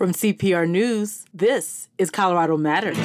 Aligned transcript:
From 0.00 0.12
CPR 0.12 0.66
News, 0.66 1.26
this 1.34 1.88
is 1.98 2.10
Colorado 2.10 2.56
Matters. 2.56 2.96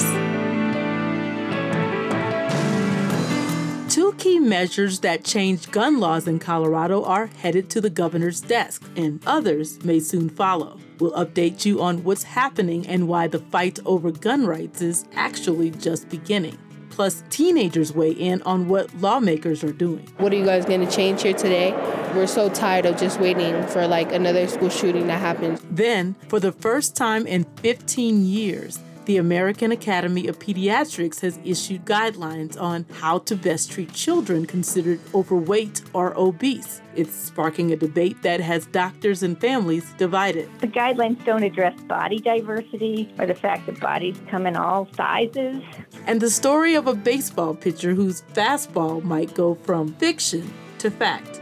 Two 3.93 4.13
key 4.13 4.39
measures 4.39 5.01
that 5.01 5.25
change 5.25 5.69
gun 5.71 5.99
laws 5.99 6.25
in 6.25 6.39
Colorado 6.39 7.03
are 7.03 7.25
headed 7.25 7.69
to 7.71 7.81
the 7.81 7.89
governor's 7.89 8.39
desk, 8.39 8.81
and 8.95 9.21
others 9.27 9.83
may 9.83 9.99
soon 9.99 10.29
follow. 10.29 10.79
We'll 10.97 11.11
update 11.11 11.65
you 11.65 11.81
on 11.81 12.01
what's 12.05 12.23
happening 12.23 12.87
and 12.87 13.09
why 13.09 13.27
the 13.27 13.39
fight 13.39 13.77
over 13.85 14.09
gun 14.09 14.47
rights 14.47 14.81
is 14.81 15.03
actually 15.15 15.71
just 15.71 16.07
beginning. 16.07 16.57
Plus, 16.95 17.23
teenagers 17.29 17.91
weigh 17.91 18.11
in 18.11 18.41
on 18.43 18.69
what 18.69 18.93
lawmakers 19.01 19.65
are 19.65 19.73
doing. 19.73 20.07
What 20.15 20.31
are 20.31 20.37
you 20.37 20.45
guys 20.45 20.63
going 20.63 20.79
to 20.79 20.89
change 20.89 21.23
here 21.23 21.33
today? 21.33 21.73
We're 22.15 22.25
so 22.25 22.47
tired 22.47 22.85
of 22.85 22.95
just 22.95 23.19
waiting 23.19 23.67
for 23.67 23.85
like 23.85 24.13
another 24.13 24.47
school 24.47 24.69
shooting 24.69 25.07
to 25.07 25.13
happen. 25.15 25.59
Then, 25.69 26.15
for 26.29 26.39
the 26.39 26.53
first 26.53 26.95
time 26.95 27.27
in 27.27 27.43
15 27.57 28.23
years, 28.23 28.79
the 29.05 29.17
American 29.17 29.71
Academy 29.71 30.27
of 30.27 30.39
Pediatrics 30.39 31.19
has 31.21 31.39
issued 31.43 31.85
guidelines 31.85 32.59
on 32.59 32.85
how 32.93 33.19
to 33.19 33.35
best 33.35 33.71
treat 33.71 33.93
children 33.93 34.45
considered 34.45 34.99
overweight 35.13 35.81
or 35.93 36.17
obese. 36.17 36.81
It's 36.95 37.13
sparking 37.13 37.71
a 37.71 37.75
debate 37.75 38.21
that 38.23 38.39
has 38.39 38.65
doctors 38.67 39.21
and 39.23 39.39
families 39.39 39.91
divided. 39.97 40.49
The 40.59 40.67
guidelines 40.67 41.23
don't 41.25 41.43
address 41.43 41.79
body 41.81 42.19
diversity 42.19 43.13
or 43.19 43.25
the 43.25 43.35
fact 43.35 43.65
that 43.65 43.79
bodies 43.79 44.17
come 44.29 44.47
in 44.47 44.55
all 44.55 44.87
sizes. 44.95 45.61
And 46.05 46.21
the 46.21 46.29
story 46.29 46.75
of 46.75 46.87
a 46.87 46.93
baseball 46.93 47.55
pitcher 47.55 47.93
whose 47.93 48.21
fastball 48.33 49.03
might 49.03 49.33
go 49.33 49.55
from 49.55 49.93
fiction 49.93 50.53
to 50.79 50.89
fact. 50.89 51.41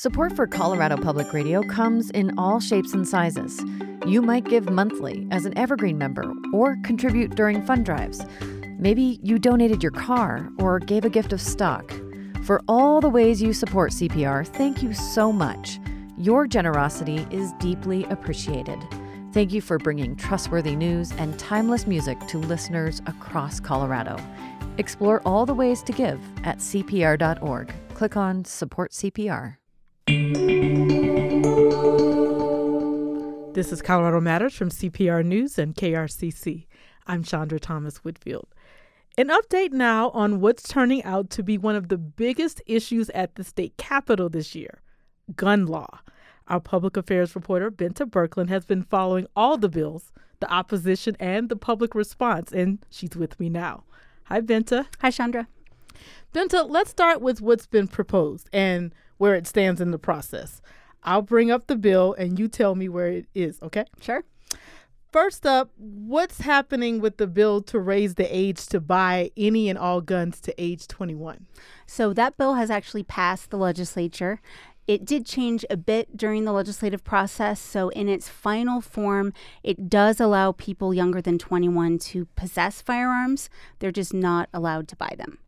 Support 0.00 0.34
for 0.34 0.46
Colorado 0.46 0.96
Public 0.96 1.34
Radio 1.34 1.62
comes 1.62 2.08
in 2.12 2.32
all 2.38 2.58
shapes 2.58 2.94
and 2.94 3.06
sizes. 3.06 3.62
You 4.06 4.22
might 4.22 4.46
give 4.46 4.70
monthly 4.70 5.28
as 5.30 5.44
an 5.44 5.52
Evergreen 5.58 5.98
member 5.98 6.32
or 6.54 6.78
contribute 6.84 7.36
during 7.36 7.60
fund 7.66 7.84
drives. 7.84 8.24
Maybe 8.78 9.20
you 9.22 9.38
donated 9.38 9.82
your 9.82 9.92
car 9.92 10.48
or 10.58 10.78
gave 10.78 11.04
a 11.04 11.10
gift 11.10 11.34
of 11.34 11.40
stock. 11.42 11.92
For 12.44 12.62
all 12.66 13.02
the 13.02 13.10
ways 13.10 13.42
you 13.42 13.52
support 13.52 13.92
CPR, 13.92 14.46
thank 14.46 14.82
you 14.82 14.94
so 14.94 15.30
much. 15.30 15.78
Your 16.16 16.46
generosity 16.46 17.26
is 17.30 17.52
deeply 17.60 18.04
appreciated. 18.04 18.78
Thank 19.34 19.52
you 19.52 19.60
for 19.60 19.76
bringing 19.76 20.16
trustworthy 20.16 20.76
news 20.76 21.12
and 21.18 21.38
timeless 21.38 21.86
music 21.86 22.18
to 22.28 22.38
listeners 22.38 23.02
across 23.04 23.60
Colorado. 23.60 24.16
Explore 24.78 25.20
all 25.26 25.44
the 25.44 25.52
ways 25.52 25.82
to 25.82 25.92
give 25.92 26.18
at 26.44 26.56
CPR.org. 26.56 27.74
Click 27.92 28.16
on 28.16 28.46
Support 28.46 28.92
CPR. 28.92 29.59
This 33.54 33.70
is 33.72 33.82
Colorado 33.82 34.20
Matters 34.20 34.54
from 34.54 34.70
CPR 34.70 35.24
News 35.24 35.56
and 35.56 35.74
KRCC. 35.74 36.66
I'm 37.06 37.22
Chandra 37.22 37.60
Thomas 37.60 37.98
Whitfield. 37.98 38.48
An 39.16 39.28
update 39.28 39.72
now 39.72 40.10
on 40.10 40.40
what's 40.40 40.68
turning 40.68 41.04
out 41.04 41.30
to 41.30 41.44
be 41.44 41.58
one 41.58 41.76
of 41.76 41.88
the 41.88 41.96
biggest 41.96 42.60
issues 42.66 43.08
at 43.10 43.36
the 43.36 43.44
state 43.44 43.76
capitol 43.76 44.28
this 44.28 44.54
year 44.56 44.80
gun 45.36 45.66
law. 45.66 46.00
Our 46.48 46.58
public 46.58 46.96
affairs 46.96 47.36
reporter, 47.36 47.70
Bente 47.70 48.04
Birkeland, 48.10 48.48
has 48.48 48.64
been 48.64 48.82
following 48.82 49.28
all 49.36 49.58
the 49.58 49.68
bills, 49.68 50.10
the 50.40 50.52
opposition, 50.52 51.16
and 51.20 51.48
the 51.48 51.54
public 51.54 51.94
response, 51.94 52.50
and 52.50 52.84
she's 52.90 53.14
with 53.14 53.38
me 53.38 53.48
now. 53.48 53.84
Hi, 54.24 54.40
Bente. 54.40 54.86
Hi, 55.02 55.10
Chandra. 55.10 55.46
Bente, 56.34 56.68
let's 56.68 56.90
start 56.90 57.20
with 57.20 57.40
what's 57.40 57.66
been 57.66 57.86
proposed 57.86 58.48
and 58.52 58.92
where 59.20 59.34
it 59.34 59.46
stands 59.46 59.82
in 59.82 59.90
the 59.90 59.98
process. 59.98 60.62
I'll 61.02 61.20
bring 61.20 61.50
up 61.50 61.66
the 61.66 61.76
bill 61.76 62.14
and 62.14 62.38
you 62.38 62.48
tell 62.48 62.74
me 62.74 62.88
where 62.88 63.08
it 63.08 63.26
is, 63.34 63.58
okay? 63.62 63.84
Sure. 64.00 64.24
First 65.12 65.44
up, 65.44 65.70
what's 65.76 66.40
happening 66.40 67.02
with 67.02 67.18
the 67.18 67.26
bill 67.26 67.60
to 67.64 67.78
raise 67.78 68.14
the 68.14 68.34
age 68.34 68.64
to 68.68 68.80
buy 68.80 69.30
any 69.36 69.68
and 69.68 69.78
all 69.78 70.00
guns 70.00 70.40
to 70.40 70.54
age 70.56 70.88
21? 70.88 71.44
So, 71.86 72.14
that 72.14 72.38
bill 72.38 72.54
has 72.54 72.70
actually 72.70 73.02
passed 73.02 73.50
the 73.50 73.58
legislature. 73.58 74.40
It 74.86 75.04
did 75.04 75.26
change 75.26 75.66
a 75.68 75.76
bit 75.76 76.16
during 76.16 76.46
the 76.46 76.52
legislative 76.52 77.04
process. 77.04 77.60
So, 77.60 77.90
in 77.90 78.08
its 78.08 78.28
final 78.28 78.80
form, 78.80 79.34
it 79.62 79.90
does 79.90 80.18
allow 80.18 80.52
people 80.52 80.94
younger 80.94 81.20
than 81.20 81.38
21 81.38 81.98
to 81.98 82.24
possess 82.36 82.80
firearms. 82.80 83.50
They're 83.80 83.92
just 83.92 84.14
not 84.14 84.48
allowed 84.54 84.88
to 84.88 84.96
buy 84.96 85.14
them. 85.18 85.40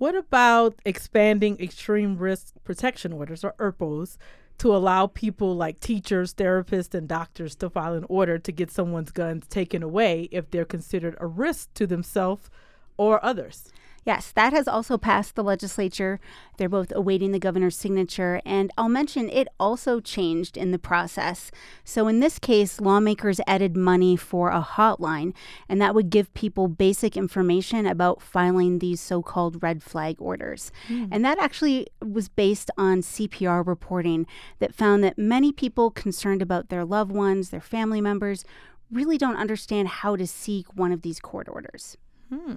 What 0.00 0.14
about 0.14 0.76
expanding 0.86 1.60
extreme 1.60 2.16
risk 2.16 2.54
protection 2.64 3.12
orders 3.12 3.44
or 3.44 3.52
ERPOs 3.58 4.16
to 4.56 4.74
allow 4.74 5.06
people 5.06 5.54
like 5.54 5.78
teachers, 5.78 6.32
therapists, 6.32 6.94
and 6.94 7.06
doctors 7.06 7.54
to 7.56 7.68
file 7.68 7.92
an 7.92 8.06
order 8.08 8.38
to 8.38 8.50
get 8.50 8.70
someone's 8.70 9.10
guns 9.10 9.46
taken 9.46 9.82
away 9.82 10.30
if 10.32 10.50
they're 10.50 10.64
considered 10.64 11.16
a 11.20 11.26
risk 11.26 11.74
to 11.74 11.86
themselves 11.86 12.48
or 12.96 13.22
others? 13.22 13.70
Yes, 14.04 14.32
that 14.32 14.52
has 14.52 14.66
also 14.66 14.96
passed 14.96 15.34
the 15.34 15.44
legislature. 15.44 16.20
They're 16.56 16.68
both 16.68 16.92
awaiting 16.94 17.32
the 17.32 17.38
governor's 17.38 17.76
signature. 17.76 18.40
And 18.46 18.70
I'll 18.78 18.88
mention 18.88 19.28
it 19.28 19.48
also 19.58 20.00
changed 20.00 20.56
in 20.56 20.70
the 20.70 20.78
process. 20.78 21.50
So, 21.84 22.08
in 22.08 22.20
this 22.20 22.38
case, 22.38 22.80
lawmakers 22.80 23.40
added 23.46 23.76
money 23.76 24.16
for 24.16 24.50
a 24.50 24.62
hotline, 24.62 25.34
and 25.68 25.80
that 25.80 25.94
would 25.94 26.08
give 26.10 26.32
people 26.32 26.66
basic 26.68 27.16
information 27.16 27.86
about 27.86 28.22
filing 28.22 28.78
these 28.78 29.00
so 29.00 29.22
called 29.22 29.62
red 29.62 29.82
flag 29.82 30.16
orders. 30.18 30.72
Mm. 30.88 31.08
And 31.10 31.24
that 31.24 31.38
actually 31.38 31.86
was 32.00 32.28
based 32.28 32.70
on 32.78 33.02
CPR 33.02 33.66
reporting 33.66 34.26
that 34.60 34.74
found 34.74 35.04
that 35.04 35.18
many 35.18 35.52
people 35.52 35.90
concerned 35.90 36.40
about 36.40 36.68
their 36.68 36.84
loved 36.84 37.12
ones, 37.12 37.50
their 37.50 37.60
family 37.60 38.00
members, 38.00 38.44
really 38.90 39.18
don't 39.18 39.36
understand 39.36 39.88
how 39.88 40.16
to 40.16 40.26
seek 40.26 40.66
one 40.74 40.90
of 40.90 41.02
these 41.02 41.20
court 41.20 41.48
orders. 41.48 41.96
Hmm. 42.32 42.56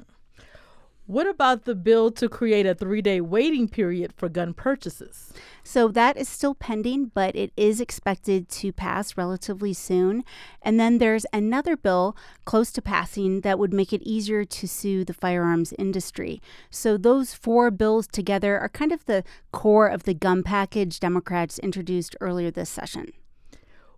What 1.05 1.27
about 1.27 1.65
the 1.65 1.75
bill 1.75 2.11
to 2.11 2.29
create 2.29 2.65
a 2.65 2.73
three 2.73 3.01
day 3.01 3.19
waiting 3.19 3.67
period 3.67 4.13
for 4.15 4.29
gun 4.29 4.53
purchases? 4.53 5.33
So 5.61 5.89
that 5.89 6.15
is 6.15 6.29
still 6.29 6.55
pending, 6.55 7.11
but 7.13 7.35
it 7.35 7.51
is 7.57 7.81
expected 7.81 8.47
to 8.49 8.71
pass 8.71 9.17
relatively 9.17 9.73
soon. 9.73 10.23
And 10.61 10.79
then 10.79 10.99
there's 10.99 11.25
another 11.33 11.75
bill 11.75 12.15
close 12.45 12.71
to 12.71 12.81
passing 12.81 13.41
that 13.41 13.59
would 13.59 13.73
make 13.73 13.91
it 13.91 14.01
easier 14.03 14.45
to 14.45 14.67
sue 14.67 15.03
the 15.03 15.13
firearms 15.13 15.73
industry. 15.77 16.41
So 16.69 16.95
those 16.95 17.33
four 17.33 17.69
bills 17.69 18.07
together 18.07 18.57
are 18.57 18.69
kind 18.69 18.93
of 18.93 19.03
the 19.03 19.25
core 19.51 19.87
of 19.87 20.03
the 20.03 20.13
gun 20.13 20.41
package 20.41 21.01
Democrats 21.01 21.59
introduced 21.59 22.15
earlier 22.21 22.49
this 22.49 22.69
session. 22.69 23.11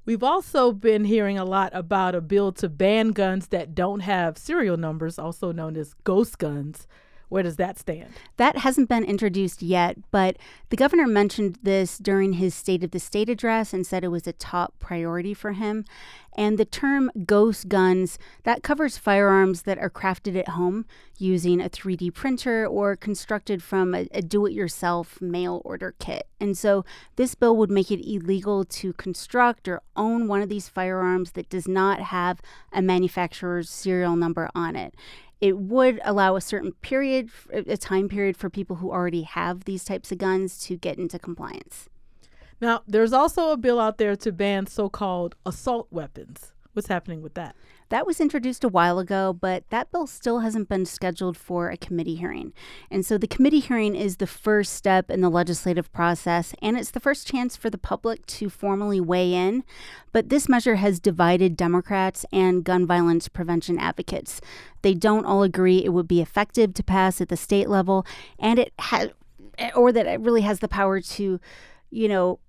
We've 0.06 0.24
also 0.24 0.72
been 0.72 1.06
hearing 1.06 1.40
a 1.40 1.46
lot 1.46 1.72
about 1.74 2.14
a 2.14 2.22
bill 2.22 2.52
to 2.54 2.70
ban 2.70 3.10
guns 3.10 3.48
that 3.48 3.74
don't 3.74 4.02
have 4.02 4.38
serial 4.38 4.78
numbers, 4.78 5.18
also 5.18 5.52
known 5.52 5.76
as 5.76 5.96
ghost 6.04 6.38
guns. 6.38 6.88
Where 7.30 7.44
does 7.44 7.56
that 7.58 7.80
stand? 7.80 8.14
That 8.38 8.58
hasn't 8.58 8.90
been 8.90 9.04
introduced 9.04 9.62
yet, 9.62 9.98
but 10.12 10.38
the 10.70 10.78
governor 10.78 11.08
mentioned 11.08 11.60
this 11.64 11.98
during 11.98 12.34
his 12.34 12.54
State 12.54 12.84
of 12.84 12.92
the 12.92 13.00
State 13.00 13.30
address 13.30 13.74
and 13.74 13.86
said 13.86 14.04
it 14.04 14.10
was 14.10 14.28
a 14.28 14.34
top 14.34 14.74
priority 14.80 15.34
for 15.34 15.54
him. 15.54 15.86
And 16.38 16.58
the 16.58 16.66
term 16.66 17.12
ghost 17.26 17.70
guns, 17.70 18.20
that 18.44 18.62
covers 18.62 18.98
firearms 18.98 19.62
that 19.62 19.78
are 19.78 19.90
crafted 19.90 20.38
at 20.38 20.50
home 20.50 20.86
using 21.18 21.62
a 21.62 21.70
3D 21.70 22.14
printer 22.14 22.68
or 22.68 22.98
constructed 22.98 23.64
from 23.64 23.96
a, 23.96 24.08
a 24.12 24.22
do 24.22 24.46
it 24.46 24.52
yourself 24.52 25.22
mail 25.22 25.62
order 25.64 25.96
kit. 25.98 26.28
And 26.42 26.58
so 26.58 26.84
this 27.16 27.36
bill 27.36 27.56
would 27.56 27.72
make 27.72 27.90
it 27.90 28.06
illegal 28.06 28.66
to 28.66 28.92
construct 28.94 29.70
or 29.70 29.82
own 29.96 30.28
one 30.28 30.42
of 30.42 30.50
these 30.50 30.68
firearms 30.68 31.32
that 31.32 31.50
does 31.50 31.70
not 31.70 32.02
have 32.02 32.42
a 32.74 32.82
manufacturer's 32.82 33.70
serial 33.70 34.18
number 34.18 34.50
on 34.54 34.76
it 34.76 34.94
it 35.42 35.58
would 35.58 36.00
allow 36.04 36.36
a 36.36 36.42
certain 36.42 36.72
period, 36.82 37.30
a 37.52 37.78
time 37.78 38.10
period 38.10 38.38
for 38.38 38.50
people 38.50 38.78
who 38.78 38.92
already 38.92 39.24
have 39.24 39.66
these 39.66 39.84
types 39.84 40.12
of 40.12 40.18
guns 40.18 40.58
to 40.66 40.78
get 40.78 40.98
into 40.98 41.20
compliance. 41.20 41.90
Now, 42.62 42.84
there's 42.88 43.14
also 43.14 43.52
a 43.52 43.58
bill 43.58 43.80
out 43.80 43.98
there 43.98 44.16
to 44.16 44.32
ban 44.32 44.68
so 44.68 44.90
called 44.90 45.36
assault 45.46 45.88
weapons. 45.92 46.54
What's 46.74 46.88
happening 46.88 47.22
with 47.22 47.34
that? 47.36 47.56
That 47.90 48.08
was 48.08 48.20
introduced 48.20 48.64
a 48.64 48.70
while 48.70 48.98
ago, 48.98 49.32
but 49.32 49.70
that 49.70 49.92
bill 49.92 50.08
still 50.08 50.40
hasn't 50.40 50.68
been 50.68 50.86
scheduled 50.86 51.38
for 51.38 51.70
a 51.70 51.78
committee 51.78 52.16
hearing. 52.16 52.52
And 52.90 53.06
so 53.06 53.18
the 53.18 53.28
committee 53.28 53.60
hearing 53.60 53.96
is 53.96 54.18
the 54.18 54.26
first 54.26 54.74
step 54.74 55.12
in 55.12 55.22
the 55.22 55.30
legislative 55.30 55.94
process, 55.94 56.56
and 56.64 56.78
it's 56.78 56.90
the 56.90 57.00
first 57.00 57.28
chance 57.28 57.56
for 57.56 57.70
the 57.70 57.78
public 57.78 58.26
to 58.26 58.50
formally 58.50 59.00
weigh 59.00 59.34
in. 59.34 59.64
But 60.12 60.30
this 60.30 60.50
measure 60.50 60.76
has 60.76 61.00
divided 61.00 61.56
Democrats 61.56 62.26
and 62.32 62.64
gun 62.64 62.88
violence 62.88 63.28
prevention 63.28 63.78
advocates. 63.78 64.42
They 64.82 64.96
don't 64.96 65.26
all 65.26 65.44
agree 65.44 65.84
it 65.86 65.94
would 65.94 66.08
be 66.08 66.22
effective 66.22 66.74
to 66.74 66.84
pass 66.84 67.22
at 67.22 67.30
the 67.30 67.38
state 67.38 67.70
level, 67.70 68.04
and 68.40 68.58
it 68.58 68.74
has, 68.80 69.10
or 69.76 69.92
that 69.92 70.08
it 70.08 70.20
really 70.22 70.42
has 70.42 70.60
the 70.60 70.68
power 70.68 71.02
to, 71.02 71.40
you 71.92 72.08
know, 72.08 72.40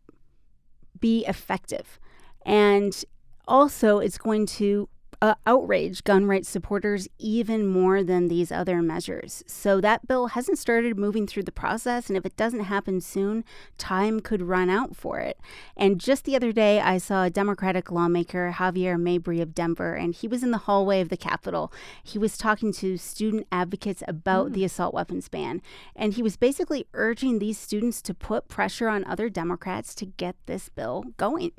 be 0.98 1.26
effective. 1.26 2.00
And 2.46 3.04
also, 3.46 3.98
it's 3.98 4.18
going 4.18 4.46
to 4.46 4.88
uh, 5.22 5.34
outrage 5.46 6.04
gun 6.04 6.26
rights 6.26 6.48
supporters 6.48 7.08
even 7.18 7.66
more 7.66 8.02
than 8.02 8.28
these 8.28 8.52
other 8.52 8.82
measures. 8.82 9.42
So 9.46 9.80
that 9.80 10.06
bill 10.06 10.28
hasn't 10.28 10.58
started 10.58 10.98
moving 10.98 11.26
through 11.26 11.44
the 11.44 11.52
process, 11.52 12.08
and 12.08 12.16
if 12.16 12.26
it 12.26 12.36
doesn't 12.36 12.60
happen 12.60 13.00
soon, 13.00 13.44
time 13.78 14.20
could 14.20 14.42
run 14.42 14.70
out 14.70 14.96
for 14.96 15.18
it. 15.20 15.38
And 15.76 16.00
just 16.00 16.24
the 16.24 16.36
other 16.36 16.52
day, 16.52 16.80
I 16.80 16.98
saw 16.98 17.24
a 17.24 17.30
Democratic 17.30 17.90
lawmaker, 17.90 18.54
Javier 18.56 18.96
Mabrey 18.96 19.40
of 19.40 19.54
Denver, 19.54 19.94
and 19.94 20.14
he 20.14 20.28
was 20.28 20.42
in 20.42 20.50
the 20.50 20.58
hallway 20.58 21.00
of 21.00 21.08
the 21.08 21.16
Capitol. 21.16 21.72
He 22.02 22.18
was 22.18 22.38
talking 22.38 22.72
to 22.74 22.96
student 22.96 23.46
advocates 23.50 24.02
about 24.06 24.48
mm. 24.48 24.54
the 24.54 24.64
assault 24.64 24.94
weapons 24.94 25.28
ban, 25.28 25.62
and 25.94 26.14
he 26.14 26.22
was 26.22 26.36
basically 26.36 26.86
urging 26.94 27.38
these 27.38 27.58
students 27.58 28.02
to 28.02 28.14
put 28.14 28.48
pressure 28.48 28.88
on 28.88 29.04
other 29.04 29.28
Democrats 29.28 29.94
to 29.96 30.06
get 30.06 30.36
this 30.46 30.68
bill 30.68 31.04
going. 31.16 31.52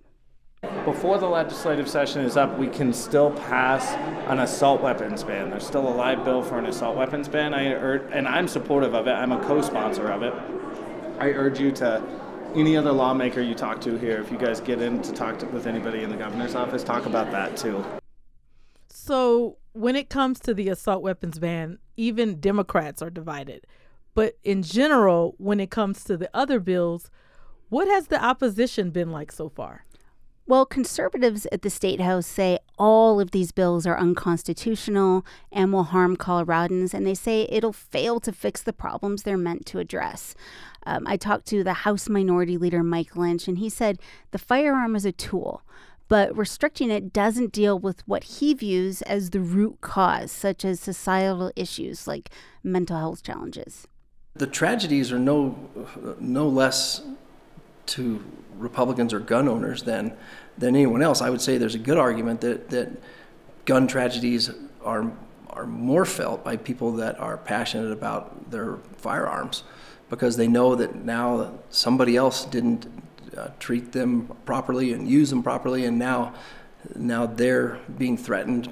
Before 0.86 1.20
the 1.20 1.28
legislative 1.28 1.88
session 1.88 2.22
is 2.22 2.36
up, 2.36 2.58
we 2.58 2.68
can 2.68 2.92
still 2.92 3.30
pass 3.32 3.92
an 4.28 4.40
assault 4.40 4.82
weapons 4.82 5.24
ban. 5.24 5.52
There's 5.52 5.68
still 5.68 5.88
a 5.88 5.94
live 5.94 6.26
bill 6.26 6.42
for 6.42 6.58
an 6.58 6.66
assault 6.66 6.98
weapons 6.98 7.28
ban, 7.28 7.54
I 7.54 7.74
ur- 7.74 8.08
and 8.12 8.28
I'm 8.28 8.48
supportive 8.48 8.96
of 8.96 9.06
it. 9.06 9.12
I'm 9.12 9.32
a 9.32 9.44
co-sponsor 9.44 10.08
of 10.08 10.24
it. 10.24 10.34
I 11.20 11.28
urge 11.30 11.60
you 11.60 11.72
to, 11.74 12.02
any 12.56 12.76
other 12.76 12.92
lawmaker 12.92 13.42
you 13.42 13.54
talk 13.54 13.82
to 13.82 13.98
here, 13.98 14.20
if 14.20 14.32
you 14.32 14.38
guys 14.38 14.60
get 14.60 14.82
in 14.82 15.02
to 15.04 15.12
talk 15.14 15.38
to, 15.40 15.46
with 15.48 15.68
anybody 15.68 16.02
in 16.02 16.10
the 16.10 16.18
governor's 16.18 16.56
office, 16.56 16.84
talk 16.84 17.06
about 17.06 17.30
that 17.32 17.56
too. 17.56 17.86
So 18.88 19.58
when 19.74 19.96
it 19.96 20.10
comes 20.10 20.40
to 20.40 20.56
the 20.56 20.70
assault 20.70 21.04
weapons 21.04 21.38
ban, 21.38 21.78
even 21.98 22.40
Democrats 22.40 23.04
are 23.04 23.12
divided. 23.12 23.68
But 24.16 24.38
in 24.44 24.64
general, 24.64 25.36
when 25.38 25.60
it 25.60 25.70
comes 25.70 26.04
to 26.06 26.18
the 26.18 26.32
other 26.34 26.60
bills, 26.60 27.12
what 27.70 27.88
has 27.88 28.08
the 28.08 28.24
opposition 28.24 28.90
been 28.90 29.12
like 29.12 29.32
so 29.32 29.50
far? 29.50 29.86
Well, 30.50 30.66
conservatives 30.66 31.46
at 31.52 31.62
the 31.62 31.70
State 31.70 32.00
House 32.00 32.26
say 32.26 32.60
all 32.80 33.20
of 33.20 33.32
these 33.32 33.52
bills 33.52 33.86
are 33.86 34.00
unconstitutional 34.00 35.26
and 35.52 35.74
will 35.74 35.84
harm 35.84 36.16
Coloradans, 36.16 36.94
and 36.94 37.06
they 37.06 37.16
say 37.16 37.48
it'll 37.50 37.74
fail 37.74 38.22
to 38.22 38.32
fix 38.32 38.62
the 38.62 38.72
problems 38.72 39.24
they're 39.24 39.38
meant 39.38 39.66
to 39.66 39.80
address. 39.80 40.36
Um, 40.86 41.06
I 41.06 41.18
talked 41.18 41.48
to 41.48 41.66
the 41.66 41.74
House 41.74 42.08
Minority 42.08 42.58
Leader 42.58 42.82
Mike 42.82 43.18
Lynch, 43.18 43.50
and 43.50 43.58
he 43.58 43.68
said 43.68 44.00
the 44.32 44.38
firearm 44.38 44.96
is 44.96 45.04
a 45.04 45.12
tool, 45.12 45.64
but 46.08 46.36
restricting 46.38 46.92
it 46.92 47.12
doesn't 47.12 47.52
deal 47.52 47.78
with 47.78 48.08
what 48.08 48.24
he 48.24 48.54
views 48.54 49.02
as 49.02 49.32
the 49.32 49.42
root 49.42 49.82
cause, 49.82 50.32
such 50.32 50.64
as 50.64 50.80
societal 50.80 51.52
issues 51.58 52.08
like 52.08 52.30
mental 52.64 52.98
health 52.98 53.22
challenges. 53.22 53.86
The 54.34 54.48
tragedies 54.48 55.12
are 55.12 55.20
no, 55.20 55.58
no 56.22 56.48
less 56.48 57.02
to 57.88 58.24
Republicans 58.58 59.14
or 59.14 59.20
gun 59.20 59.48
owners 59.48 59.84
than 59.84 60.16
than 60.58 60.76
anyone 60.76 61.02
else. 61.02 61.22
I 61.22 61.30
would 61.30 61.42
say 61.42 61.58
there's 61.58 61.76
a 61.76 61.80
good 61.80 61.98
argument 61.98 62.42
that 62.42 62.70
that 62.70 62.92
gun 63.66 63.88
tragedies 63.88 64.50
are 64.84 65.12
are 65.50 65.66
more 65.66 66.06
felt 66.06 66.44
by 66.44 66.56
people 66.56 66.92
that 66.94 67.20
are 67.20 67.38
passionate 67.38 67.92
about 67.92 68.52
their 68.52 68.78
firearms 68.98 69.64
because 70.10 70.38
they 70.38 70.48
know 70.48 70.76
that 70.76 70.96
now 70.96 71.60
somebody 71.70 72.16
else 72.16 72.46
didn't 72.46 72.86
uh, 73.36 73.48
treat 73.60 73.92
them 73.92 74.28
properly 74.46 74.94
and 74.94 75.10
use 75.10 75.30
them 75.30 75.42
properly 75.42 75.86
and 75.86 75.98
now 75.98 76.34
now 76.96 77.26
they're 77.26 77.80
being 77.98 78.18
threatened 78.18 78.72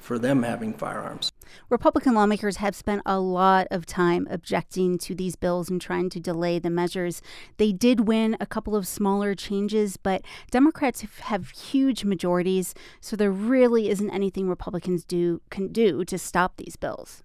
for 0.00 0.18
them 0.18 0.42
having 0.42 0.72
firearms. 0.74 1.32
Republican 1.68 2.14
lawmakers 2.14 2.56
have 2.56 2.74
spent 2.74 3.02
a 3.06 3.18
lot 3.18 3.66
of 3.70 3.86
time 3.86 4.26
objecting 4.30 4.98
to 4.98 5.14
these 5.14 5.36
bills 5.36 5.68
and 5.68 5.80
trying 5.80 6.10
to 6.10 6.20
delay 6.20 6.58
the 6.58 6.70
measures. 6.70 7.22
They 7.56 7.72
did 7.72 8.08
win 8.08 8.36
a 8.40 8.46
couple 8.46 8.76
of 8.76 8.86
smaller 8.86 9.34
changes, 9.34 9.96
but 9.96 10.22
Democrats 10.50 11.04
have 11.20 11.50
huge 11.50 12.04
majorities, 12.04 12.74
so 13.00 13.16
there 13.16 13.30
really 13.30 13.88
isn't 13.88 14.10
anything 14.10 14.48
Republicans 14.48 15.04
do 15.04 15.40
can 15.50 15.68
do 15.68 16.04
to 16.04 16.18
stop 16.18 16.56
these 16.56 16.76
bills. 16.76 17.22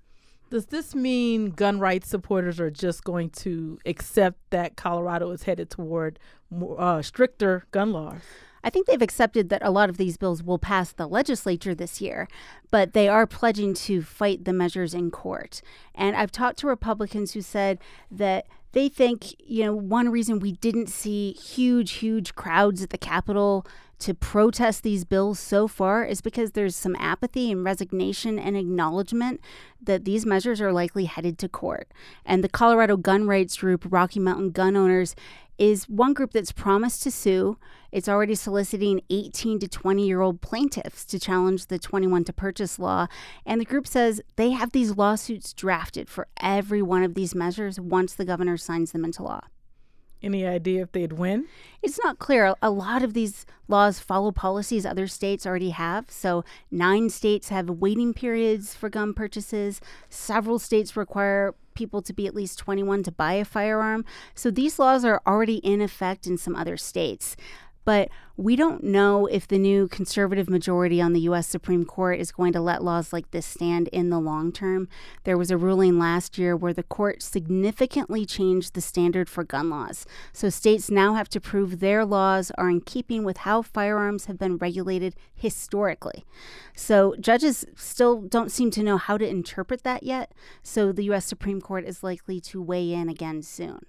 Does 0.50 0.66
this 0.66 0.94
mean 0.94 1.52
gun 1.52 1.80
rights 1.80 2.10
supporters 2.10 2.60
are 2.60 2.70
just 2.70 3.06
going 3.06 3.30
to 3.30 3.80
accept 3.86 4.38
that 4.50 4.76
Colorado 4.76 5.32
is 5.32 5.44
headed 5.44 5.70
toward 5.70 6.20
more, 6.50 6.80
uh, 6.80 7.02
stricter 7.02 7.66
gun 7.72 7.94
laws? 7.94 8.20
I 8.64 8.70
think 8.70 8.88
they've 8.88 9.02
accepted 9.02 9.50
that 9.50 9.64
a 9.64 9.72
lot 9.72 9.90
of 9.90 9.98
these 9.98 10.18
bills 10.18 10.44
will 10.44 10.60
pass 10.60 10.92
the 10.92 11.08
legislature 11.08 11.74
this 11.74 12.02
year, 12.02 12.28
but 12.70 12.94
they 12.94 13.08
are 13.08 13.28
pledging 13.28 13.74
to 13.74 14.02
fight 14.02 14.46
the 14.46 14.54
measures 14.54 14.94
in 14.94 15.12
court. 15.12 15.62
And 15.96 16.16
I've 16.16 16.32
talked 16.32 16.60
to 16.60 16.68
Republicans 16.68 17.34
who 17.34 17.42
said 17.42 17.80
that 18.10 18.48
they 18.74 18.88
think, 18.88 19.36
you 19.40 19.66
know, 19.66 19.76
one 19.76 20.10
reason 20.10 20.40
we 20.40 20.54
didn't 20.54 20.88
see 20.88 21.34
huge, 21.34 21.94
huge 21.94 22.36
crowds 22.36 22.82
at 22.82 22.90
the 22.90 22.98
Capitol 22.98 23.66
to 24.00 24.14
protest 24.16 24.82
these 24.82 25.06
bills 25.06 25.40
so 25.40 25.68
far 25.68 26.04
is 26.04 26.22
because 26.22 26.52
there's 26.52 26.76
some 26.76 26.96
apathy 26.96 27.52
and 27.52 27.64
resignation 27.64 28.40
and 28.40 28.58
acknowledgement 28.58 29.40
that 29.80 30.06
these 30.06 30.26
measures 30.26 30.60
are 30.60 30.74
likely 30.74 31.06
headed 31.06 31.38
to 31.38 31.48
court. 31.48 31.88
And 32.26 32.44
the 32.44 32.50
Colorado 32.50 32.98
gun 32.98 33.28
rights 33.28 33.58
group, 33.58 33.86
Rocky 33.88 34.20
Mountain 34.20 34.52
Gun 34.52 34.76
Owners, 34.76 35.16
is 35.62 35.88
one 35.88 36.12
group 36.12 36.32
that's 36.32 36.52
promised 36.52 37.04
to 37.04 37.12
sue. 37.12 37.56
It's 37.92 38.10
already 38.10 38.34
soliciting 38.34 39.00
18 39.12 39.60
to 39.60 39.68
20 39.68 40.08
year 40.08 40.20
old 40.20 40.42
plaintiffs 40.42 41.06
to 41.06 41.20
challenge 41.20 41.68
the 41.68 41.78
21 41.78 42.24
to 42.24 42.34
purchase 42.34 42.80
law. 42.80 43.06
And 43.46 43.62
the 43.62 43.66
group 43.66 43.86
says 43.86 44.24
they 44.38 44.50
have 44.52 44.72
these 44.72 44.98
lawsuits 44.98 45.54
drafted 45.54 46.10
for 46.10 46.28
every 46.42 46.82
one 46.82 47.04
of 47.04 47.14
these 47.14 47.36
measures 47.36 47.80
once 47.80 48.16
the 48.16 48.26
governor 48.26 48.58
signs 48.58 48.92
them 48.92 49.06
into 49.06 49.22
law. 49.22 49.42
Any 50.24 50.46
idea 50.46 50.84
if 50.84 50.92
they'd 50.92 51.14
win? 51.14 51.48
It's 51.82 52.00
not 52.04 52.20
clear. 52.20 52.54
A 52.62 52.70
lot 52.70 53.02
of 53.02 53.14
these 53.14 53.46
laws 53.68 54.00
follow 54.00 54.32
policies 54.32 54.86
other 54.86 55.08
states 55.08 55.48
already 55.48 55.72
have. 55.72 56.12
So, 56.12 56.44
nine 56.70 57.10
states 57.10 57.50
have 57.50 57.70
waiting 57.70 58.14
periods 58.14 58.76
for 58.76 58.88
gun 58.88 59.14
purchases. 59.16 59.82
Several 60.10 60.60
states 60.60 60.96
require 60.96 61.56
people 61.74 62.02
to 62.04 62.14
be 62.14 62.28
at 62.28 62.36
least 62.36 62.60
21 62.60 63.04
to 63.04 63.12
buy 63.12 63.34
a 63.34 63.46
firearm. 63.46 64.06
So, 64.36 64.52
these 64.52 64.78
laws 64.78 65.04
are 65.04 65.22
already 65.26 65.58
in 65.58 65.82
effect 65.82 66.28
in 66.28 66.38
some 66.38 66.56
other 66.56 66.78
states. 66.78 67.36
But 67.84 68.10
we 68.38 68.56
don't 68.56 68.84
know 68.84 69.26
if 69.28 69.48
the 69.48 69.58
new 69.58 69.88
conservative 69.88 70.50
majority 70.50 71.02
on 71.02 71.14
the 71.14 71.22
U.S. 71.22 71.48
Supreme 71.48 71.86
Court 71.86 72.20
is 72.20 72.32
going 72.32 72.54
to 72.54 72.62
let 72.62 72.84
laws 72.84 73.12
like 73.12 73.32
this 73.32 73.46
stand 73.46 73.88
in 73.90 74.10
the 74.10 74.20
long 74.20 74.52
term. 74.52 74.88
There 75.24 75.38
was 75.38 75.52
a 75.52 75.58
ruling 75.58 76.00
last 76.00 76.38
year 76.38 76.56
where 76.56 76.74
the 76.74 76.84
court 76.84 77.22
significantly 77.22 78.26
changed 78.26 78.74
the 78.74 78.82
standard 78.82 79.30
for 79.30 79.44
gun 79.44 79.70
laws. 79.70 80.06
So 80.34 80.50
states 80.50 80.90
now 80.90 81.14
have 81.16 81.30
to 81.30 81.42
prove 81.42 81.80
their 81.80 82.06
laws 82.06 82.52
are 82.58 82.70
in 82.70 82.82
keeping 82.82 83.24
with 83.24 83.38
how 83.38 83.62
firearms 83.62 84.26
have 84.26 84.38
been 84.38 84.58
regulated 84.58 85.16
historically. 85.34 86.26
So 86.76 87.16
judges 87.20 87.66
still 87.76 88.22
don't 88.22 88.52
seem 88.52 88.72
to 88.72 88.84
know 88.84 88.98
how 88.98 89.18
to 89.18 89.28
interpret 89.28 89.84
that 89.84 90.04
yet. 90.04 90.34
So 90.64 90.92
the 90.92 91.04
U.S. 91.06 91.26
Supreme 91.26 91.62
Court 91.62 91.86
is 91.86 92.04
likely 92.04 92.40
to 92.42 92.62
weigh 92.62 92.94
in 92.94 93.10
again 93.10 93.42
soon. 93.42 93.86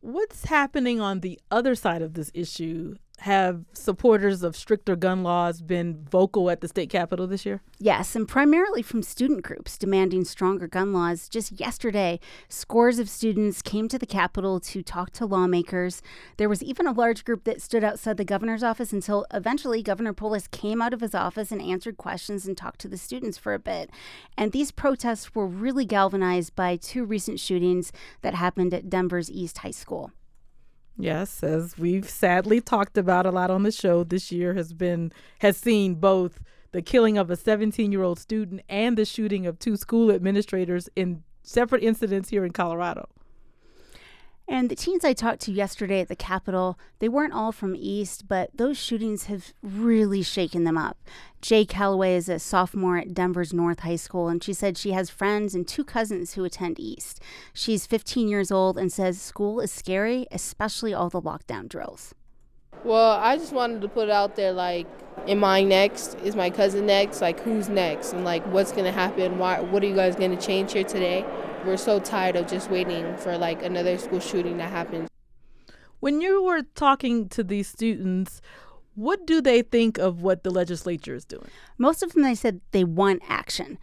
What's 0.00 0.44
happening 0.44 1.00
on 1.00 1.20
the 1.20 1.40
other 1.50 1.74
side 1.74 2.02
of 2.02 2.14
this 2.14 2.30
issue 2.32 2.96
have 3.20 3.64
supporters 3.72 4.42
of 4.42 4.56
stricter 4.56 4.94
gun 4.94 5.22
laws 5.22 5.60
been 5.60 6.04
vocal 6.08 6.50
at 6.50 6.60
the 6.60 6.68
state 6.68 6.88
capitol 6.88 7.26
this 7.26 7.44
year? 7.44 7.62
Yes, 7.78 8.14
and 8.14 8.28
primarily 8.28 8.82
from 8.82 9.02
student 9.02 9.42
groups 9.42 9.76
demanding 9.76 10.24
stronger 10.24 10.68
gun 10.68 10.92
laws. 10.92 11.28
Just 11.28 11.58
yesterday, 11.58 12.20
scores 12.48 12.98
of 12.98 13.08
students 13.08 13.60
came 13.62 13.88
to 13.88 13.98
the 13.98 14.06
capitol 14.06 14.60
to 14.60 14.82
talk 14.82 15.10
to 15.12 15.26
lawmakers. 15.26 16.00
There 16.36 16.48
was 16.48 16.62
even 16.62 16.86
a 16.86 16.92
large 16.92 17.24
group 17.24 17.44
that 17.44 17.60
stood 17.62 17.82
outside 17.82 18.16
the 18.16 18.24
governor's 18.24 18.62
office 18.62 18.92
until 18.92 19.26
eventually 19.32 19.82
Governor 19.82 20.12
Polis 20.12 20.46
came 20.48 20.80
out 20.80 20.94
of 20.94 21.00
his 21.00 21.14
office 21.14 21.50
and 21.50 21.60
answered 21.60 21.96
questions 21.96 22.46
and 22.46 22.56
talked 22.56 22.80
to 22.80 22.88
the 22.88 22.96
students 22.96 23.38
for 23.38 23.52
a 23.52 23.58
bit. 23.58 23.90
And 24.36 24.52
these 24.52 24.70
protests 24.70 25.34
were 25.34 25.46
really 25.46 25.84
galvanized 25.84 26.54
by 26.54 26.76
two 26.76 27.04
recent 27.04 27.40
shootings 27.40 27.92
that 28.22 28.34
happened 28.34 28.72
at 28.72 28.88
Denver's 28.88 29.30
East 29.30 29.58
High 29.58 29.72
School. 29.72 30.12
Yes, 31.00 31.44
as 31.44 31.78
we've 31.78 32.10
sadly 32.10 32.60
talked 32.60 32.98
about 32.98 33.24
a 33.24 33.30
lot 33.30 33.52
on 33.52 33.62
the 33.62 33.70
show, 33.70 34.02
this 34.02 34.32
year 34.32 34.54
has 34.54 34.72
been 34.72 35.12
has 35.38 35.56
seen 35.56 35.94
both 35.94 36.42
the 36.72 36.82
killing 36.82 37.16
of 37.16 37.30
a 37.30 37.36
17-year-old 37.36 38.18
student 38.18 38.62
and 38.68 38.98
the 38.98 39.04
shooting 39.04 39.46
of 39.46 39.60
two 39.60 39.76
school 39.76 40.10
administrators 40.10 40.88
in 40.96 41.22
separate 41.42 41.84
incidents 41.84 42.30
here 42.30 42.44
in 42.44 42.50
Colorado. 42.50 43.08
And 44.50 44.70
the 44.70 44.74
teens 44.74 45.04
I 45.04 45.12
talked 45.12 45.42
to 45.42 45.52
yesterday 45.52 46.00
at 46.00 46.08
the 46.08 46.16
Capitol, 46.16 46.78
they 47.00 47.08
weren't 47.08 47.34
all 47.34 47.52
from 47.52 47.76
East, 47.76 48.26
but 48.28 48.48
those 48.54 48.78
shootings 48.78 49.24
have 49.26 49.52
really 49.62 50.22
shaken 50.22 50.64
them 50.64 50.78
up. 50.78 50.96
Jay 51.42 51.66
Calloway 51.66 52.16
is 52.16 52.30
a 52.30 52.38
sophomore 52.38 52.96
at 52.96 53.12
Denver's 53.12 53.52
North 53.52 53.80
High 53.80 53.96
School, 53.96 54.28
and 54.28 54.42
she 54.42 54.54
said 54.54 54.78
she 54.78 54.92
has 54.92 55.10
friends 55.10 55.54
and 55.54 55.68
two 55.68 55.84
cousins 55.84 56.32
who 56.32 56.44
attend 56.44 56.80
East. 56.80 57.20
She's 57.52 57.84
15 57.84 58.26
years 58.26 58.50
old 58.50 58.78
and 58.78 58.90
says 58.90 59.20
school 59.20 59.60
is 59.60 59.70
scary, 59.70 60.26
especially 60.32 60.94
all 60.94 61.10
the 61.10 61.20
lockdown 61.20 61.68
drills. 61.68 62.14
Well, 62.84 63.18
I 63.18 63.36
just 63.36 63.52
wanted 63.52 63.82
to 63.82 63.88
put 63.88 64.04
it 64.04 64.12
out 64.12 64.34
there 64.36 64.52
like, 64.52 64.86
am 65.26 65.44
I 65.44 65.62
next? 65.62 66.14
Is 66.24 66.34
my 66.34 66.48
cousin 66.48 66.86
next? 66.86 67.20
Like, 67.20 67.40
who's 67.40 67.68
next? 67.68 68.14
And 68.14 68.24
like, 68.24 68.44
what's 68.46 68.72
going 68.72 68.84
to 68.84 68.92
happen? 68.92 69.36
Why, 69.36 69.60
what 69.60 69.82
are 69.82 69.86
you 69.86 69.94
guys 69.94 70.16
going 70.16 70.34
to 70.34 70.42
change 70.42 70.72
here 70.72 70.84
today? 70.84 71.26
We're 71.64 71.76
so 71.76 72.00
tired 72.00 72.36
of 72.36 72.46
just 72.46 72.70
waiting 72.70 73.16
for 73.16 73.36
like 73.38 73.62
another 73.62 73.98
school 73.98 74.20
shooting 74.20 74.58
to 74.58 74.64
happen. 74.64 75.08
When 76.00 76.20
you 76.20 76.42
were 76.42 76.62
talking 76.74 77.28
to 77.30 77.42
these 77.42 77.68
students, 77.68 78.40
What 78.98 79.28
do 79.28 79.40
they 79.40 79.62
think 79.62 79.96
of 79.96 80.22
what 80.22 80.42
the 80.42 80.50
legislature 80.50 81.14
is 81.14 81.24
doing? 81.24 81.46
Most 81.78 82.02
of 82.02 82.14
them, 82.14 82.24
they 82.24 82.34
said 82.34 82.60
they 82.72 82.82
want 82.82 83.22
action 83.28 83.78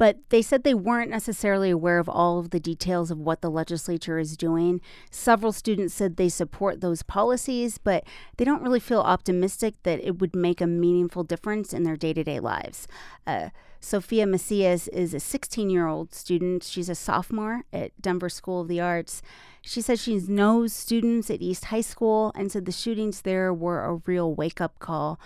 but 0.00 0.16
they 0.30 0.40
said 0.40 0.64
they 0.64 0.72
weren't 0.72 1.10
necessarily 1.10 1.68
aware 1.68 1.98
of 1.98 2.08
all 2.08 2.38
of 2.38 2.48
the 2.48 2.58
details 2.58 3.10
of 3.10 3.18
what 3.18 3.42
the 3.42 3.50
legislature 3.50 4.18
is 4.18 4.34
doing. 4.34 4.80
Several 5.10 5.52
students 5.52 5.92
said 5.92 6.16
they 6.16 6.30
support 6.30 6.80
those 6.80 7.02
policies, 7.02 7.76
but 7.76 8.04
they 8.38 8.46
don't 8.46 8.62
really 8.62 8.80
feel 8.80 9.00
optimistic 9.00 9.74
that 9.82 10.00
it 10.00 10.18
would 10.18 10.34
make 10.34 10.62
a 10.62 10.66
meaningful 10.66 11.22
difference 11.22 11.74
in 11.74 11.82
their 11.82 11.98
day 11.98 12.14
to 12.14 12.24
day 12.24 12.40
lives. 12.40 12.88
Uh, 13.26 13.50
Sophia 13.78 14.26
Macias 14.26 14.88
is 14.88 15.12
a 15.12 15.20
16 15.20 15.68
year 15.68 15.86
old 15.86 16.14
student. 16.14 16.64
She's 16.64 16.88
a 16.88 16.94
sophomore 16.94 17.64
at 17.70 17.92
Denver 18.00 18.30
School 18.30 18.62
of 18.62 18.68
the 18.68 18.80
Arts. 18.80 19.20
She 19.60 19.82
says 19.82 20.00
she 20.00 20.16
knows 20.16 20.72
students 20.72 21.28
at 21.28 21.42
East 21.42 21.66
High 21.66 21.82
School 21.82 22.32
and 22.34 22.50
said 22.50 22.64
the 22.64 22.72
shootings 22.72 23.20
there 23.20 23.52
were 23.52 23.84
a 23.84 24.00
real 24.06 24.34
wake 24.34 24.62
up 24.62 24.78
call. 24.78 25.20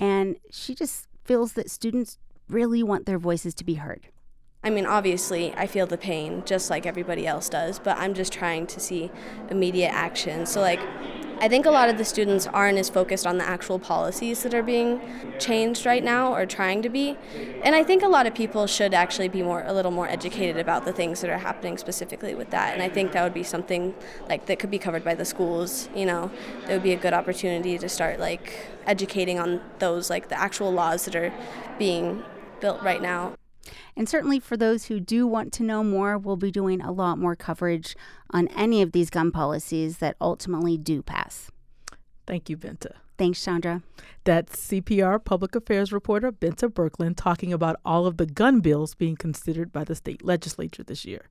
And 0.00 0.38
she 0.50 0.74
just 0.74 1.06
feels 1.24 1.52
that 1.52 1.70
students 1.70 2.18
really 2.48 2.82
want 2.82 3.06
their 3.06 3.18
voices 3.18 3.54
to 3.54 3.64
be 3.64 3.74
heard. 3.74 4.08
I 4.64 4.70
mean, 4.70 4.86
obviously, 4.86 5.54
I 5.54 5.68
feel 5.68 5.86
the 5.86 5.96
pain 5.96 6.42
just 6.44 6.68
like 6.68 6.84
everybody 6.84 7.26
else 7.26 7.48
does, 7.48 7.78
but 7.78 7.96
I'm 7.96 8.12
just 8.12 8.32
trying 8.32 8.66
to 8.68 8.80
see 8.80 9.10
immediate 9.50 9.92
action. 9.92 10.46
So, 10.46 10.60
like, 10.60 10.80
I 11.40 11.46
think 11.46 11.66
a 11.66 11.70
lot 11.70 11.88
of 11.88 11.96
the 11.96 12.04
students 12.04 12.48
aren't 12.48 12.78
as 12.78 12.90
focused 12.90 13.24
on 13.24 13.38
the 13.38 13.48
actual 13.48 13.78
policies 13.78 14.42
that 14.42 14.52
are 14.54 14.62
being 14.64 15.00
changed 15.38 15.86
right 15.86 16.02
now 16.02 16.34
or 16.34 16.44
trying 16.44 16.82
to 16.82 16.88
be. 16.88 17.16
And 17.62 17.76
I 17.76 17.84
think 17.84 18.02
a 18.02 18.08
lot 18.08 18.26
of 18.26 18.34
people 18.34 18.66
should 18.66 18.92
actually 18.92 19.28
be 19.28 19.42
more 19.42 19.62
a 19.64 19.72
little 19.72 19.92
more 19.92 20.08
educated 20.08 20.56
about 20.56 20.84
the 20.84 20.92
things 20.92 21.20
that 21.20 21.30
are 21.30 21.38
happening 21.38 21.78
specifically 21.78 22.34
with 22.34 22.50
that. 22.50 22.74
And 22.74 22.82
I 22.82 22.88
think 22.88 23.12
that 23.12 23.22
would 23.22 23.34
be 23.34 23.44
something 23.44 23.94
like 24.28 24.46
that 24.46 24.58
could 24.58 24.72
be 24.72 24.80
covered 24.80 25.04
by 25.04 25.14
the 25.14 25.24
schools, 25.24 25.88
you 25.94 26.04
know. 26.04 26.32
That 26.62 26.72
would 26.72 26.82
be 26.82 26.92
a 26.92 26.98
good 26.98 27.14
opportunity 27.14 27.78
to 27.78 27.88
start 27.88 28.18
like 28.18 28.66
educating 28.86 29.38
on 29.38 29.60
those 29.78 30.10
like 30.10 30.28
the 30.28 30.38
actual 30.38 30.72
laws 30.72 31.04
that 31.04 31.14
are 31.14 31.32
being 31.78 32.24
built 32.60 32.82
right 32.82 33.02
now. 33.02 33.34
And 33.96 34.08
certainly 34.08 34.40
for 34.40 34.56
those 34.56 34.86
who 34.86 35.00
do 35.00 35.26
want 35.26 35.52
to 35.54 35.62
know 35.62 35.82
more, 35.84 36.16
we'll 36.16 36.36
be 36.36 36.50
doing 36.50 36.80
a 36.80 36.92
lot 36.92 37.18
more 37.18 37.36
coverage 37.36 37.96
on 38.30 38.48
any 38.48 38.82
of 38.82 38.92
these 38.92 39.10
gun 39.10 39.30
policies 39.30 39.98
that 39.98 40.16
ultimately 40.20 40.78
do 40.78 41.02
pass. 41.02 41.50
Thank 42.26 42.48
you, 42.48 42.56
Bente. 42.56 42.92
Thanks, 43.16 43.42
Chandra. 43.42 43.82
That's 44.24 44.68
CPR 44.68 45.24
public 45.24 45.56
affairs 45.56 45.92
reporter 45.92 46.30
Bente 46.30 46.68
Birkeland 46.72 47.16
talking 47.16 47.52
about 47.52 47.80
all 47.84 48.06
of 48.06 48.16
the 48.16 48.26
gun 48.26 48.60
bills 48.60 48.94
being 48.94 49.16
considered 49.16 49.72
by 49.72 49.82
the 49.82 49.94
state 49.94 50.24
legislature 50.24 50.84
this 50.84 51.04
year. 51.04 51.28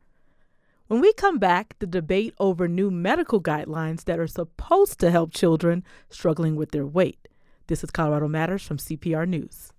When 0.87 1.01
we 1.01 1.13
come 1.13 1.37
back, 1.37 1.75
the 1.79 1.87
debate 1.87 2.33
over 2.39 2.67
new 2.67 2.89
medical 2.89 3.41
guidelines 3.41 4.05
that 4.05 4.19
are 4.19 4.27
supposed 4.27 4.99
to 4.99 5.11
help 5.11 5.33
children 5.33 5.83
struggling 6.09 6.55
with 6.55 6.71
their 6.71 6.85
weight. 6.85 7.27
This 7.67 7.83
is 7.83 7.91
Colorado 7.91 8.27
Matters 8.27 8.63
from 8.63 8.77
CPR 8.77 9.27
News. 9.27 9.71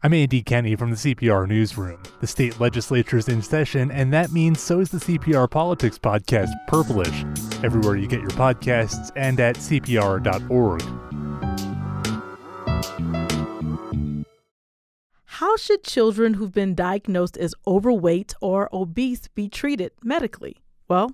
I'm 0.00 0.14
Andy 0.14 0.42
Kenney 0.42 0.76
from 0.76 0.90
the 0.90 0.96
CPR 0.96 1.48
Newsroom. 1.48 2.00
The 2.20 2.26
state 2.28 2.60
legislature 2.60 3.16
is 3.16 3.28
in 3.28 3.42
session, 3.42 3.90
and 3.90 4.12
that 4.12 4.30
means 4.30 4.60
so 4.60 4.78
is 4.78 4.90
the 4.90 4.98
CPR 4.98 5.50
Politics 5.50 5.98
podcast, 5.98 6.50
Purplish, 6.68 7.64
everywhere 7.64 7.96
you 7.96 8.06
get 8.06 8.20
your 8.20 8.30
podcasts 8.30 9.10
and 9.16 9.40
at 9.40 9.56
CPR.org. 9.56 10.82
How 15.24 15.56
should 15.56 15.82
children 15.82 16.34
who've 16.34 16.54
been 16.54 16.76
diagnosed 16.76 17.36
as 17.36 17.56
overweight 17.66 18.34
or 18.40 18.68
obese 18.72 19.26
be 19.26 19.48
treated 19.48 19.90
medically? 20.04 20.58
Well, 20.86 21.10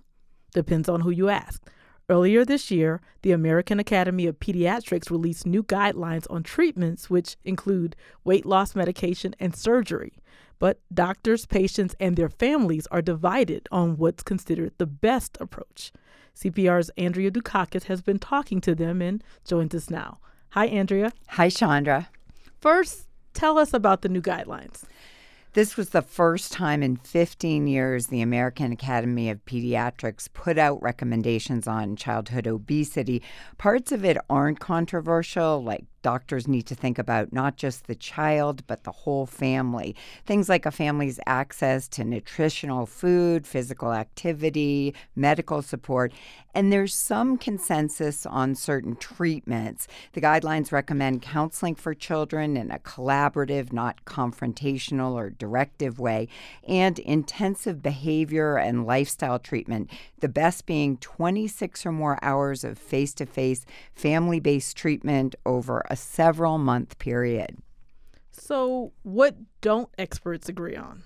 depends 0.53 0.91
on 0.91 1.01
who 1.01 1.11
you 1.11 1.31
ask. 1.31 1.67
Earlier 2.09 2.45
this 2.45 2.71
year, 2.71 3.01
the 3.23 3.33
American 3.33 3.81
Academy 3.81 4.27
of 4.27 4.39
Pediatrics 4.39 5.11
released 5.11 5.47
new 5.47 5.63
guidelines 5.63 6.27
on 6.29 6.43
treatments, 6.43 7.09
which 7.09 7.37
include 7.45 7.97
weight 8.25 8.45
loss 8.45 8.75
medication 8.75 9.35
and 9.41 9.57
surgery. 9.57 10.13
But 10.59 10.81
doctors, 10.93 11.47
patients, 11.47 11.95
and 11.99 12.17
their 12.17 12.29
families 12.29 12.87
are 12.91 13.01
divided 13.01 13.69
on 13.73 13.97
what's 13.97 14.23
considered 14.23 14.73
the 14.77 14.87
best 14.87 15.39
approach. 15.41 15.93
CPR's 16.37 16.91
Andrea 16.99 17.31
Dukakis 17.31 17.85
has 17.85 18.03
been 18.03 18.19
talking 18.19 18.61
to 18.61 18.75
them 18.75 19.01
and 19.01 19.25
joins 19.45 19.75
us 19.75 19.89
now. 19.89 20.19
Hi, 20.51 20.67
Andrea. 20.67 21.13
Hi, 21.29 21.49
Chandra. 21.49 22.11
First, 22.61 23.09
tell 23.33 23.59
us 23.59 23.73
about 23.73 24.03
the 24.03 24.09
new 24.09 24.23
guidelines. 24.23 24.85
This 25.55 25.77
was 25.77 25.91
the 25.91 26.03
first 26.03 26.51
time 26.51 26.83
in 26.83 26.97
15 26.97 27.69
years 27.69 28.09
the 28.09 28.23
American 28.23 28.73
Academy 28.73 29.31
of 29.31 29.45
Pediatrics 29.45 30.29
put 30.33 30.59
out 30.59 30.83
recommendations 30.83 31.69
on 31.69 31.95
childhood 31.95 32.49
obesity. 32.49 33.23
Parts 33.57 33.93
of 33.93 34.05
it 34.05 34.19
aren't 34.29 34.59
controversial, 34.59 35.63
like 35.63 35.85
doctors 36.05 36.47
need 36.47 36.67
to 36.67 36.75
think 36.75 36.99
about 36.99 37.33
not 37.33 37.57
just 37.57 37.87
the 37.87 37.95
child, 37.97 38.65
but 38.69 38.85
the 38.85 38.93
whole 38.93 39.27
family. 39.27 39.97
Things 40.27 40.49
like 40.49 40.67
a 40.67 40.71
family's 40.71 41.19
access 41.27 41.89
to 41.89 42.05
nutritional 42.05 42.87
food, 42.87 43.47
physical 43.47 43.93
activity, 43.93 44.95
medical 45.17 45.63
support. 45.63 46.13
And 46.55 46.73
there's 46.73 46.95
some 46.95 47.37
consensus 47.37 48.27
on 48.27 48.55
certain 48.55 48.95
treatments. 48.95 49.89
The 50.13 50.21
guidelines 50.21 50.71
recommend 50.71 51.23
counseling 51.23 51.75
for 51.75 51.95
children 51.95 52.57
in 52.57 52.71
a 52.71 52.79
collaborative, 52.79 53.73
not 53.73 54.05
confrontational 54.05 55.15
or 55.15 55.31
directive 55.31 55.99
way, 55.99 56.29
and 56.69 56.99
intensive 57.01 57.83
behavior 57.83 58.57
and 58.57 58.87
lifestyle 58.87 59.41
treatment, 59.41 59.91
the 60.21 60.29
best 60.29 60.67
being 60.67 60.97
26 60.99 61.87
or 61.87 61.93
more 61.93 62.19
hours 62.23 62.63
of 62.63 62.79
face 62.79 63.15
to 63.15 63.27
face, 63.27 63.67
family 63.95 64.39
based 64.39 64.77
treatment 64.77 65.35
over 65.45 65.83
a 65.91 65.94
several 65.97 66.59
month 66.59 66.99
period. 66.99 67.59
So, 68.31 68.93
what 69.03 69.37
don't 69.61 69.89
experts 69.97 70.49
agree 70.49 70.77
on? 70.77 71.03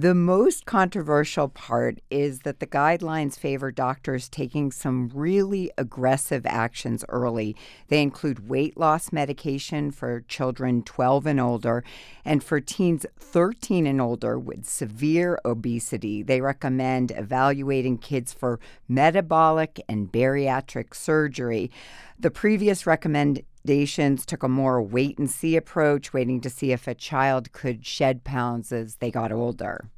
The 0.00 0.14
most 0.14 0.64
controversial 0.64 1.48
part 1.48 1.98
is 2.08 2.40
that 2.40 2.60
the 2.60 2.68
guidelines 2.68 3.36
favor 3.36 3.72
doctors 3.72 4.28
taking 4.28 4.70
some 4.70 5.10
really 5.12 5.72
aggressive 5.76 6.46
actions 6.46 7.04
early. 7.08 7.56
They 7.88 8.00
include 8.00 8.48
weight 8.48 8.76
loss 8.76 9.10
medication 9.10 9.90
for 9.90 10.20
children 10.28 10.84
12 10.84 11.26
and 11.26 11.40
older, 11.40 11.82
and 12.24 12.44
for 12.44 12.60
teens 12.60 13.06
13 13.18 13.88
and 13.88 14.00
older 14.00 14.38
with 14.38 14.68
severe 14.68 15.40
obesity, 15.44 16.22
they 16.22 16.40
recommend 16.40 17.10
evaluating 17.16 17.98
kids 17.98 18.32
for 18.32 18.60
metabolic 18.86 19.80
and 19.88 20.12
bariatric 20.12 20.94
surgery. 20.94 21.72
The 22.20 22.30
previous 22.30 22.86
recommend 22.86 23.42
recommendations 23.68 24.24
took 24.24 24.42
a 24.42 24.48
more 24.48 24.80
wait 24.80 25.18
and 25.18 25.30
see 25.30 25.54
approach, 25.54 26.14
waiting 26.14 26.40
to 26.40 26.48
see 26.48 26.72
if 26.72 26.88
a 26.88 26.94
child 26.94 27.52
could 27.52 27.84
shed 27.84 28.24
pounds 28.24 28.72
as 28.72 28.96
they 28.96 29.10
got 29.10 29.30
older. 29.30 29.90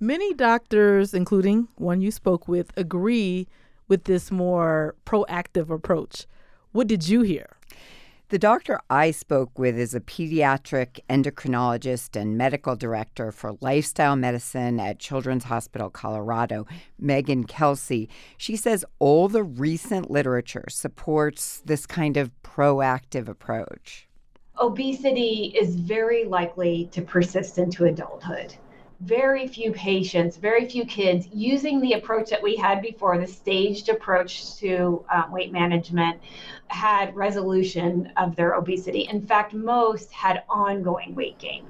Many 0.00 0.34
doctors, 0.34 1.14
including 1.14 1.68
one 1.76 2.00
you 2.00 2.10
spoke 2.10 2.48
with, 2.48 2.72
agree 2.76 3.46
with 3.86 4.04
this 4.04 4.32
more 4.32 4.96
proactive 5.06 5.70
approach. 5.70 6.26
What 6.72 6.88
did 6.88 7.08
you 7.08 7.22
hear? 7.22 7.46
The 8.30 8.38
doctor 8.38 8.78
I 8.90 9.10
spoke 9.10 9.58
with 9.58 9.78
is 9.78 9.94
a 9.94 10.00
pediatric 10.00 11.00
endocrinologist 11.08 12.14
and 12.14 12.36
medical 12.36 12.76
director 12.76 13.32
for 13.32 13.56
lifestyle 13.62 14.16
medicine 14.16 14.78
at 14.78 14.98
Children's 14.98 15.44
Hospital 15.44 15.88
Colorado, 15.88 16.66
Megan 16.98 17.44
Kelsey. 17.44 18.10
She 18.36 18.54
says 18.54 18.84
all 18.98 19.28
the 19.28 19.42
recent 19.42 20.10
literature 20.10 20.66
supports 20.68 21.62
this 21.64 21.86
kind 21.86 22.18
of 22.18 22.30
proactive 22.42 23.28
approach. 23.28 24.06
Obesity 24.60 25.54
is 25.58 25.76
very 25.76 26.26
likely 26.26 26.90
to 26.92 27.00
persist 27.00 27.56
into 27.56 27.86
adulthood 27.86 28.54
very 29.00 29.46
few 29.46 29.70
patients, 29.72 30.36
very 30.36 30.68
few 30.68 30.84
kids 30.84 31.28
using 31.32 31.80
the 31.80 31.92
approach 31.92 32.30
that 32.30 32.42
we 32.42 32.56
had 32.56 32.82
before, 32.82 33.16
the 33.18 33.26
staged 33.26 33.88
approach 33.88 34.56
to 34.56 35.04
uh, 35.12 35.24
weight 35.30 35.52
management, 35.52 36.20
had 36.66 37.14
resolution 37.14 38.12
of 38.16 38.34
their 38.34 38.54
obesity. 38.54 39.08
In 39.08 39.24
fact, 39.24 39.54
most 39.54 40.12
had 40.12 40.42
ongoing 40.48 41.14
weight 41.14 41.38
gain. 41.38 41.64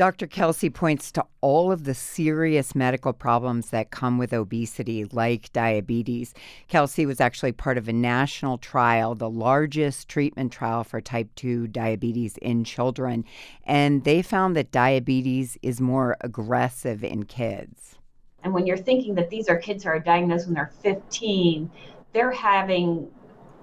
Dr. 0.00 0.26
Kelsey 0.26 0.70
points 0.70 1.12
to 1.12 1.26
all 1.42 1.70
of 1.70 1.84
the 1.84 1.92
serious 1.92 2.74
medical 2.74 3.12
problems 3.12 3.68
that 3.68 3.90
come 3.90 4.16
with 4.16 4.32
obesity, 4.32 5.04
like 5.04 5.52
diabetes. 5.52 6.32
Kelsey 6.68 7.04
was 7.04 7.20
actually 7.20 7.52
part 7.52 7.76
of 7.76 7.86
a 7.86 7.92
national 7.92 8.56
trial, 8.56 9.14
the 9.14 9.28
largest 9.28 10.08
treatment 10.08 10.52
trial 10.52 10.84
for 10.84 11.02
type 11.02 11.28
2 11.34 11.66
diabetes 11.66 12.38
in 12.38 12.64
children, 12.64 13.26
and 13.64 14.04
they 14.04 14.22
found 14.22 14.56
that 14.56 14.72
diabetes 14.72 15.58
is 15.60 15.82
more 15.82 16.16
aggressive 16.22 17.04
in 17.04 17.24
kids. 17.24 17.98
And 18.42 18.54
when 18.54 18.66
you're 18.66 18.78
thinking 18.78 19.14
that 19.16 19.28
these 19.28 19.50
are 19.50 19.58
kids 19.58 19.84
who 19.84 19.90
are 19.90 19.98
diagnosed 19.98 20.46
when 20.46 20.54
they're 20.54 20.72
15, 20.80 21.70
they're 22.14 22.32
having 22.32 23.06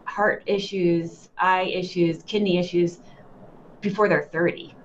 heart 0.05 0.43
issues, 0.45 1.29
eye 1.39 1.63
issues, 1.63 2.21
kidney 2.27 2.59
issues 2.59 2.99
before 3.81 4.07
they're 4.07 4.29
30 4.31 4.75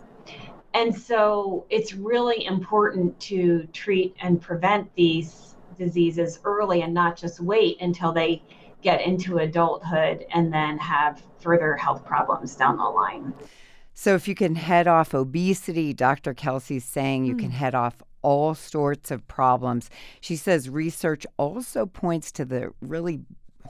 and 0.75 0.95
so 0.95 1.67
it's 1.71 1.95
really 1.95 2.47
important 2.47 3.19
to 3.21 3.67
treat 3.73 4.17
and 4.21 4.41
prevent 4.41 4.93
these 4.95 5.55
diseases 5.77 6.41
early 6.45 6.83
and 6.83 6.95
not 6.95 7.17
just 7.17 7.41
wait 7.41 7.81
until 7.81 8.13
they 8.13 8.43
get 8.83 9.01
into 9.01 9.39
adulthood 9.39 10.27
and 10.35 10.53
then 10.53 10.79
have 10.79 11.23
further 11.41 11.77
health 11.77 12.05
problems 12.05 12.57
down 12.57 12.77
the 12.77 12.85
line. 12.85 13.33
So, 13.95 14.15
if 14.15 14.27
you 14.27 14.35
can 14.35 14.55
head 14.55 14.87
off 14.89 15.15
obesity, 15.15 15.93
Dr. 15.93 16.33
Kelsey's 16.35 16.85
saying 16.85 17.27
you 17.27 17.35
mm. 17.35 17.41
can 17.41 17.51
hmm. 17.51 17.57
head 17.57 17.75
off 17.75 18.03
all 18.23 18.55
sorts 18.55 19.11
of 19.11 19.27
problems. 19.29 19.91
She 20.21 20.37
says 20.37 20.71
research 20.71 21.27
also 21.37 21.87
points 21.87 22.33
to 22.33 22.45
the 22.45 22.73
really 22.81 23.21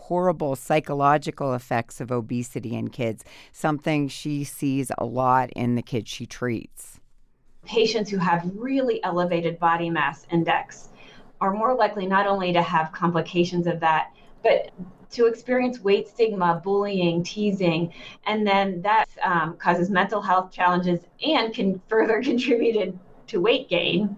horrible 0.03 0.57
psychological 0.57 1.55
effects 1.55 2.01
of 2.01 2.11
obesity 2.11 2.75
in 2.75 2.89
kids, 2.89 3.25
something 3.53 4.09
she 4.09 4.43
sees 4.43 4.91
a 4.99 5.05
lot 5.05 5.51
in 5.53 5.75
the 5.77 5.83
kids 5.83 6.11
she 6.11 6.27
treats. 6.27 7.01
Patients 7.65 8.11
who 8.11 8.19
have 8.19 8.51
really 8.55 9.03
elevated 9.05 9.59
body 9.61 9.89
mass 9.89 10.27
index 10.31 10.89
are 11.41 11.53
more 11.53 11.75
likely 11.75 12.07
not 12.07 12.27
only 12.27 12.53
to 12.53 12.63
have 12.63 12.91
complications 12.93 13.67
of 13.67 13.79
that, 13.81 14.13
but 14.43 14.71
to 15.13 15.27
experience 15.27 15.81
weight 15.81 16.09
stigma, 16.09 16.61
bullying, 16.65 17.23
teasing, 17.23 17.93
and 18.27 18.47
then 18.47 18.83
that 18.83 19.09
um, 19.23 19.57
causes 19.57 19.91
mental 19.91 20.21
health 20.21 20.51
challenges 20.51 21.01
and 21.25 21.55
can 21.55 21.81
further 21.89 22.23
contribute 22.23 22.99
to 23.29 23.41
weight 23.41 23.69
gain. 23.69 24.17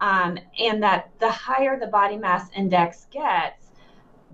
Um, 0.00 0.38
and 0.58 0.82
that 0.82 1.10
the 1.18 1.30
higher 1.30 1.78
the 1.78 1.88
body 1.88 2.16
mass 2.16 2.48
index 2.56 3.06
gets, 3.10 3.59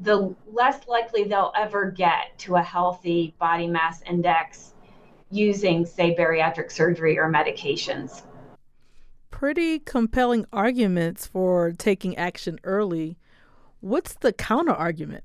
the 0.00 0.34
less 0.52 0.86
likely 0.86 1.24
they'll 1.24 1.52
ever 1.56 1.90
get 1.90 2.38
to 2.38 2.56
a 2.56 2.62
healthy 2.62 3.34
body 3.38 3.66
mass 3.66 4.02
index 4.02 4.74
using, 5.30 5.84
say, 5.84 6.14
bariatric 6.14 6.70
surgery 6.70 7.18
or 7.18 7.30
medications. 7.30 8.22
Pretty 9.30 9.78
compelling 9.78 10.46
arguments 10.52 11.26
for 11.26 11.72
taking 11.72 12.16
action 12.16 12.58
early. 12.64 13.18
What's 13.80 14.14
the 14.14 14.32
counter 14.32 14.72
argument? 14.72 15.24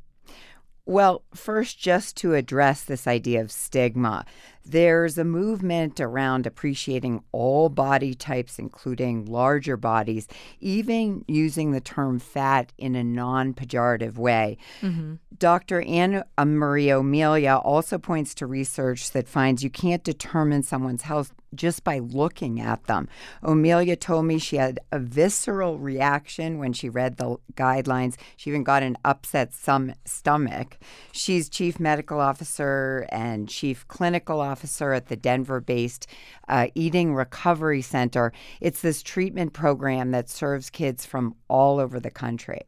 Well, 0.86 1.24
first, 1.34 1.80
just 1.80 2.18
to 2.18 2.34
address 2.34 2.84
this 2.84 3.08
idea 3.08 3.42
of 3.42 3.52
stigma, 3.52 4.26
there's 4.66 5.18
a 5.18 5.24
movement 5.24 6.00
around 6.00 6.46
appreciating 6.46 7.24
all 7.32 7.70
body 7.70 8.14
types, 8.14 8.60
including 8.60 9.26
larger 9.26 9.78
bodies, 9.78 10.28
even 10.60 11.26
using 11.28 11.72
the 11.72 11.82
term 11.82 12.20
fat 12.20 12.72
in 12.78 12.96
a 12.96 13.04
non 13.04 13.54
pejorative 13.54 14.18
way. 14.18 14.58
Mm-hmm. 14.82 15.16
Dr. 15.38 15.82
Anne 15.82 16.24
Marie 16.38 16.92
O'Melia 16.92 17.56
also 17.56 17.98
points 17.98 18.36
to 18.36 18.46
research 18.46 19.12
that 19.12 19.28
finds 19.28 19.64
you 19.64 19.70
can't 19.70 20.04
determine 20.04 20.62
someone's 20.62 21.02
health 21.02 21.34
just 21.54 21.84
by 21.84 22.00
looking 22.00 22.62
at 22.62 22.84
them. 22.86 23.10
O'Melia 23.44 23.96
told 23.96 24.26
me 24.26 24.38
she 24.38 24.56
had 24.56 24.80
a 24.92 25.00
visceral 25.00 25.80
reaction 25.80 26.60
when 26.60 26.72
she 26.74 26.88
read 26.88 27.18
the 27.18 27.38
guidelines. 27.56 28.16
She 28.38 28.50
even 28.50 28.64
got 28.64 28.84
an 28.84 28.98
upset 29.04 29.54
some 29.54 29.94
stomach. 30.06 30.78
She's 31.12 31.50
chief 31.50 31.80
medical 31.80 32.20
officer 32.20 33.06
and 33.10 33.50
chief 33.50 33.86
clinical 33.88 34.40
officer 34.40 34.51
at 34.52 35.08
the 35.08 35.16
Denver 35.16 35.60
based 35.60 36.08
uh, 36.48 36.68
Eating 36.76 37.14
Recovery 37.14 37.82
Center. 37.82 38.32
It's 38.60 38.82
this 38.82 39.02
treatment 39.02 39.54
program 39.54 40.12
that 40.12 40.30
serves 40.30 40.70
kids 40.70 41.06
from 41.06 41.36
all 41.48 41.80
over 41.80 42.00
the 42.00 42.12
country. 42.12 42.62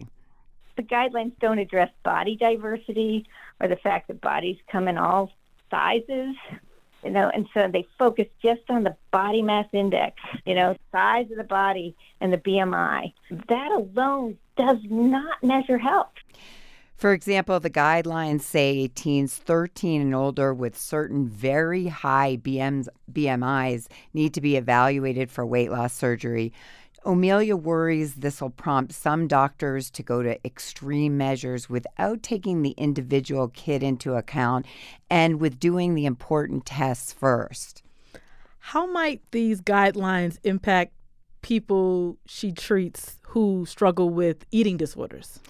The 0.75 0.83
guidelines 0.83 1.33
don't 1.39 1.59
address 1.59 1.91
body 2.03 2.35
diversity 2.35 3.25
or 3.59 3.67
the 3.67 3.75
fact 3.75 4.07
that 4.07 4.21
bodies 4.21 4.57
come 4.71 4.87
in 4.87 4.97
all 4.97 5.31
sizes 5.69 6.35
you 7.03 7.11
know, 7.11 7.29
and 7.33 7.47
so 7.53 7.67
they 7.67 7.85
focus 7.99 8.27
just 8.41 8.61
on 8.69 8.83
the 8.83 8.95
body 9.11 9.41
mass 9.41 9.67
index, 9.73 10.21
you 10.45 10.55
know, 10.55 10.75
size 10.91 11.29
of 11.31 11.37
the 11.37 11.43
body 11.43 11.95
and 12.21 12.31
the 12.31 12.37
BMI. 12.37 13.13
That 13.49 13.71
alone 13.71 14.37
does 14.55 14.77
not 14.89 15.43
measure 15.43 15.77
health. 15.77 16.13
For 17.03 17.11
example, 17.11 17.59
the 17.59 17.69
guidelines 17.69 18.43
say 18.43 18.87
teens 18.87 19.35
13 19.35 20.01
and 20.01 20.15
older 20.15 20.53
with 20.53 20.79
certain 20.79 21.27
very 21.27 21.87
high 21.87 22.37
BMs, 22.37 22.87
BMIs 23.11 23.87
need 24.13 24.33
to 24.35 24.39
be 24.39 24.55
evaluated 24.55 25.29
for 25.29 25.45
weight 25.45 25.69
loss 25.69 25.93
surgery. 25.93 26.53
O'Melia 27.05 27.57
worries 27.57 28.13
this 28.13 28.39
will 28.39 28.51
prompt 28.51 28.93
some 28.93 29.27
doctors 29.27 29.91
to 29.91 30.01
go 30.01 30.23
to 30.23 30.39
extreme 30.45 31.17
measures 31.17 31.69
without 31.69 32.23
taking 32.23 32.61
the 32.61 32.73
individual 32.77 33.49
kid 33.49 33.83
into 33.83 34.13
account 34.13 34.65
and 35.09 35.41
with 35.41 35.59
doing 35.59 35.95
the 35.95 36.05
important 36.05 36.65
tests 36.65 37.11
first. 37.11 37.83
How 38.59 38.85
might 38.85 39.21
these 39.31 39.59
guidelines 39.59 40.37
impact 40.45 40.93
people 41.41 42.17
she 42.25 42.53
treats 42.53 43.19
who 43.23 43.65
struggle 43.65 44.09
with 44.09 44.45
eating 44.51 44.77
disorders? 44.77 45.41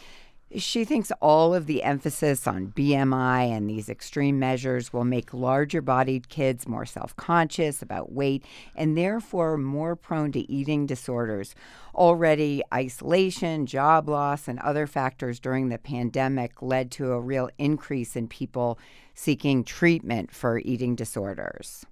She 0.56 0.86
thinks 0.86 1.12
all 1.20 1.56
of 1.56 1.66
the 1.66 1.82
emphasis 1.82 2.46
on 2.46 2.68
BMI 2.68 3.50
and 3.50 3.68
these 3.68 3.90
extreme 3.90 4.38
measures 4.38 4.94
will 4.94 5.04
make 5.04 5.34
larger 5.34 5.82
bodied 5.82 6.30
kids 6.30 6.68
more 6.68 6.86
self 6.86 7.16
conscious 7.16 7.82
about 7.82 8.12
weight 8.12 8.46
and 8.76 8.96
therefore 8.96 9.58
more 9.58 9.96
prone 9.96 10.32
to 10.34 10.52
eating 10.52 10.86
disorders. 10.86 11.56
Already, 11.96 12.62
isolation, 12.74 13.66
job 13.66 14.08
loss, 14.08 14.48
and 14.48 14.60
other 14.60 14.86
factors 14.86 15.40
during 15.40 15.70
the 15.70 15.80
pandemic 15.80 16.62
led 16.62 16.92
to 16.92 17.14
a 17.14 17.20
real 17.20 17.50
increase 17.58 18.16
in 18.16 18.28
people 18.28 18.78
seeking 19.16 19.64
treatment 19.64 20.32
for 20.32 20.60
eating 20.60 20.96
disorders. 20.96 21.86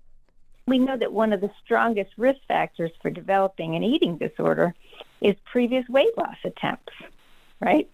We 0.67 0.77
know 0.77 0.97
that 0.97 1.11
one 1.11 1.33
of 1.33 1.41
the 1.41 1.51
strongest 1.63 2.11
risk 2.17 2.39
factors 2.47 2.91
for 3.01 3.09
developing 3.09 3.75
an 3.75 3.83
eating 3.83 4.17
disorder 4.17 4.75
is 5.19 5.35
previous 5.51 5.87
weight 5.89 6.15
loss 6.17 6.37
attempts, 6.43 6.93
right? 7.59 7.89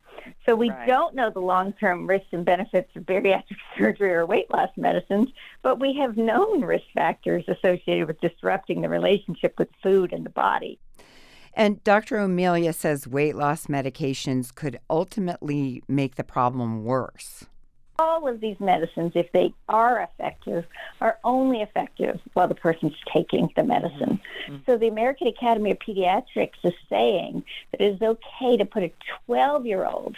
So 0.45 0.56
we 0.56 0.69
right. 0.69 0.88
don't 0.88 1.15
know 1.15 1.30
the 1.30 1.39
long-term 1.39 2.08
risks 2.08 2.27
and 2.32 2.45
benefits 2.45 2.95
of 2.95 3.03
bariatric 3.03 3.58
surgery 3.77 4.13
or 4.13 4.25
weight 4.25 4.49
loss 4.51 4.69
medicines, 4.77 5.30
but 5.62 5.80
we 5.80 5.95
have 5.95 6.17
known 6.17 6.62
risk 6.62 6.86
factors 6.93 7.43
associated 7.47 8.08
with 8.08 8.19
disrupting 8.21 8.82
the 8.82 8.89
relationship 8.89 9.56
with 9.58 9.69
food 9.82 10.13
and 10.13 10.25
the 10.25 10.30
body. 10.30 10.80
And 11.53 11.84
Dr. 11.84 12.19
O'Melia 12.19 12.71
says 12.71 13.08
weight 13.08 13.36
loss 13.36 13.65
medications 13.65 14.53
could 14.53 14.80
ultimately 14.89 15.82
make 15.88 16.15
the 16.15 16.23
problem 16.23 16.84
worse 16.84 17.45
all 17.99 18.27
of 18.27 18.39
these 18.41 18.60
medicines, 18.60 19.13
if 19.15 19.31
they 19.31 19.53
are 19.69 20.01
effective, 20.01 20.65
are 21.01 21.17
only 21.23 21.62
effective 21.62 22.19
while 22.33 22.47
the 22.47 22.55
person's 22.55 22.95
taking 23.12 23.49
the 23.55 23.63
medicine. 23.63 24.19
Mm-hmm. 24.47 24.57
So 24.65 24.77
the 24.77 24.88
American 24.88 25.27
Academy 25.27 25.71
of 25.71 25.79
Pediatrics 25.79 26.63
is 26.63 26.73
saying 26.89 27.43
that 27.71 27.81
it 27.81 27.95
is 27.95 28.01
okay 28.01 28.57
to 28.57 28.65
put 28.65 28.83
a 28.83 28.91
12 29.25 29.65
year 29.65 29.86
old 29.86 30.15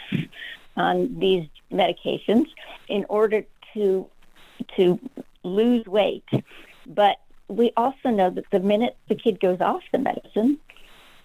on 0.76 1.20
these 1.20 1.48
medications 1.72 2.48
in 2.88 3.06
order 3.10 3.46
to 3.74 4.08
to 4.76 5.00
lose 5.44 5.86
weight. 5.86 6.28
But 6.86 7.18
we 7.48 7.72
also 7.78 8.10
know 8.10 8.30
that 8.30 8.46
the 8.52 8.60
minute 8.60 8.98
the 9.08 9.15
kid 9.15 9.39
goes 9.39 9.62
off 9.62 9.82
the 9.92 10.00
medicine, 10.00 10.58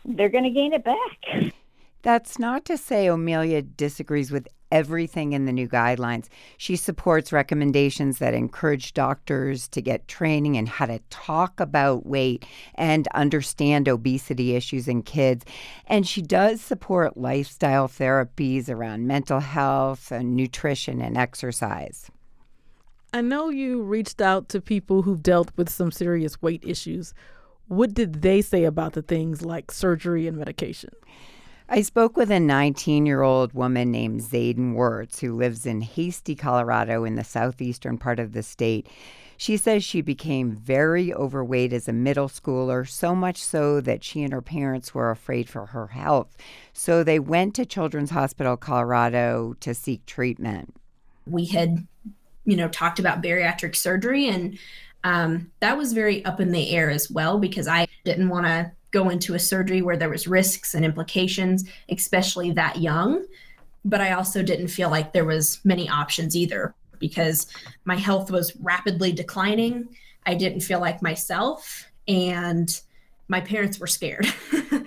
they're 0.04 0.28
going 0.28 0.44
to 0.44 0.50
gain 0.50 0.72
it 0.72 0.84
back. 0.84 1.52
That's 2.02 2.38
not 2.38 2.64
to 2.66 2.76
say 2.76 3.08
O'Melia 3.08 3.62
disagrees 3.62 4.30
with 4.30 4.46
everything 4.74 5.32
in 5.32 5.44
the 5.44 5.52
new 5.52 5.68
guidelines. 5.68 6.26
She 6.58 6.74
supports 6.74 7.32
recommendations 7.32 8.18
that 8.18 8.34
encourage 8.34 8.92
doctors 8.92 9.68
to 9.68 9.80
get 9.80 10.08
training 10.08 10.56
in 10.56 10.66
how 10.66 10.86
to 10.86 10.98
talk 11.10 11.60
about 11.60 12.04
weight 12.04 12.44
and 12.74 13.06
understand 13.14 13.88
obesity 13.88 14.56
issues 14.56 14.88
in 14.88 15.02
kids. 15.02 15.44
And 15.86 16.06
she 16.06 16.20
does 16.20 16.60
support 16.60 17.16
lifestyle 17.16 17.86
therapies 17.86 18.68
around 18.68 19.06
mental 19.06 19.38
health 19.38 20.10
and 20.10 20.34
nutrition 20.34 21.00
and 21.00 21.16
exercise. 21.16 22.10
I 23.12 23.20
know 23.20 23.50
you 23.50 23.80
reached 23.80 24.20
out 24.20 24.48
to 24.48 24.60
people 24.60 25.02
who've 25.02 25.22
dealt 25.22 25.52
with 25.56 25.70
some 25.70 25.92
serious 25.92 26.42
weight 26.42 26.64
issues. 26.66 27.14
What 27.68 27.94
did 27.94 28.22
they 28.22 28.42
say 28.42 28.64
about 28.64 28.94
the 28.94 29.02
things 29.02 29.42
like 29.42 29.70
surgery 29.70 30.26
and 30.26 30.36
medication? 30.36 30.90
I 31.68 31.80
spoke 31.80 32.16
with 32.16 32.30
a 32.30 32.40
19 32.40 33.06
year 33.06 33.22
old 33.22 33.54
woman 33.54 33.90
named 33.90 34.20
Zayden 34.20 34.74
Wirtz 34.74 35.20
who 35.20 35.34
lives 35.34 35.64
in 35.64 35.80
Hasty, 35.80 36.34
Colorado, 36.34 37.04
in 37.04 37.14
the 37.14 37.24
southeastern 37.24 37.96
part 37.96 38.20
of 38.20 38.32
the 38.32 38.42
state. 38.42 38.86
She 39.36 39.56
says 39.56 39.82
she 39.82 40.00
became 40.00 40.52
very 40.52 41.12
overweight 41.12 41.72
as 41.72 41.88
a 41.88 41.92
middle 41.92 42.28
schooler, 42.28 42.88
so 42.88 43.14
much 43.14 43.42
so 43.42 43.80
that 43.80 44.04
she 44.04 44.22
and 44.22 44.32
her 44.32 44.42
parents 44.42 44.94
were 44.94 45.10
afraid 45.10 45.48
for 45.48 45.66
her 45.66 45.88
health. 45.88 46.36
So 46.72 47.02
they 47.02 47.18
went 47.18 47.54
to 47.56 47.66
Children's 47.66 48.10
Hospital 48.10 48.56
Colorado 48.56 49.56
to 49.60 49.74
seek 49.74 50.06
treatment. 50.06 50.76
We 51.26 51.46
had, 51.46 51.86
you 52.44 52.56
know, 52.56 52.68
talked 52.68 52.98
about 52.98 53.22
bariatric 53.22 53.74
surgery, 53.74 54.28
and 54.28 54.56
um, 55.02 55.50
that 55.60 55.76
was 55.76 55.92
very 55.92 56.24
up 56.24 56.40
in 56.40 56.52
the 56.52 56.70
air 56.70 56.90
as 56.90 57.10
well 57.10 57.38
because 57.38 57.66
I 57.66 57.88
didn't 58.04 58.28
want 58.28 58.46
to 58.46 58.70
go 58.94 59.08
into 59.08 59.34
a 59.34 59.38
surgery 59.38 59.82
where 59.82 59.96
there 59.96 60.08
was 60.08 60.28
risks 60.28 60.72
and 60.72 60.84
implications, 60.84 61.68
especially 61.90 62.52
that 62.52 62.80
young. 62.80 63.24
But 63.84 64.00
I 64.00 64.12
also 64.12 64.42
didn't 64.42 64.68
feel 64.68 64.88
like 64.88 65.12
there 65.12 65.24
was 65.24 65.60
many 65.64 65.88
options 65.88 66.36
either 66.36 66.74
because 67.00 67.48
my 67.84 67.96
health 67.96 68.30
was 68.30 68.56
rapidly 68.60 69.12
declining. 69.12 69.88
I 70.24 70.34
didn't 70.34 70.60
feel 70.60 70.80
like 70.80 71.02
myself 71.02 71.90
and 72.06 72.80
my 73.28 73.40
parents 73.40 73.80
were 73.80 73.88
scared. 73.88 74.26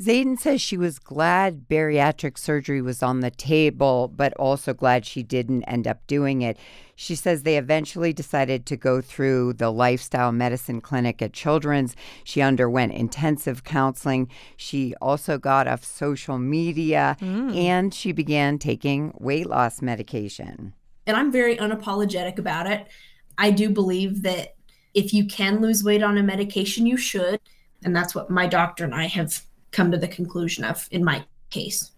Zayden 0.00 0.38
says 0.38 0.60
she 0.60 0.78
was 0.78 0.98
glad 0.98 1.68
bariatric 1.68 2.38
surgery 2.38 2.80
was 2.80 3.02
on 3.02 3.20
the 3.20 3.30
table, 3.30 4.08
but 4.08 4.32
also 4.34 4.72
glad 4.72 5.04
she 5.04 5.22
didn't 5.22 5.64
end 5.64 5.86
up 5.86 6.06
doing 6.06 6.40
it. 6.40 6.56
She 6.94 7.14
says 7.14 7.42
they 7.42 7.58
eventually 7.58 8.12
decided 8.12 8.64
to 8.66 8.76
go 8.76 9.02
through 9.02 9.54
the 9.54 9.70
lifestyle 9.70 10.32
medicine 10.32 10.80
clinic 10.80 11.20
at 11.20 11.34
Children's. 11.34 11.94
She 12.24 12.40
underwent 12.40 12.92
intensive 12.92 13.64
counseling. 13.64 14.30
She 14.56 14.94
also 15.02 15.36
got 15.36 15.68
off 15.68 15.84
social 15.84 16.38
media 16.38 17.16
mm. 17.20 17.54
and 17.54 17.92
she 17.92 18.12
began 18.12 18.58
taking 18.58 19.12
weight 19.18 19.46
loss 19.46 19.82
medication. 19.82 20.72
And 21.06 21.16
I'm 21.16 21.30
very 21.30 21.56
unapologetic 21.56 22.38
about 22.38 22.66
it. 22.66 22.86
I 23.36 23.50
do 23.50 23.68
believe 23.68 24.22
that 24.22 24.54
if 24.94 25.12
you 25.12 25.26
can 25.26 25.60
lose 25.60 25.84
weight 25.84 26.02
on 26.02 26.16
a 26.16 26.22
medication, 26.22 26.86
you 26.86 26.96
should. 26.96 27.40
And 27.84 27.94
that's 27.94 28.14
what 28.14 28.30
my 28.30 28.46
doctor 28.46 28.84
and 28.84 28.94
I 28.94 29.06
have 29.06 29.42
come 29.72 29.90
to 29.90 29.98
the 29.98 30.08
conclusion 30.08 30.64
of 30.64 30.86
in 30.90 31.04
my 31.04 31.24
case. 31.50 31.92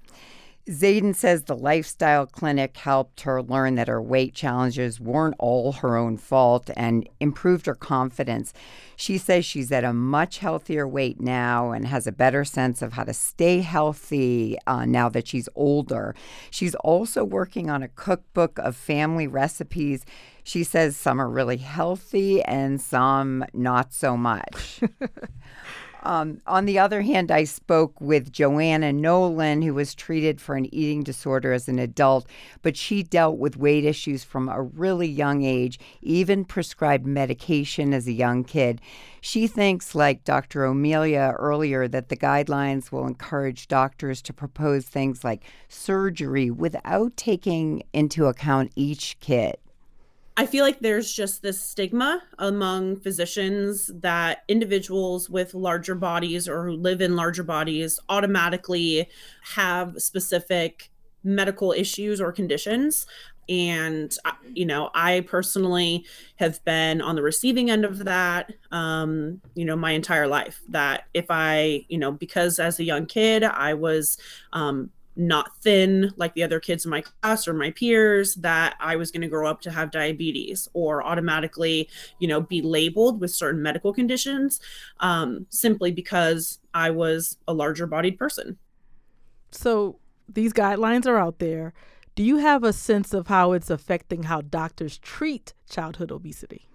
Zayden 0.71 1.15
says 1.15 1.43
the 1.43 1.57
lifestyle 1.57 2.25
clinic 2.25 2.75
helped 2.79 3.21
her 3.23 3.43
learn 3.43 3.75
that 3.75 3.89
her 3.89 4.01
weight 4.01 4.35
challenges 4.35 4.99
weren't 4.99 5.35
all 5.39 5.73
her 5.73 5.99
own 5.99 6.17
fault 6.17 6.71
and 6.75 7.07
improved 7.21 7.67
her 7.67 7.75
confidence. 7.75 8.55
She 8.97 9.19
says 9.19 9.45
she's 9.45 9.71
at 9.71 9.85
a 9.85 9.93
much 9.93 10.39
healthier 10.39 10.89
weight 10.89 11.21
now 11.21 11.73
and 11.73 11.87
has 11.87 12.07
a 12.07 12.13
better 12.13 12.47
sense 12.47 12.81
of 12.81 12.95
how 12.95 13.05
to 13.05 13.13
stay 13.13 13.61
healthy 13.61 14.57
uh, 14.67 14.87
now 14.87 15.11
that 15.11 15.29
she's 15.29 15.51
older. 15.55 16.15
She's 16.51 16.75
also 16.77 17.25
working 17.25 17.69
on 17.69 17.83
a 17.83 17.89
cookbook 17.89 18.59
of 18.59 18.75
family 18.75 19.27
recipes. 19.27 20.07
She 20.45 20.65
says 20.65 20.97
some 20.97 21.21
are 21.21 21.29
really 21.29 21.59
healthy 21.59 22.43
and 22.43 22.81
some 22.81 23.45
not 23.53 23.93
so 23.93 24.17
much. 24.17 24.81
Um, 26.05 26.43
on 26.47 26.67
the 26.67 26.79
other 26.79 27.01
hand, 27.01 27.31
I 27.31 27.45
spoke 27.45 27.99
with 27.99 28.31
Joanna 28.31 28.93
Nolan, 28.93 29.63
who 29.63 29.73
was 29.73 29.95
treated 29.95 30.39
for 30.39 30.55
an 30.55 30.73
eating 30.73 31.03
disorder 31.03 31.55
as 31.55 31.67
an 31.67 31.79
adult, 31.79 32.27
but 32.61 32.77
she 32.77 33.03
dealt 33.03 33.39
with 33.39 33.57
weight 33.57 33.87
issues 33.87 34.23
from 34.23 34.51
a 34.51 34.61
really 34.61 35.09
young 35.09 35.45
age, 35.45 35.79
even 36.03 36.45
prescribed 36.45 37.07
medication 37.07 37.95
as 37.95 38.07
a 38.07 38.13
young 38.13 38.45
kid. 38.45 38.83
She 39.23 39.47
thinks, 39.47 39.95
like 39.95 40.25
Dr. 40.25 40.67
O'Melia 40.67 41.35
earlier, 41.39 41.89
that 41.89 42.11
the 42.11 42.17
guidelines 42.17 42.93
will 42.93 43.07
encourage 43.07 43.67
doctors 43.67 44.21
to 44.23 44.35
propose 44.35 44.85
things 44.85 45.25
like 45.25 45.43
surgery 45.69 46.51
without 46.51 47.17
taking 47.17 47.83
into 47.95 48.27
account 48.27 48.73
each 48.77 49.17
kid. 49.21 49.57
I 50.37 50.47
feel 50.47 50.65
like 50.65 50.81
there's 50.81 51.13
just 51.13 51.43
this 51.43 51.63
stigma 51.63 52.21
among 52.39 52.97
physicians 52.97 53.91
that 54.01 54.43
individuals 54.49 55.31
with 55.31 55.55
larger 55.55 55.95
bodies 55.95 56.49
or 56.49 56.65
who 56.67 56.73
live 56.73 57.01
in 57.01 57.15
larger 57.15 57.45
bodies 57.45 58.01
automatically 58.09 59.09
have 59.55 59.95
specific 59.99 60.91
medical 61.23 61.71
issues 61.71 62.21
or 62.21 62.33
conditions. 62.33 63.07
And, 63.49 64.17
uh, 64.25 64.33
you 64.53 64.67
know, 64.67 64.91
I 64.95 65.21
personally 65.21 66.05
have 66.37 66.65
been 66.65 67.01
on 67.01 67.15
the 67.15 67.23
receiving 67.23 67.71
end 67.71 67.85
of 67.85 68.05
that, 68.05 68.53
um, 68.73 69.41
you 69.55 69.65
know, 69.65 69.77
my 69.77 69.93
entire 69.93 70.27
life. 70.27 70.63
That 70.71 71.05
if 71.15 71.27
I, 71.29 71.85
you 71.89 71.99
know, 71.99 72.11
because 72.11 72.59
as 72.59 72.81
a 72.81 72.85
young 72.85 73.07
kid, 73.07 73.45
I 73.45 73.75
was 73.75 74.19
um, 74.53 74.91
not 75.17 75.57
thin 75.63 76.13
like 76.17 76.35
the 76.35 76.43
other 76.43 76.61
kids 76.61 76.85
in 76.85 76.91
my 76.91 77.03
class 77.03 77.47
or 77.47 77.55
my 77.55 77.71
peers 77.71 78.35
that 78.37 78.75
I 78.81 78.97
was 78.97 79.11
going 79.11 79.23
to 79.23 79.29
grow 79.29 79.49
up 79.49 79.61
to 79.63 79.71
have 79.71 79.91
diabetes 79.91 80.69
or 80.73 81.03
automatically, 81.05 81.89
you 82.19 82.29
know, 82.29 82.41
be 82.41 82.63
labeled 82.63 83.21
with 83.21 83.31
certain 83.31 83.63
medical 83.63 83.93
conditions 83.93 84.61
um, 85.01 85.47
simply 85.51 85.93
because 85.93 86.59
I 86.73 86.91
was 86.91 87.39
a 87.47 87.55
larger 87.55 87.87
bodied 87.87 88.19
person. 88.19 88.59
So 89.51 89.99
these 90.29 90.53
guidelines 90.53 91.07
are 91.07 91.19
out 91.19 91.39
there. 91.39 91.73
Do 92.17 92.23
you 92.23 92.39
have 92.39 92.63
a 92.63 92.73
sense 92.73 93.13
of 93.13 93.29
how 93.29 93.53
it's 93.53 93.71
affecting 93.71 94.25
how 94.25 94.41
doctors 94.41 94.99
treat 94.99 95.55
childhood 95.69 96.13
obesity? 96.13 96.69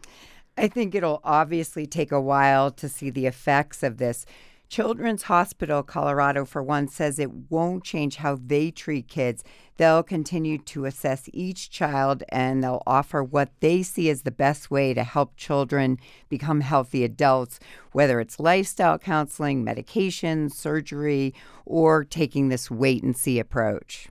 I 0.58 0.68
think 0.68 0.94
it'll 0.94 1.22
obviously 1.24 1.88
take 1.88 2.12
a 2.12 2.20
while 2.20 2.72
to 2.72 2.90
see 2.90 3.10
the 3.10 3.26
effects 3.26 3.82
of 3.82 3.98
this. 3.98 4.26
Children's 4.70 5.24
Hospital 5.24 5.82
Colorado, 5.82 6.46
for 6.46 6.62
one, 6.62 6.88
says 6.88 7.18
it 7.18 7.32
won't 7.50 7.84
change 7.84 8.18
how 8.18 8.38
they 8.40 8.70
treat 8.70 9.08
kids. 9.08 9.44
They'll 9.78 10.04
continue 10.04 10.60
to 10.60 10.86
assess 10.86 11.28
each 11.34 11.72
child 11.72 12.24
and 12.30 12.64
they'll 12.64 12.84
offer 12.86 13.24
what 13.24 13.50
they 13.62 13.82
see 13.82 14.12
as 14.12 14.22
the 14.22 14.32
best 14.32 14.70
way 14.70 14.94
to 14.94 15.04
help 15.04 15.36
children 15.38 15.98
become 16.30 16.62
healthy 16.62 17.04
adults, 17.04 17.60
whether 17.94 18.20
it's 18.20 18.40
lifestyle 18.40 19.00
counseling, 19.00 19.64
medication, 19.64 20.50
surgery, 20.50 21.34
or 21.66 22.04
taking 22.04 22.50
this 22.50 22.70
wait 22.70 23.02
and 23.02 23.18
see 23.18 23.40
approach. 23.40 24.08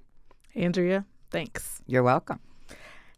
Andrea, 0.57 1.05
thanks. 1.31 1.83
You're 1.87 2.03
welcome. 2.03 2.41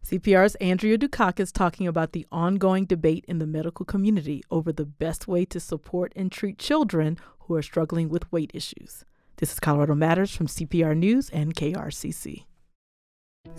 CPR's 0.04 0.54
Andrea 0.56 0.98
Dukakis 0.98 1.52
talking 1.52 1.86
about 1.86 2.12
the 2.12 2.26
ongoing 2.32 2.84
debate 2.84 3.24
in 3.28 3.38
the 3.38 3.46
medical 3.46 3.84
community 3.84 4.42
over 4.50 4.72
the 4.72 4.86
best 4.86 5.28
way 5.28 5.44
to 5.44 5.60
support 5.60 6.12
and 6.16 6.32
treat 6.32 6.58
children 6.58 7.18
who 7.40 7.54
are 7.54 7.62
struggling 7.62 8.08
with 8.08 8.30
weight 8.32 8.50
issues. 8.54 9.04
This 9.36 9.52
is 9.52 9.60
Colorado 9.60 9.94
Matters 9.94 10.34
from 10.34 10.46
CPR 10.46 10.96
News 10.96 11.30
and 11.30 11.54
KRCC. 11.54 12.44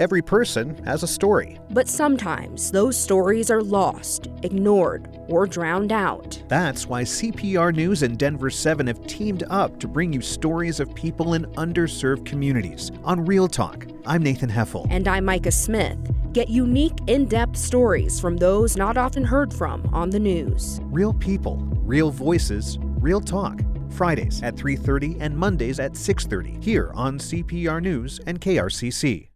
Every 0.02 0.22
person 0.22 0.84
has 0.86 1.04
a 1.04 1.08
story. 1.08 1.60
But 1.70 1.88
sometimes 1.88 2.72
those 2.72 2.98
stories 2.98 3.52
are 3.52 3.62
lost, 3.62 4.30
ignored, 4.42 5.08
or 5.28 5.46
drowned 5.46 5.92
out. 5.92 6.42
That's 6.48 6.88
why 6.88 7.04
CPR 7.04 7.72
News 7.72 8.02
and 8.02 8.18
Denver 8.18 8.50
7 8.50 8.88
have 8.88 9.06
teamed 9.06 9.44
up 9.50 9.80
to 9.80 9.88
bring 9.88 10.14
you 10.14 10.22
stories 10.22 10.80
of 10.80 10.94
people 10.96 11.34
in 11.34 11.46
underserved 11.54 12.26
communities 12.26 12.92
on 13.04 13.26
Real 13.26 13.48
Talk. 13.48 13.88
I'm 14.06 14.24
Nathan 14.24 14.50
Heffel. 14.50 14.88
And 14.90 15.08
I'm 15.08 15.26
Micah 15.26 15.52
Smith. 15.52 15.98
Get 16.32 16.48
unique, 16.48 16.98
in 17.08 17.26
depth 17.26 17.58
stories 17.58 18.20
from 18.20 18.38
those 18.38 18.78
not 18.78 18.98
often 18.98 19.24
heard 19.24 19.54
from 19.54 19.88
on 19.94 20.10
the 20.10 20.20
news. 20.20 20.80
Real 20.86 21.14
people, 21.14 21.58
real 21.84 22.12
voices, 22.12 22.78
real 22.82 23.20
talk. 23.20 23.60
Fridays 23.90 24.42
at 24.42 24.56
3:30 24.56 25.18
and 25.20 25.36
Mondays 25.36 25.80
at 25.80 25.98
6:30 25.98 26.64
here 26.64 26.92
on 26.96 27.20
CPR 27.20 27.82
News 27.82 28.20
and 28.26 28.40
KRCC. 28.40 29.31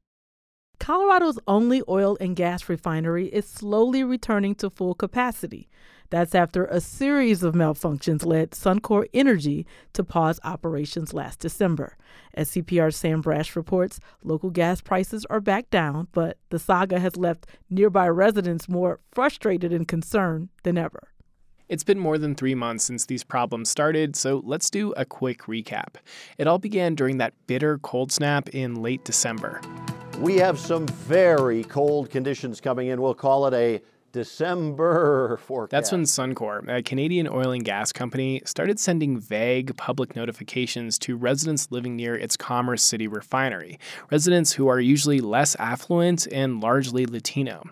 Colorado's 0.79 1.39
only 1.47 1.81
oil 1.87 2.17
and 2.19 2.35
gas 2.35 2.67
refinery 2.69 3.27
is 3.27 3.47
slowly 3.47 4.03
returning 4.03 4.55
to 4.55 4.69
full 4.69 4.93
capacity. 4.93 5.69
That's 6.09 6.35
after 6.35 6.65
a 6.65 6.79
series 6.79 7.41
of 7.43 7.55
malfunctions 7.55 8.25
led 8.25 8.51
Suncor 8.51 9.05
Energy 9.13 9.65
to 9.93 10.03
pause 10.03 10.39
operations 10.43 11.13
last 11.13 11.39
December. 11.39 11.97
As 12.33 12.51
CPR's 12.51 12.95
Sam 12.95 13.21
Brasch 13.23 13.55
reports, 13.55 13.99
local 14.23 14.51
gas 14.51 14.81
prices 14.81 15.25
are 15.29 15.41
back 15.41 15.69
down, 15.69 16.07
but 16.11 16.37
the 16.49 16.59
saga 16.59 16.99
has 16.99 17.17
left 17.17 17.47
nearby 17.69 18.07
residents 18.07 18.69
more 18.69 18.99
frustrated 19.11 19.73
and 19.73 19.87
concerned 19.87 20.49
than 20.63 20.77
ever. 20.77 21.09
It's 21.67 21.83
been 21.83 21.99
more 21.99 22.19
than 22.19 22.35
three 22.35 22.53
months 22.53 22.83
since 22.83 23.07
these 23.07 23.23
problems 23.23 23.71
started, 23.71 24.15
so 24.15 24.43
let's 24.45 24.69
do 24.69 24.93
a 24.95 25.05
quick 25.05 25.43
recap. 25.43 25.95
It 26.37 26.45
all 26.45 26.59
began 26.59 26.93
during 26.93 27.17
that 27.17 27.33
bitter 27.47 27.79
cold 27.79 28.11
snap 28.11 28.49
in 28.49 28.83
late 28.83 29.03
December. 29.03 29.61
We 30.19 30.37
have 30.37 30.57
some 30.57 30.87
very 30.87 31.63
cold 31.65 32.09
conditions 32.09 32.61
coming 32.61 32.87
in. 32.87 33.01
We'll 33.01 33.13
call 33.13 33.47
it 33.47 33.53
a 33.53 33.81
December 34.13 35.37
forecast. 35.43 35.71
That's 35.71 35.91
when 35.91 36.03
Suncor, 36.03 36.67
a 36.69 36.81
Canadian 36.81 37.27
oil 37.27 37.51
and 37.51 37.65
gas 37.65 37.91
company, 37.91 38.41
started 38.45 38.79
sending 38.79 39.19
vague 39.19 39.75
public 39.75 40.15
notifications 40.15 40.97
to 40.99 41.17
residents 41.17 41.67
living 41.69 41.97
near 41.97 42.15
its 42.15 42.37
Commerce 42.37 42.81
City 42.81 43.07
refinery, 43.07 43.77
residents 44.09 44.53
who 44.53 44.69
are 44.69 44.79
usually 44.79 45.19
less 45.19 45.53
affluent 45.59 46.27
and 46.31 46.61
largely 46.61 47.05
Latino. 47.05 47.63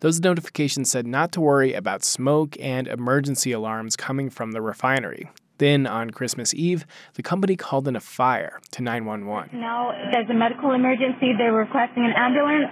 Those 0.00 0.20
notifications 0.20 0.90
said 0.90 1.06
not 1.06 1.32
to 1.32 1.40
worry 1.40 1.72
about 1.72 2.04
smoke 2.04 2.56
and 2.60 2.86
emergency 2.86 3.52
alarms 3.52 3.96
coming 3.96 4.28
from 4.28 4.52
the 4.52 4.60
refinery. 4.60 5.30
Then, 5.58 5.86
on 5.86 6.10
Christmas 6.10 6.54
Eve, 6.54 6.86
the 7.14 7.22
company 7.22 7.56
called 7.56 7.88
in 7.88 7.96
a 7.96 8.00
fire 8.00 8.60
to 8.72 8.82
911. 8.82 9.58
Now 9.58 9.92
there's 10.12 10.28
a 10.30 10.34
medical 10.34 10.72
emergency. 10.72 11.32
They're 11.36 11.52
requesting 11.52 12.04
an 12.04 12.12
ambulance. 12.16 12.70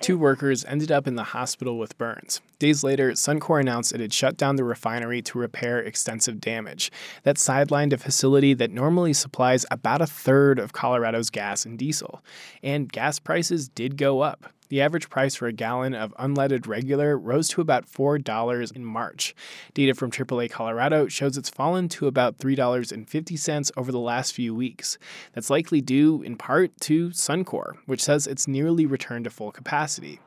Two 0.00 0.16
workers 0.16 0.64
ended 0.64 0.90
up 0.90 1.06
in 1.06 1.16
the 1.16 1.24
hospital 1.24 1.78
with 1.78 1.98
burns. 1.98 2.40
Days 2.58 2.82
later, 2.82 3.10
Suncor 3.10 3.60
announced 3.60 3.92
it 3.92 4.00
had 4.00 4.14
shut 4.14 4.38
down 4.38 4.56
the 4.56 4.64
refinery 4.64 5.20
to 5.20 5.38
repair 5.38 5.78
extensive 5.78 6.40
damage. 6.40 6.90
That 7.24 7.36
sidelined 7.36 7.92
a 7.92 7.98
facility 7.98 8.54
that 8.54 8.70
normally 8.70 9.12
supplies 9.12 9.66
about 9.70 10.00
a 10.00 10.06
third 10.06 10.58
of 10.58 10.72
Colorado's 10.72 11.28
gas 11.28 11.66
and 11.66 11.78
diesel. 11.78 12.22
And 12.62 12.90
gas 12.90 13.18
prices 13.18 13.68
did 13.68 13.98
go 13.98 14.20
up. 14.20 14.50
The 14.70 14.80
average 14.80 15.10
price 15.10 15.34
for 15.34 15.48
a 15.48 15.52
gallon 15.52 15.94
of 15.94 16.14
unleaded 16.16 16.68
regular 16.68 17.18
rose 17.18 17.48
to 17.50 17.60
about 17.60 17.90
$4 17.90 18.76
in 18.76 18.84
March. 18.84 19.34
Data 19.74 19.94
from 19.94 20.12
AAA 20.12 20.48
Colorado 20.48 21.08
shows 21.08 21.36
it's 21.36 21.50
fallen 21.50 21.88
to 21.88 22.06
about 22.06 22.38
$3.50 22.38 23.70
over 23.76 23.90
the 23.90 23.98
last 23.98 24.32
few 24.32 24.54
weeks. 24.54 24.96
That's 25.32 25.50
likely 25.50 25.80
due, 25.80 26.22
in 26.22 26.36
part, 26.36 26.70
to 26.82 27.10
Suncor, 27.10 27.78
which 27.86 28.02
says 28.02 28.28
it's 28.28 28.46
nearly 28.46 28.86
returned 28.86 29.24
to 29.24 29.30
full 29.30 29.50
capacity. 29.50 30.20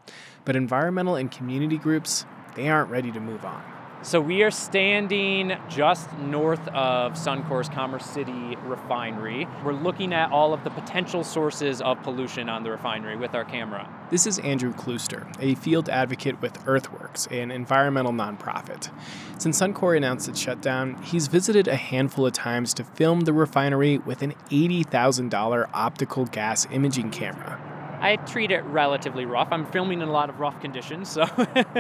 But 0.44 0.58
environmental 0.58 1.16
and 1.16 1.32
community 1.32 1.78
groups, 1.78 2.26
they 2.56 2.68
aren't 2.68 2.92
ready 2.92 3.14
to 3.14 3.22
move 3.22 3.46
on. 3.46 3.64
So 4.04 4.20
we 4.20 4.44
are 4.44 4.52
standing 4.52 5.54
just 5.70 6.12
north 6.18 6.68
of 6.68 7.13
Suncor's 7.13 7.70
Commerce 7.70 8.06
City 8.06 8.58
refinery. 8.66 9.48
We're 9.63 9.72
looking 9.72 10.12
at 10.12 10.30
all 10.30 10.54
of 10.54 10.66
the 10.66 10.72
potential 10.72 11.24
sources 11.24 11.82
of 11.82 12.04
pollution 12.04 12.50
on 12.50 12.63
the 12.63 12.72
refinery 12.72 13.16
with 13.16 13.34
our 13.34 13.46
camera. 13.46 13.88
This 14.12 14.28
is 14.28 14.39
Andrew 14.39 14.74
Klooster, 14.74 15.26
a 15.39 15.56
field 15.56 15.88
advocate 15.88 16.42
with 16.42 16.66
Earthworks, 16.66 17.28
an 17.28 17.50
environmental 17.50 18.12
nonprofit. 18.12 18.92
Since 19.38 19.62
Suncor 19.62 19.96
announced 19.96 20.28
its 20.28 20.39
shutdown, 20.39 21.02
he's 21.02 21.28
visited 21.28 21.70
a 21.70 21.78
handful 21.78 22.26
of 22.26 22.34
times 22.34 22.74
to 22.74 22.84
film 22.84 23.22
the 23.22 23.32
refinery 23.32 24.00
with 24.00 24.22
an 24.22 24.34
$80,000 24.50 25.70
optical 25.74 26.26
gas 26.26 26.68
imaging 26.70 27.12
camera. 27.12 27.58
I 28.04 28.18
treat 28.18 28.52
it 28.52 28.66
relatively 28.66 29.26
rough. 29.26 29.48
I'm 29.52 29.66
filming 29.66 30.02
in 30.02 30.10
a 30.10 30.12
lot 30.12 30.30
of 30.30 30.42
rough 30.42 30.60
conditions, 30.60 31.10
so 31.10 31.26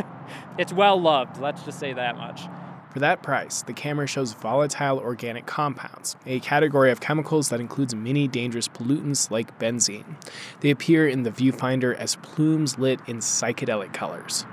it's 0.57 0.71
well 0.71 0.99
loved, 0.99 1.41
let's 1.41 1.63
just 1.63 1.79
say 1.79 1.91
that 1.91 2.15
much. 2.15 2.43
For 2.91 2.99
that 2.99 3.21
price, 3.21 3.61
the 3.61 3.73
camera 3.73 4.07
shows 4.07 4.31
volatile 4.31 4.99
organic 4.99 5.45
compounds, 5.45 6.15
a 6.25 6.39
category 6.39 6.91
of 6.91 7.01
chemicals 7.01 7.49
that 7.49 7.59
includes 7.59 7.93
many 7.93 8.29
dangerous 8.29 8.69
pollutants 8.69 9.31
like 9.31 9.59
benzene. 9.59 10.15
They 10.61 10.69
appear 10.69 11.09
in 11.09 11.23
the 11.23 11.31
viewfinder 11.31 11.93
as 11.93 12.15
plumes 12.15 12.79
lit 12.79 13.01
in 13.05 13.17
psychedelic 13.17 13.93
colors. 13.93 14.45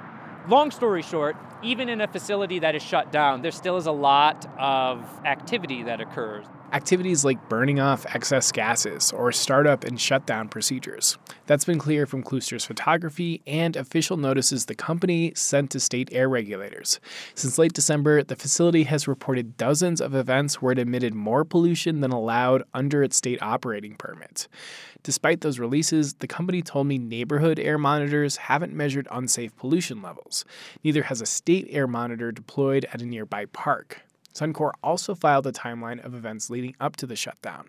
Long 0.50 0.72
story 0.72 1.02
short, 1.02 1.36
even 1.62 1.88
in 1.88 2.00
a 2.00 2.08
facility 2.08 2.58
that 2.58 2.74
is 2.74 2.82
shut 2.82 3.12
down, 3.12 3.40
there 3.40 3.52
still 3.52 3.76
is 3.76 3.86
a 3.86 3.92
lot 3.92 4.48
of 4.58 4.98
activity 5.24 5.84
that 5.84 6.00
occurs. 6.00 6.44
Activities 6.72 7.24
like 7.24 7.48
burning 7.48 7.78
off 7.78 8.04
excess 8.14 8.50
gases 8.50 9.12
or 9.12 9.30
startup 9.30 9.84
and 9.84 10.00
shutdown 10.00 10.48
procedures. 10.48 11.18
That's 11.46 11.64
been 11.64 11.78
clear 11.78 12.04
from 12.04 12.24
Klooster's 12.24 12.64
photography 12.64 13.42
and 13.46 13.76
official 13.76 14.16
notices 14.16 14.66
the 14.66 14.74
company 14.74 15.32
sent 15.36 15.70
to 15.70 15.78
state 15.78 16.08
air 16.10 16.28
regulators. 16.28 16.98
Since 17.36 17.56
late 17.56 17.72
December, 17.72 18.24
the 18.24 18.36
facility 18.36 18.84
has 18.84 19.06
reported 19.06 19.56
dozens 19.56 20.00
of 20.00 20.16
events 20.16 20.60
where 20.60 20.72
it 20.72 20.80
emitted 20.80 21.14
more 21.14 21.44
pollution 21.44 22.00
than 22.00 22.10
allowed 22.10 22.64
under 22.74 23.04
its 23.04 23.16
state 23.16 23.40
operating 23.40 23.94
permit. 23.94 24.48
Despite 25.02 25.40
those 25.40 25.58
releases, 25.58 26.14
the 26.14 26.26
company 26.26 26.62
told 26.62 26.86
me 26.86 26.98
neighborhood 26.98 27.58
air 27.58 27.78
monitors 27.78 28.36
haven't 28.36 28.72
measured 28.72 29.08
unsafe 29.10 29.56
pollution 29.56 30.02
levels. 30.02 30.44
Neither 30.84 31.04
has 31.04 31.20
a 31.20 31.26
state 31.26 31.66
air 31.70 31.86
monitor 31.86 32.32
deployed 32.32 32.86
at 32.92 33.00
a 33.00 33.06
nearby 33.06 33.46
park. 33.46 34.02
Suncor 34.34 34.72
also 34.82 35.14
filed 35.14 35.46
a 35.46 35.52
timeline 35.52 36.04
of 36.04 36.14
events 36.14 36.50
leading 36.50 36.74
up 36.80 36.96
to 36.96 37.06
the 37.06 37.16
shutdown. 37.16 37.68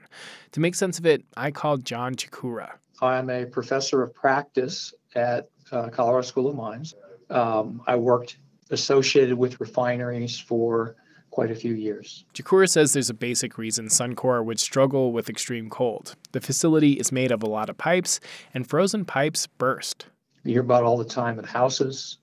To 0.52 0.60
make 0.60 0.76
sense 0.76 1.00
of 1.00 1.06
it, 1.06 1.24
I 1.36 1.52
called 1.52 1.86
John 1.86 2.15
Jechura. 2.15 2.72
I'm 3.02 3.30
a 3.30 3.46
professor 3.46 4.04
of 4.04 4.13
practice 4.13 4.94
at 5.15 5.50
uh, 5.72 5.89
Colorado 5.89 6.22
School 6.22 6.50
of 6.50 6.56
Mines. 6.56 6.94
Um, 7.30 7.82
I 7.88 7.96
worked 7.96 8.38
associated 8.70 9.38
with 9.38 9.60
refineries 9.60 10.39
for 10.39 10.96
quite 11.32 11.50
a 11.50 11.56
few 11.56 11.74
years. 11.74 12.26
Jechura 12.34 12.70
says 12.70 12.94
there's 12.94 13.10
a 13.10 13.15
basic 13.15 13.58
reason 13.58 13.88
Suncor 13.88 14.46
would 14.46 14.60
struggle 14.60 15.12
with 15.12 15.30
extreme 15.30 15.70
cold. 15.70 16.15
The 16.32 16.41
facility 16.41 16.94
is 16.94 17.12
made 17.12 17.32
of 17.32 17.41
a 17.41 17.50
lot 17.50 17.70
of 17.70 17.78
pipes, 17.78 18.20
and 18.54 18.67
frozen 18.67 19.06
pipes 19.06 19.48
burst. 19.48 20.06
You 20.44 20.54
hear 20.54 20.62
about 20.62 20.84
all 20.84 20.98
the 20.98 21.06
time 21.06 21.39
at 21.39 21.46
houses. 21.46 22.17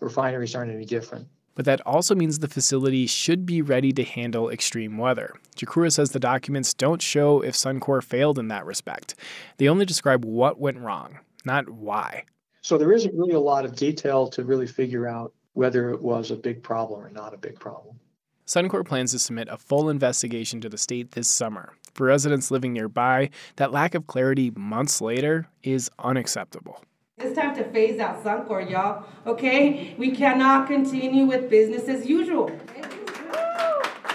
Refineries 0.00 0.54
aren't 0.54 0.72
any 0.72 0.84
different 0.84 1.28
but 1.54 1.64
that 1.64 1.80
also 1.82 2.14
means 2.14 2.38
the 2.38 2.48
facility 2.48 3.06
should 3.06 3.46
be 3.46 3.62
ready 3.62 3.92
to 3.92 4.04
handle 4.04 4.50
extreme 4.50 4.98
weather. 4.98 5.34
Jechura 5.56 5.92
says 5.92 6.10
the 6.10 6.20
documents 6.20 6.74
don't 6.74 7.00
show 7.00 7.42
if 7.42 7.54
Suncor 7.54 8.02
failed 8.02 8.38
in 8.38 8.48
that 8.48 8.66
respect. 8.66 9.14
They 9.58 9.68
only 9.68 9.84
describe 9.84 10.24
what 10.24 10.58
went 10.58 10.78
wrong, 10.78 11.18
not 11.44 11.68
why. 11.70 12.24
So 12.62 12.78
there 12.78 12.92
isn't 12.92 13.14
really 13.14 13.34
a 13.34 13.40
lot 13.40 13.64
of 13.64 13.76
detail 13.76 14.26
to 14.28 14.44
really 14.44 14.66
figure 14.66 15.06
out 15.06 15.32
whether 15.52 15.90
it 15.90 16.02
was 16.02 16.30
a 16.30 16.36
big 16.36 16.62
problem 16.62 17.00
or 17.00 17.10
not 17.10 17.34
a 17.34 17.38
big 17.38 17.58
problem. 17.60 17.98
Suncor 18.46 18.84
plans 18.84 19.12
to 19.12 19.18
submit 19.18 19.48
a 19.50 19.56
full 19.56 19.88
investigation 19.88 20.60
to 20.60 20.68
the 20.68 20.76
state 20.76 21.12
this 21.12 21.28
summer. 21.28 21.72
For 21.94 22.06
residents 22.08 22.50
living 22.50 22.74
nearby, 22.74 23.30
that 23.56 23.72
lack 23.72 23.94
of 23.94 24.06
clarity 24.06 24.50
months 24.54 25.00
later 25.00 25.48
is 25.62 25.90
unacceptable. 25.98 26.84
It's 27.16 27.34
time 27.34 27.56
to 27.56 27.64
phase 27.64 27.98
out 28.00 28.22
Suncor, 28.22 28.68
y'all. 28.68 29.06
Okay? 29.26 29.94
We 29.96 30.10
cannot 30.10 30.66
continue 30.66 31.24
with 31.24 31.48
business 31.48 31.88
as 31.88 32.06
usual. 32.06 32.50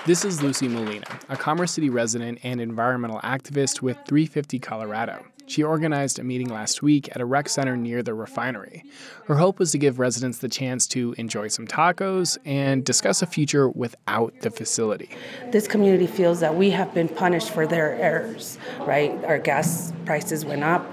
This 0.05 0.23
is 0.23 0.43
Lucy 0.43 0.67
Molina, 0.67 1.07
a 1.29 1.35
Commerce 1.35 1.71
City 1.71 1.89
resident 1.89 2.39
and 2.43 2.61
environmental 2.61 3.19
activist 3.21 3.81
with 3.81 3.97
350 4.05 4.59
Colorado. 4.59 5.25
She 5.49 5.63
organized 5.63 6.19
a 6.19 6.23
meeting 6.23 6.47
last 6.47 6.83
week 6.83 7.09
at 7.11 7.19
a 7.19 7.25
rec 7.25 7.49
center 7.49 7.75
near 7.75 8.03
the 8.03 8.13
refinery. 8.13 8.83
Her 9.25 9.35
hope 9.35 9.57
was 9.57 9.71
to 9.71 9.79
give 9.79 9.97
residents 9.97 10.37
the 10.37 10.47
chance 10.47 10.85
to 10.89 11.15
enjoy 11.17 11.47
some 11.47 11.65
tacos 11.65 12.37
and 12.45 12.85
discuss 12.85 13.23
a 13.23 13.25
future 13.25 13.67
without 13.67 14.31
the 14.41 14.51
facility. 14.51 15.09
This 15.51 15.67
community 15.67 16.05
feels 16.05 16.39
that 16.41 16.55
we 16.55 16.69
have 16.69 16.93
been 16.93 17.09
punished 17.09 17.49
for 17.49 17.65
their 17.65 17.95
errors, 17.95 18.59
right? 18.81 19.11
Our 19.25 19.39
gas 19.39 19.91
prices 20.05 20.45
went 20.45 20.63
up, 20.63 20.87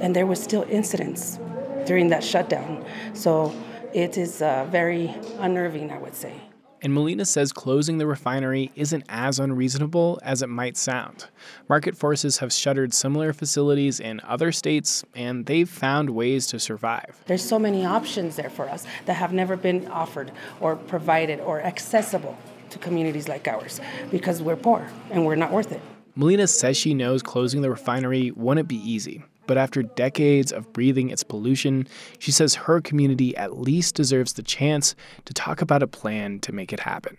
and 0.00 0.16
there 0.16 0.26
were 0.26 0.34
still 0.34 0.66
incidents 0.68 1.38
during 1.86 2.08
that 2.08 2.24
shutdown. 2.24 2.84
So 3.14 3.54
it 3.94 4.18
is 4.18 4.42
uh, 4.42 4.66
very 4.70 5.14
unnerving, 5.38 5.92
I 5.92 5.98
would 5.98 6.16
say. 6.16 6.34
And 6.82 6.94
Molina 6.94 7.26
says 7.26 7.52
closing 7.52 7.98
the 7.98 8.06
refinery 8.06 8.72
isn't 8.74 9.04
as 9.08 9.38
unreasonable 9.38 10.18
as 10.22 10.40
it 10.40 10.48
might 10.48 10.78
sound. 10.78 11.26
Market 11.68 11.94
forces 11.96 12.38
have 12.38 12.52
shuttered 12.52 12.94
similar 12.94 13.32
facilities 13.34 14.00
in 14.00 14.20
other 14.26 14.50
states, 14.50 15.04
and 15.14 15.44
they've 15.44 15.68
found 15.68 16.10
ways 16.10 16.46
to 16.48 16.58
survive. 16.58 17.22
There's 17.26 17.46
so 17.46 17.58
many 17.58 17.84
options 17.84 18.36
there 18.36 18.48
for 18.48 18.68
us 18.68 18.86
that 19.04 19.14
have 19.14 19.32
never 19.32 19.56
been 19.56 19.88
offered 19.88 20.32
or 20.58 20.76
provided 20.76 21.40
or 21.40 21.60
accessible 21.60 22.38
to 22.70 22.78
communities 22.78 23.28
like 23.28 23.46
ours 23.46 23.80
because 24.10 24.40
we're 24.40 24.56
poor 24.56 24.88
and 25.10 25.26
we're 25.26 25.36
not 25.36 25.52
worth 25.52 25.72
it. 25.72 25.82
Molina 26.14 26.46
says 26.46 26.76
she 26.76 26.94
knows 26.94 27.22
closing 27.22 27.60
the 27.62 27.70
refinery 27.70 28.30
wouldn't 28.30 28.68
be 28.68 28.76
easy, 28.76 29.22
but 29.46 29.58
after 29.58 29.82
decades 29.82 30.52
of 30.52 30.72
breathing 30.72 31.10
its 31.10 31.22
pollution, 31.22 31.86
she 32.18 32.30
says 32.30 32.54
her 32.54 32.80
community 32.80 33.36
at 33.36 33.58
least 33.58 33.94
deserves 33.94 34.34
the 34.34 34.42
chance 34.42 34.94
to 35.24 35.34
talk 35.34 35.60
about 35.60 35.82
a 35.82 35.86
plan 35.86 36.38
to 36.40 36.52
make 36.52 36.72
it 36.72 36.80
happen. 36.80 37.16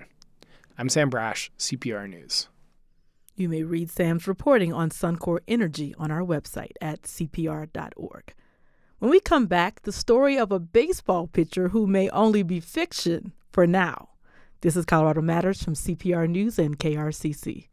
I'm 0.77 0.89
Sam 0.89 1.09
Brasch, 1.09 1.49
CPR 1.57 2.09
News. 2.09 2.47
You 3.35 3.49
may 3.49 3.63
read 3.63 3.89
Sam's 3.89 4.27
reporting 4.27 4.73
on 4.73 4.89
Suncor 4.89 5.39
Energy 5.47 5.95
on 5.97 6.11
our 6.11 6.21
website 6.21 6.73
at 6.81 7.03
cpr.org. 7.03 8.33
When 8.99 9.09
we 9.09 9.19
come 9.19 9.47
back, 9.47 9.81
the 9.81 9.91
story 9.91 10.37
of 10.37 10.51
a 10.51 10.59
baseball 10.59 11.25
pitcher 11.25 11.69
who 11.69 11.87
may 11.87 12.09
only 12.09 12.43
be 12.43 12.59
fiction 12.59 13.33
for 13.51 13.65
now. 13.65 14.09
This 14.61 14.75
is 14.75 14.85
Colorado 14.85 15.21
Matters 15.21 15.63
from 15.63 15.73
CPR 15.73 16.29
News 16.29 16.59
and 16.59 16.77
KRCC. 16.77 17.69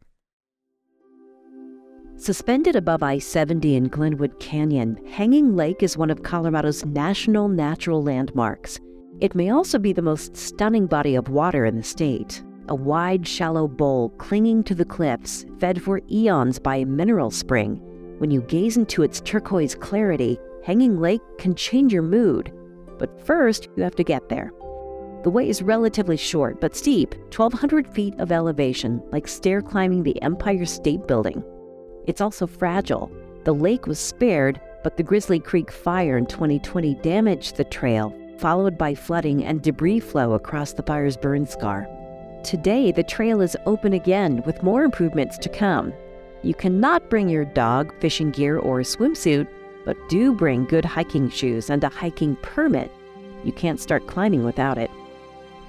Suspended 2.19 2.75
above 2.75 3.01
I 3.01 3.17
70 3.17 3.75
in 3.75 3.87
Glenwood 3.87 4.41
Canyon, 4.41 4.99
Hanging 5.09 5.55
Lake 5.55 5.81
is 5.81 5.95
one 5.95 6.09
of 6.09 6.21
Colorado's 6.21 6.85
national 6.85 7.47
natural 7.47 8.03
landmarks. 8.03 8.77
It 9.21 9.35
may 9.35 9.51
also 9.51 9.79
be 9.79 9.93
the 9.93 10.01
most 10.01 10.35
stunning 10.35 10.85
body 10.85 11.15
of 11.15 11.29
water 11.29 11.63
in 11.63 11.77
the 11.77 11.83
state. 11.83 12.43
A 12.67 12.75
wide, 12.75 13.25
shallow 13.25 13.69
bowl 13.69 14.09
clinging 14.17 14.65
to 14.65 14.75
the 14.75 14.83
cliffs, 14.83 15.45
fed 15.59 15.81
for 15.81 16.01
eons 16.11 16.59
by 16.59 16.75
a 16.75 16.85
mineral 16.85 17.31
spring. 17.31 17.79
When 18.17 18.31
you 18.31 18.41
gaze 18.41 18.75
into 18.75 19.01
its 19.01 19.21
turquoise 19.21 19.73
clarity, 19.73 20.37
Hanging 20.65 20.99
Lake 20.99 21.21
can 21.37 21.55
change 21.55 21.93
your 21.93 22.01
mood. 22.01 22.51
But 22.97 23.25
first, 23.25 23.69
you 23.77 23.83
have 23.83 23.95
to 23.95 24.03
get 24.03 24.27
there. 24.27 24.51
The 25.23 25.29
way 25.29 25.47
is 25.47 25.61
relatively 25.61 26.17
short 26.17 26.59
but 26.59 26.75
steep 26.75 27.15
1,200 27.33 27.87
feet 27.87 28.19
of 28.19 28.33
elevation, 28.33 29.01
like 29.09 29.25
stair 29.25 29.61
climbing 29.61 30.03
the 30.03 30.21
Empire 30.21 30.65
State 30.65 31.07
Building. 31.07 31.41
It's 32.09 32.21
also 32.21 32.47
fragile. 32.47 33.11
The 33.43 33.53
lake 33.53 33.85
was 33.85 33.99
spared, 33.99 34.59
but 34.83 34.97
the 34.97 35.03
Grizzly 35.03 35.39
Creek 35.39 35.69
fire 35.69 36.17
in 36.17 36.25
2020 36.25 36.95
damaged 37.03 37.55
the 37.55 37.63
trail, 37.65 38.11
followed 38.39 38.79
by 38.79 38.95
flooding 38.95 39.45
and 39.45 39.61
debris 39.61 39.99
flow 39.99 40.33
across 40.33 40.73
the 40.73 40.81
fire's 40.81 41.15
burn 41.15 41.45
scar. 41.45 41.87
Today, 42.43 42.91
the 42.91 43.03
trail 43.03 43.41
is 43.41 43.55
open 43.67 43.93
again 43.93 44.41
with 44.47 44.63
more 44.63 44.83
improvements 44.83 45.37
to 45.37 45.49
come. 45.49 45.93
You 46.41 46.55
cannot 46.55 47.11
bring 47.11 47.29
your 47.29 47.45
dog, 47.45 47.93
fishing 47.99 48.31
gear, 48.31 48.57
or 48.57 48.79
swimsuit, 48.79 49.47
but 49.85 49.95
do 50.09 50.33
bring 50.33 50.65
good 50.65 50.85
hiking 50.85 51.29
shoes 51.29 51.69
and 51.69 51.83
a 51.83 51.89
hiking 51.89 52.37
permit. 52.37 52.91
You 53.43 53.51
can't 53.51 53.79
start 53.79 54.07
climbing 54.07 54.43
without 54.43 54.79
it. 54.79 54.89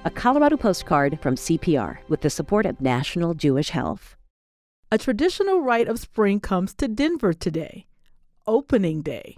A 0.05 0.09
Colorado 0.09 0.57
postcard 0.57 1.19
from 1.21 1.35
CPR 1.35 1.99
with 2.07 2.21
the 2.21 2.31
support 2.31 2.65
of 2.65 2.81
National 2.81 3.35
Jewish 3.35 3.69
Health. 3.69 4.15
A 4.93 4.97
traditional 4.97 5.61
rite 5.61 5.87
of 5.87 6.01
spring 6.01 6.41
comes 6.41 6.73
to 6.73 6.89
Denver 6.89 7.31
today 7.31 7.85
opening 8.45 9.01
day. 9.01 9.37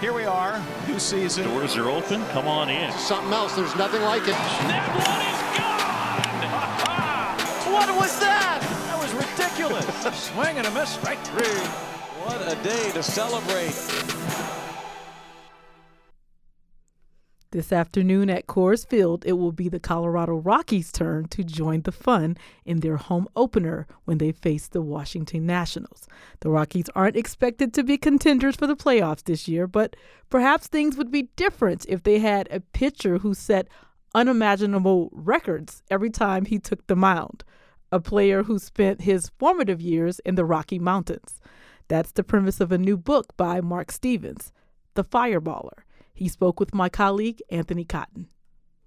Here 0.00 0.14
we 0.14 0.24
are, 0.24 0.64
new 0.88 0.98
season. 0.98 1.44
Doors 1.44 1.76
are 1.76 1.90
open. 1.90 2.24
Come 2.28 2.48
on 2.48 2.70
in. 2.70 2.90
Something 2.92 3.34
else. 3.34 3.54
There's 3.54 3.76
nothing 3.76 4.00
like 4.00 4.22
it. 4.22 4.28
That 4.28 4.88
one 4.96 5.20
is 5.28 5.40
gone. 7.68 7.74
what 7.74 8.00
was 8.00 8.18
that? 8.20 8.62
That 8.86 8.98
was 8.98 9.12
ridiculous. 9.12 9.84
Swing 10.32 10.56
and 10.56 10.66
a 10.66 10.70
miss. 10.70 10.88
Strike 10.88 11.22
three. 11.26 11.60
What 12.24 12.40
a 12.50 12.56
day 12.62 12.92
to 12.92 13.02
celebrate. 13.02 13.74
This 17.52 17.72
afternoon 17.72 18.28
at 18.28 18.48
Coors 18.48 18.84
Field, 18.84 19.24
it 19.24 19.34
will 19.34 19.52
be 19.52 19.68
the 19.68 19.78
Colorado 19.78 20.34
Rockies' 20.34 20.90
turn 20.90 21.28
to 21.28 21.44
join 21.44 21.82
the 21.82 21.92
fun 21.92 22.36
in 22.64 22.80
their 22.80 22.96
home 22.96 23.28
opener 23.36 23.86
when 24.04 24.18
they 24.18 24.32
face 24.32 24.66
the 24.66 24.82
Washington 24.82 25.46
Nationals. 25.46 26.08
The 26.40 26.50
Rockies 26.50 26.90
aren't 26.96 27.16
expected 27.16 27.72
to 27.74 27.84
be 27.84 27.98
contenders 27.98 28.56
for 28.56 28.66
the 28.66 28.74
playoffs 28.74 29.22
this 29.22 29.46
year, 29.46 29.68
but 29.68 29.94
perhaps 30.28 30.66
things 30.66 30.96
would 30.96 31.12
be 31.12 31.28
different 31.36 31.86
if 31.88 32.02
they 32.02 32.18
had 32.18 32.48
a 32.50 32.58
pitcher 32.58 33.18
who 33.18 33.32
set 33.32 33.68
unimaginable 34.12 35.10
records 35.12 35.84
every 35.88 36.10
time 36.10 36.46
he 36.46 36.58
took 36.58 36.84
the 36.88 36.96
mound, 36.96 37.44
a 37.92 38.00
player 38.00 38.42
who 38.42 38.58
spent 38.58 39.02
his 39.02 39.30
formative 39.38 39.80
years 39.80 40.18
in 40.24 40.34
the 40.34 40.44
Rocky 40.44 40.80
Mountains. 40.80 41.40
That's 41.86 42.10
the 42.10 42.24
premise 42.24 42.60
of 42.60 42.72
a 42.72 42.78
new 42.78 42.96
book 42.96 43.36
by 43.36 43.60
Mark 43.60 43.92
Stevens, 43.92 44.52
The 44.94 45.04
Fireballer. 45.04 45.84
He 46.16 46.28
spoke 46.28 46.58
with 46.58 46.74
my 46.74 46.88
colleague, 46.88 47.42
Anthony 47.50 47.84
Cotton. 47.84 48.28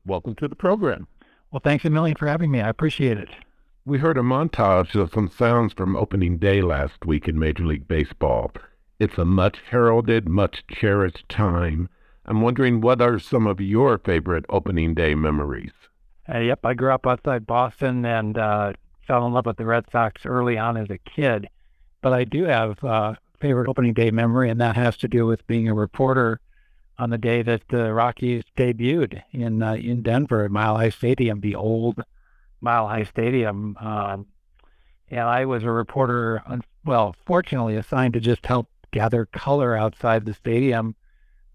Welcome 0.04 0.34
to 0.38 0.48
the 0.48 0.56
program. 0.56 1.08
Well, 1.52 1.62
thanks 1.64 1.86
a 1.86 1.90
million 1.92 2.18
for 2.18 2.28
having 2.28 2.50
me. 2.50 2.60
I 2.60 2.70
appreciate 2.70 3.20
it. 3.20 3.30
We 3.86 4.00
heard 4.00 4.18
a 4.18 4.22
montage 4.22 4.96
of 4.96 5.12
some 5.14 5.30
sounds 5.30 5.74
from 5.74 5.96
opening 5.96 6.40
day 6.40 6.64
last 6.64 7.06
week 7.06 7.28
in 7.28 7.38
Major 7.38 7.68
League 7.68 7.88
Baseball. 7.88 8.52
It's 8.98 9.20
a 9.20 9.26
much 9.26 9.60
heralded, 9.70 10.28
much 10.28 10.64
cherished 10.72 11.30
time. 11.30 11.88
I'm 12.26 12.42
wondering 12.42 12.82
what 12.82 13.00
are 13.00 13.20
some 13.20 13.46
of 13.46 13.62
your 13.62 14.00
favorite 14.00 14.46
opening 14.50 14.96
day 14.96 15.14
memories? 15.14 15.74
Uh, 16.28 16.40
yep, 16.40 16.66
I 16.66 16.74
grew 16.74 16.92
up 16.92 17.06
outside 17.06 17.46
Boston 17.46 18.06
and 18.06 18.40
uh, 18.40 18.74
fell 19.06 19.28
in 19.28 19.34
love 19.34 19.46
with 19.46 19.58
the 19.58 19.66
Red 19.66 19.86
Sox 19.92 20.26
early 20.26 20.58
on 20.58 20.78
as 20.78 20.90
a 20.90 20.98
kid. 20.98 21.48
But 22.02 22.14
I 22.14 22.24
do 22.24 22.46
have 22.46 22.84
a 22.84 22.88
uh, 22.88 23.16
favorite 23.40 23.70
opening 23.70 23.94
day 23.94 24.10
memory, 24.10 24.50
and 24.50 24.60
that 24.62 24.76
has 24.76 24.98
to 24.98 25.08
do 25.08 25.28
with 25.28 25.46
being 25.46 25.68
a 25.68 25.76
reporter 25.76 26.40
on 27.00 27.10
the 27.10 27.18
day 27.18 27.42
that 27.42 27.64
the 27.70 27.94
Rockies 27.94 28.44
debuted 28.58 29.24
in 29.32 29.64
uh, 29.64 29.74
in 29.76 30.04
Denver 30.04 30.44
at 30.44 30.52
Mile 30.52 30.76
High 30.76 30.90
Stadium, 30.90 31.40
the 31.40 31.56
old 31.56 32.04
Mile 32.60 32.88
High 32.88 33.06
Stadium. 33.06 33.78
Um, 33.80 34.28
and 35.10 35.22
I 35.22 35.46
was 35.46 35.64
a 35.64 35.72
reporter, 35.72 36.44
well, 36.86 37.16
fortunately 37.26 37.78
assigned 37.78 38.14
to 38.14 38.20
just 38.20 38.46
help 38.46 38.68
gather 38.92 39.26
color 39.26 39.76
outside 39.76 40.26
the 40.26 40.34
stadium. 40.34 40.96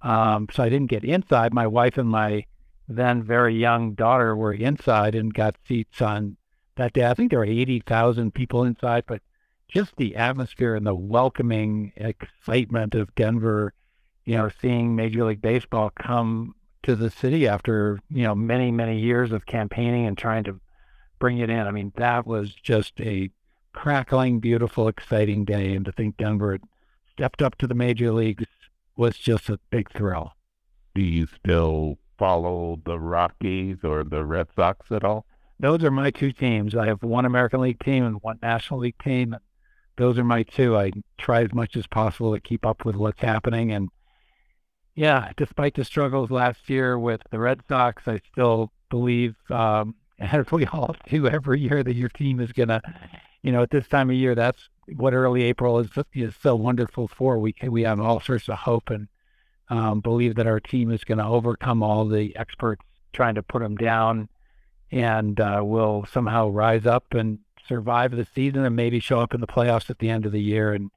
Um, 0.02 0.48
so 0.50 0.62
I 0.62 0.68
didn't 0.68 0.90
get 0.90 1.04
inside. 1.04 1.54
My 1.54 1.66
wife 1.66 1.98
and 1.98 2.08
my 2.08 2.46
then 2.88 3.22
very 3.22 3.54
young 3.54 3.94
daughter 3.94 4.34
were 4.34 4.52
inside 4.52 5.14
and 5.14 5.32
got 5.32 5.56
seats 5.66 6.02
on 6.02 6.36
that 6.76 6.92
day. 6.94 7.06
I 7.06 7.14
think 7.14 7.30
there 7.30 7.38
were 7.38 7.44
80,000 7.44 8.34
people 8.34 8.64
inside, 8.64 9.04
but 9.06 9.22
just 9.68 9.96
the 9.96 10.16
atmosphere 10.16 10.74
and 10.74 10.86
the 10.86 10.94
welcoming 10.94 11.92
excitement 11.96 12.94
of 12.94 13.14
Denver 13.14 13.72
you 14.24 14.36
know, 14.36 14.50
seeing 14.60 14.96
Major 14.96 15.24
League 15.24 15.42
Baseball 15.42 15.90
come 15.90 16.54
to 16.82 16.94
the 16.94 17.10
city 17.10 17.48
after, 17.48 17.98
you 18.10 18.22
know, 18.22 18.34
many, 18.34 18.70
many 18.70 18.98
years 18.98 19.32
of 19.32 19.46
campaigning 19.46 20.06
and 20.06 20.16
trying 20.16 20.44
to 20.44 20.60
bring 21.18 21.38
it 21.38 21.50
in. 21.50 21.66
I 21.66 21.70
mean, 21.70 21.92
that 21.96 22.26
was 22.26 22.54
just 22.54 23.00
a 23.00 23.30
crackling, 23.72 24.40
beautiful, 24.40 24.88
exciting 24.88 25.44
day. 25.44 25.74
And 25.74 25.84
to 25.84 25.92
think 25.92 26.16
Denver 26.16 26.58
stepped 27.12 27.42
up 27.42 27.56
to 27.58 27.66
the 27.66 27.74
major 27.74 28.12
leagues 28.12 28.44
was 28.96 29.16
just 29.16 29.48
a 29.48 29.58
big 29.70 29.90
thrill. 29.90 30.32
Do 30.94 31.02
you 31.02 31.26
still 31.26 31.98
follow 32.18 32.80
the 32.84 32.98
Rockies 32.98 33.78
or 33.82 34.04
the 34.04 34.24
Red 34.24 34.48
Sox 34.54 34.90
at 34.92 35.04
all? 35.04 35.26
Those 35.58 35.82
are 35.84 35.90
my 35.90 36.10
two 36.10 36.32
teams. 36.32 36.74
I 36.74 36.86
have 36.86 37.02
one 37.02 37.24
American 37.24 37.60
League 37.60 37.80
team 37.80 38.04
and 38.04 38.22
one 38.22 38.38
National 38.42 38.80
League 38.80 38.98
team. 39.02 39.36
Those 39.96 40.18
are 40.18 40.24
my 40.24 40.42
two. 40.42 40.76
I 40.76 40.92
try 41.18 41.42
as 41.42 41.54
much 41.54 41.76
as 41.76 41.86
possible 41.86 42.34
to 42.34 42.40
keep 42.40 42.66
up 42.66 42.84
with 42.84 42.96
what's 42.96 43.20
happening 43.20 43.72
and 43.72 43.88
yeah, 44.94 45.32
despite 45.36 45.74
the 45.74 45.84
struggles 45.84 46.30
last 46.30 46.68
year 46.70 46.98
with 46.98 47.20
the 47.30 47.38
Red 47.38 47.62
Sox, 47.68 48.06
I 48.06 48.20
still 48.32 48.70
believe, 48.90 49.34
um, 49.50 49.96
as 50.18 50.50
we 50.52 50.66
all 50.66 50.94
do 51.08 51.26
every 51.26 51.60
year, 51.60 51.82
that 51.82 51.94
your 51.94 52.08
team 52.08 52.40
is 52.40 52.52
going 52.52 52.68
to, 52.68 52.80
you 53.42 53.52
know, 53.52 53.62
at 53.62 53.70
this 53.70 53.88
time 53.88 54.10
of 54.10 54.16
year, 54.16 54.34
that's 54.34 54.68
what 54.96 55.14
early 55.14 55.42
April 55.42 55.78
is, 55.78 55.88
is 56.14 56.34
so 56.40 56.54
wonderful 56.54 57.08
for. 57.08 57.38
We, 57.38 57.54
we 57.68 57.82
have 57.82 58.00
all 58.00 58.20
sorts 58.20 58.48
of 58.48 58.58
hope 58.58 58.90
and 58.90 59.08
um, 59.68 60.00
believe 60.00 60.36
that 60.36 60.46
our 60.46 60.60
team 60.60 60.90
is 60.90 61.04
going 61.04 61.18
to 61.18 61.24
overcome 61.24 61.82
all 61.82 62.06
the 62.06 62.36
experts 62.36 62.82
trying 63.12 63.34
to 63.34 63.42
put 63.42 63.62
them 63.62 63.76
down 63.76 64.28
and 64.92 65.40
uh, 65.40 65.60
will 65.64 66.06
somehow 66.12 66.48
rise 66.48 66.86
up 66.86 67.14
and 67.14 67.38
survive 67.66 68.12
the 68.12 68.26
season 68.34 68.64
and 68.64 68.76
maybe 68.76 69.00
show 69.00 69.20
up 69.20 69.34
in 69.34 69.40
the 69.40 69.46
playoffs 69.46 69.88
at 69.88 69.98
the 69.98 70.10
end 70.10 70.26
of 70.26 70.32
the 70.32 70.40
year 70.40 70.72
and 70.72 70.90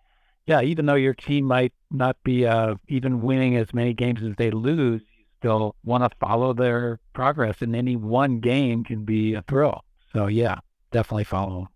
yeah, 0.47 0.62
even 0.62 0.86
though 0.86 0.95
your 0.95 1.13
team 1.13 1.45
might 1.45 1.73
not 1.91 2.15
be 2.23 2.45
uh, 2.45 2.75
even 2.88 3.21
winning 3.21 3.57
as 3.57 3.73
many 3.73 3.93
games 3.93 4.23
as 4.23 4.33
they 4.38 4.49
lose, 4.49 5.01
you 5.17 5.25
still 5.39 5.75
want 5.83 6.03
to 6.03 6.17
follow 6.19 6.53
their 6.53 6.99
progress, 7.13 7.62
and 7.62 7.75
any 7.75 7.97
one 7.97 8.39
game 8.39 8.83
can 8.83 9.03
be 9.03 9.33
a 9.33 9.41
thrill. 9.43 9.83
So, 10.13 10.27
yeah, 10.27 10.55
definitely 10.91 11.25
follow. 11.25 11.67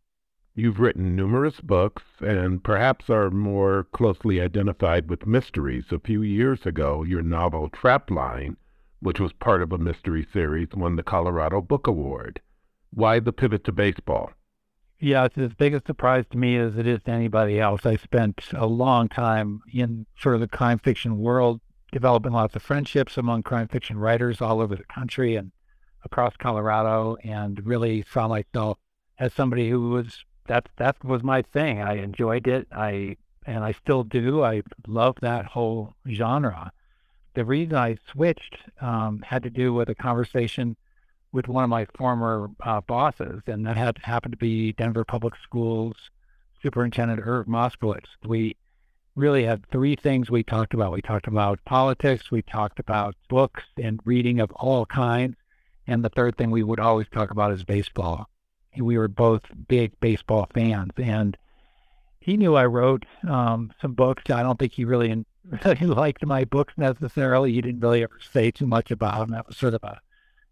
You've 0.55 0.79
written 0.79 1.15
numerous 1.15 1.60
books 1.62 2.03
and 2.19 2.63
perhaps 2.63 3.10
are 3.10 3.29
more 3.29 3.88
closely 3.93 4.41
identified 4.41 5.10
with 5.10 5.25
mysteries. 5.25 5.86
A 5.91 5.99
few 5.99 6.21
years 6.21 6.65
ago, 6.65 7.03
your 7.03 7.21
novel 7.21 7.69
Trapline, 7.69 8.55
which 8.99 9.19
was 9.19 9.34
part 9.34 9.62
of 9.62 9.71
a 9.71 9.77
mystery 9.77 10.27
series, 10.31 10.67
won 10.73 10.95
the 10.95 11.03
Colorado 11.03 11.62
Book 11.62 11.88
Award. 11.88 12.41
Why 12.93 13.19
the 13.19 13.31
pivot 13.31 13.63
to 13.65 13.71
baseball? 13.71 14.31
Yeah, 15.04 15.26
it's 15.26 15.38
as 15.40 15.56
big 15.56 15.74
a 15.74 15.82
surprise 15.84 16.26
to 16.30 16.38
me 16.38 16.58
as 16.58 16.78
it 16.78 16.86
is 16.86 17.02
to 17.04 17.12
anybody 17.12 17.60
else. 17.60 17.88
I 17.88 17.96
spent 17.96 18.46
a 18.54 18.68
long 18.68 19.10
time 19.10 19.62
in 19.74 20.06
sort 20.16 20.36
of 20.36 20.42
the 20.42 20.48
crime 20.48 20.78
fiction 20.78 21.18
world, 21.18 21.60
developing 21.92 22.34
lots 22.34 22.56
of 22.56 22.62
friendships 22.62 23.18
among 23.18 23.42
crime 23.42 23.68
fiction 23.68 23.98
writers 23.98 24.42
all 24.42 24.62
over 24.62 24.76
the 24.76 24.84
country 24.84 25.36
and 25.36 25.54
across 26.06 26.38
Colorado, 26.38 27.18
and 27.24 27.66
really 27.66 28.06
saw 28.12 28.28
myself 28.28 28.78
as 29.18 29.34
somebody 29.34 29.72
who 29.72 29.90
was 29.90 30.24
that 30.46 30.70
that 30.78 31.04
was 31.04 31.24
my 31.24 31.42
thing. 31.42 31.82
I 31.82 31.96
enjoyed 31.96 32.46
it. 32.46 32.68
I 32.72 33.18
and 33.48 33.64
I 33.64 33.72
still 33.72 34.04
do. 34.04 34.44
I 34.44 34.62
love 34.88 35.18
that 35.22 35.46
whole 35.46 35.96
genre. 36.08 36.72
The 37.34 37.44
reason 37.44 37.76
I 37.76 37.98
switched 38.12 38.56
um, 38.80 39.24
had 39.26 39.42
to 39.42 39.50
do 39.50 39.74
with 39.74 39.90
a 39.90 39.96
conversation 39.96 40.78
with 41.34 41.48
one 41.48 41.63
of 41.63 41.70
my 41.70 41.86
former 41.98 42.50
uh, 42.62 42.82
bosses, 42.82 43.41
and 43.48 43.65
that 43.65 43.78
had 43.78 43.98
happened 44.04 44.34
to 44.34 44.38
be 44.38 44.74
Denver 44.74 45.06
Public 45.06 45.34
Schools 45.44 45.96
Superintendent 46.62 47.22
Irv 47.24 47.48
Moskowitz. 47.48 48.08
We 48.24 48.56
really 49.15 49.44
had 49.44 49.65
three 49.70 49.96
things 49.96 50.30
we 50.30 50.44
talked 50.44 50.74
about. 50.74 50.91
We 50.91 51.02
talked 51.02 51.28
about 51.28 51.63
politics, 51.65 52.32
we 52.32 52.41
talked 52.41 52.80
about 52.80 53.15
books 53.30 53.63
and 53.82 54.00
reading 54.06 54.39
of 54.39 54.52
all 54.52 54.86
kinds, 54.86 55.36
and 55.88 56.04
the 56.04 56.10
third 56.10 56.38
thing 56.38 56.52
we 56.52 56.63
would 56.63 56.80
always 56.80 57.08
talk 57.12 57.32
about 57.32 57.52
is 57.52 57.63
baseball. 57.63 58.30
We 58.78 58.98
were 58.98 59.10
both 59.10 59.41
big 59.67 60.00
baseball 60.00 60.48
fans, 60.54 60.91
and 60.98 61.38
he 62.20 62.38
knew 62.38 62.56
I 62.56 62.65
wrote 62.65 63.06
um, 63.28 63.74
some 63.82 63.94
books. 63.94 64.30
I 64.30 64.44
don't 64.44 64.58
think 64.58 64.74
he 64.74 64.86
really, 64.86 65.26
really 65.65 65.88
liked 65.88 66.26
my 66.26 66.46
books 66.46 66.74
necessarily. 66.78 67.52
He 67.52 67.62
didn't 67.62 67.82
really 67.82 68.04
ever 68.04 68.20
say 68.32 68.52
too 68.52 68.67
much 68.67 68.91
about 68.91 69.20
them. 69.20 69.32
That 69.32 69.48
was 69.48 69.58
sort 69.58 69.74
of 69.74 69.84
a 69.84 70.00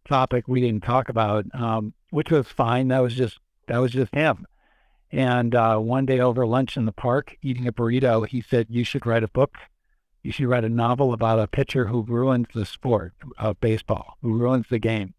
topic 0.10 0.48
we 0.48 0.60
didn't 0.60 0.84
talk 0.84 1.08
about, 1.08 1.46
um, 1.54 1.94
which 2.10 2.32
was 2.32 2.48
fine. 2.48 2.90
That 2.90 3.00
was 3.00 3.16
just 3.16 3.40
that 3.68 3.78
was 3.78 3.92
just 3.92 4.14
him. 4.14 4.46
And 5.12 5.56
uh, 5.56 5.78
one 5.78 6.06
day 6.06 6.20
over 6.20 6.46
lunch 6.46 6.76
in 6.76 6.86
the 6.86 6.92
park, 6.92 7.38
eating 7.42 7.68
a 7.68 7.72
burrito, 7.72 8.28
he 8.28 8.42
said, 8.42 8.68
"You 8.70 8.84
should 8.84 9.06
write 9.06 9.24
a 9.24 9.30
book. 9.30 9.58
You 10.24 10.32
should 10.32 10.48
write 10.48 10.66
a 10.66 10.70
novel 10.70 11.14
about 11.14 11.40
a 11.40 11.48
pitcher 11.48 11.88
who 11.88 12.02
ruins 12.02 12.48
the 12.54 12.66
sport 12.66 13.14
of 13.38 13.62
baseball, 13.62 14.18
who 14.22 14.38
ruins 14.38 14.66
the 14.70 14.80
game." 14.80 15.14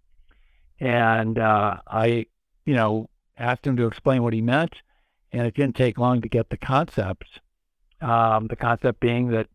And 0.79 1.39
uh, 1.39 1.79
I, 1.87 2.27
you 2.67 2.75
know, 2.75 3.09
asked 3.39 3.67
him 3.67 3.77
to 3.77 3.87
explain 3.87 4.23
what 4.23 4.33
he 4.33 4.43
meant, 4.43 4.75
and 5.33 5.47
it 5.47 5.55
didn't 5.55 5.77
take 5.77 5.99
long 5.99 6.21
to 6.21 6.29
get 6.29 6.51
the 6.51 6.57
concept. 6.57 7.41
Um, 8.01 8.47
the 8.47 8.57
concept 8.57 9.01
being 9.01 9.29
that 9.29 9.49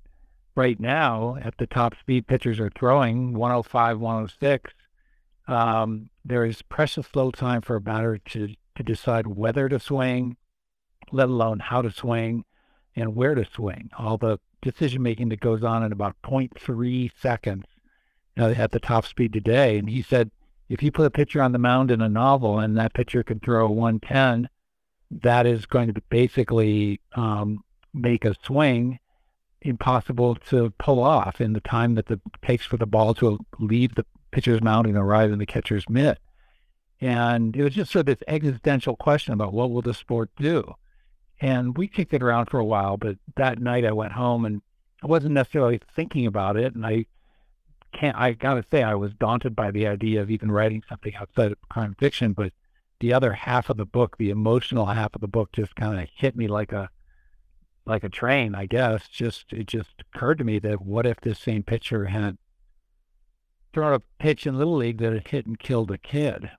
right 0.55 0.79
now, 0.79 1.37
at 1.41 1.57
the 1.57 1.67
top 1.67 1.95
speed 1.99 2.27
pitchers 2.27 2.59
are 2.59 2.71
throwing 2.77 3.33
105, 3.33 3.99
106, 3.99 4.73
um, 5.47 6.09
there 6.23 6.45
is 6.45 6.61
precious 6.61 7.07
little 7.15 7.31
time 7.31 7.61
for 7.61 7.75
a 7.75 7.81
batter 7.81 8.17
to, 8.17 8.55
to 8.75 8.83
decide 8.83 9.27
whether 9.27 9.69
to 9.69 9.79
swing, 9.79 10.37
let 11.11 11.29
alone 11.29 11.59
how 11.59 11.81
to 11.81 11.91
swing 11.91 12.45
and 12.95 13.15
where 13.15 13.35
to 13.35 13.45
swing. 13.45 13.89
All 13.97 14.17
the 14.17 14.39
decision 14.61 15.03
making 15.03 15.29
that 15.29 15.39
goes 15.39 15.63
on 15.63 15.83
in 15.83 15.91
about 15.91 16.15
0.3 16.23 17.11
seconds 17.21 17.65
you 18.35 18.43
know, 18.43 18.51
at 18.51 18.71
the 18.71 18.79
top 18.79 19.05
speed 19.05 19.33
today. 19.33 19.77
And 19.77 19.89
he 19.89 20.01
said, 20.01 20.31
if 20.69 20.81
you 20.81 20.91
put 20.91 21.05
a 21.05 21.11
pitcher 21.11 21.41
on 21.41 21.51
the 21.51 21.59
mound 21.59 21.91
in 21.91 22.01
a 22.01 22.09
novel 22.09 22.59
and 22.59 22.75
that 22.77 22.93
pitcher 22.93 23.23
can 23.23 23.39
throw 23.39 23.67
a 23.67 23.71
110, 23.71 24.49
that 25.11 25.45
is 25.45 25.65
going 25.65 25.93
to 25.93 26.01
basically 26.09 26.99
um, 27.13 27.63
make 27.93 28.25
a 28.25 28.35
swing 28.43 28.99
impossible 29.61 30.35
to 30.35 30.71
pull 30.77 31.01
off 31.01 31.41
in 31.41 31.53
the 31.53 31.61
time 31.61 31.95
that 31.95 32.09
it 32.09 32.19
takes 32.43 32.65
for 32.65 32.77
the 32.77 32.85
ball 32.85 33.13
to 33.15 33.39
leave 33.59 33.95
the 33.95 34.05
pitcher's 34.35 34.61
mound 34.61 34.85
and 34.85 34.97
arrive 34.97 35.31
in 35.31 35.39
the 35.39 35.45
catcher's 35.45 35.87
mitt. 35.87 36.19
And 36.99 37.55
it 37.55 37.63
was 37.63 37.73
just 37.73 37.89
sort 37.89 38.01
of 38.01 38.17
this 38.17 38.27
existential 38.27 38.97
question 38.97 39.33
about 39.33 39.53
what 39.53 39.71
will 39.71 39.81
the 39.81 39.93
sport 39.93 40.29
do? 40.35 40.73
And 41.39 41.77
we 41.77 41.87
kicked 41.87 42.13
it 42.13 42.21
around 42.21 42.47
for 42.47 42.59
a 42.59 42.65
while, 42.65 42.97
but 42.97 43.17
that 43.37 43.59
night 43.59 43.85
I 43.85 43.93
went 43.93 44.11
home 44.11 44.43
and 44.43 44.61
I 45.01 45.07
wasn't 45.07 45.35
necessarily 45.35 45.79
thinking 45.95 46.25
about 46.27 46.57
it. 46.57 46.75
And 46.75 46.85
I 46.85 47.05
can't. 47.93 48.17
I 48.17 48.33
gotta 48.33 48.65
say, 48.69 48.83
I 48.83 48.95
was 48.95 49.13
daunted 49.13 49.55
by 49.55 49.71
the 49.71 49.87
idea 49.87 50.21
of 50.21 50.29
even 50.29 50.51
writing 50.51 50.83
something 50.89 51.15
outside 51.15 51.53
of 51.53 51.69
crime 51.69 51.95
fiction. 51.97 52.33
But 52.33 52.51
the 52.99 53.13
other 53.13 53.31
half 53.31 53.69
of 53.69 53.77
the 53.77 53.85
book, 53.85 54.17
the 54.17 54.31
emotional 54.31 54.87
half 54.87 55.15
of 55.15 55.21
the 55.21 55.29
book, 55.29 55.53
just 55.53 55.77
kind 55.77 55.97
of 55.97 56.09
hit 56.13 56.35
me 56.35 56.49
like 56.49 56.73
a 56.73 56.89
like 57.85 58.03
a 58.03 58.09
train. 58.09 58.53
I 58.53 58.65
guess 58.65 59.07
just 59.07 59.53
it 59.53 59.67
just 59.67 59.91
occurred 60.01 60.39
to 60.39 60.43
me 60.43 60.59
that 60.59 60.81
what 60.81 61.05
if 61.05 61.21
this 61.21 61.39
same 61.39 61.63
pitcher 61.63 62.05
had 62.05 62.37
thrown 63.75 63.93
a 63.93 63.99
pitch 64.23 64.47
in 64.47 64.57
little 64.57 64.77
league 64.77 64.99
that 64.99 65.11
had 65.11 65.27
hit 65.27 65.45
and 65.45 65.59
killed 65.59 65.91
a 65.91 65.97
kid, 65.97 66.49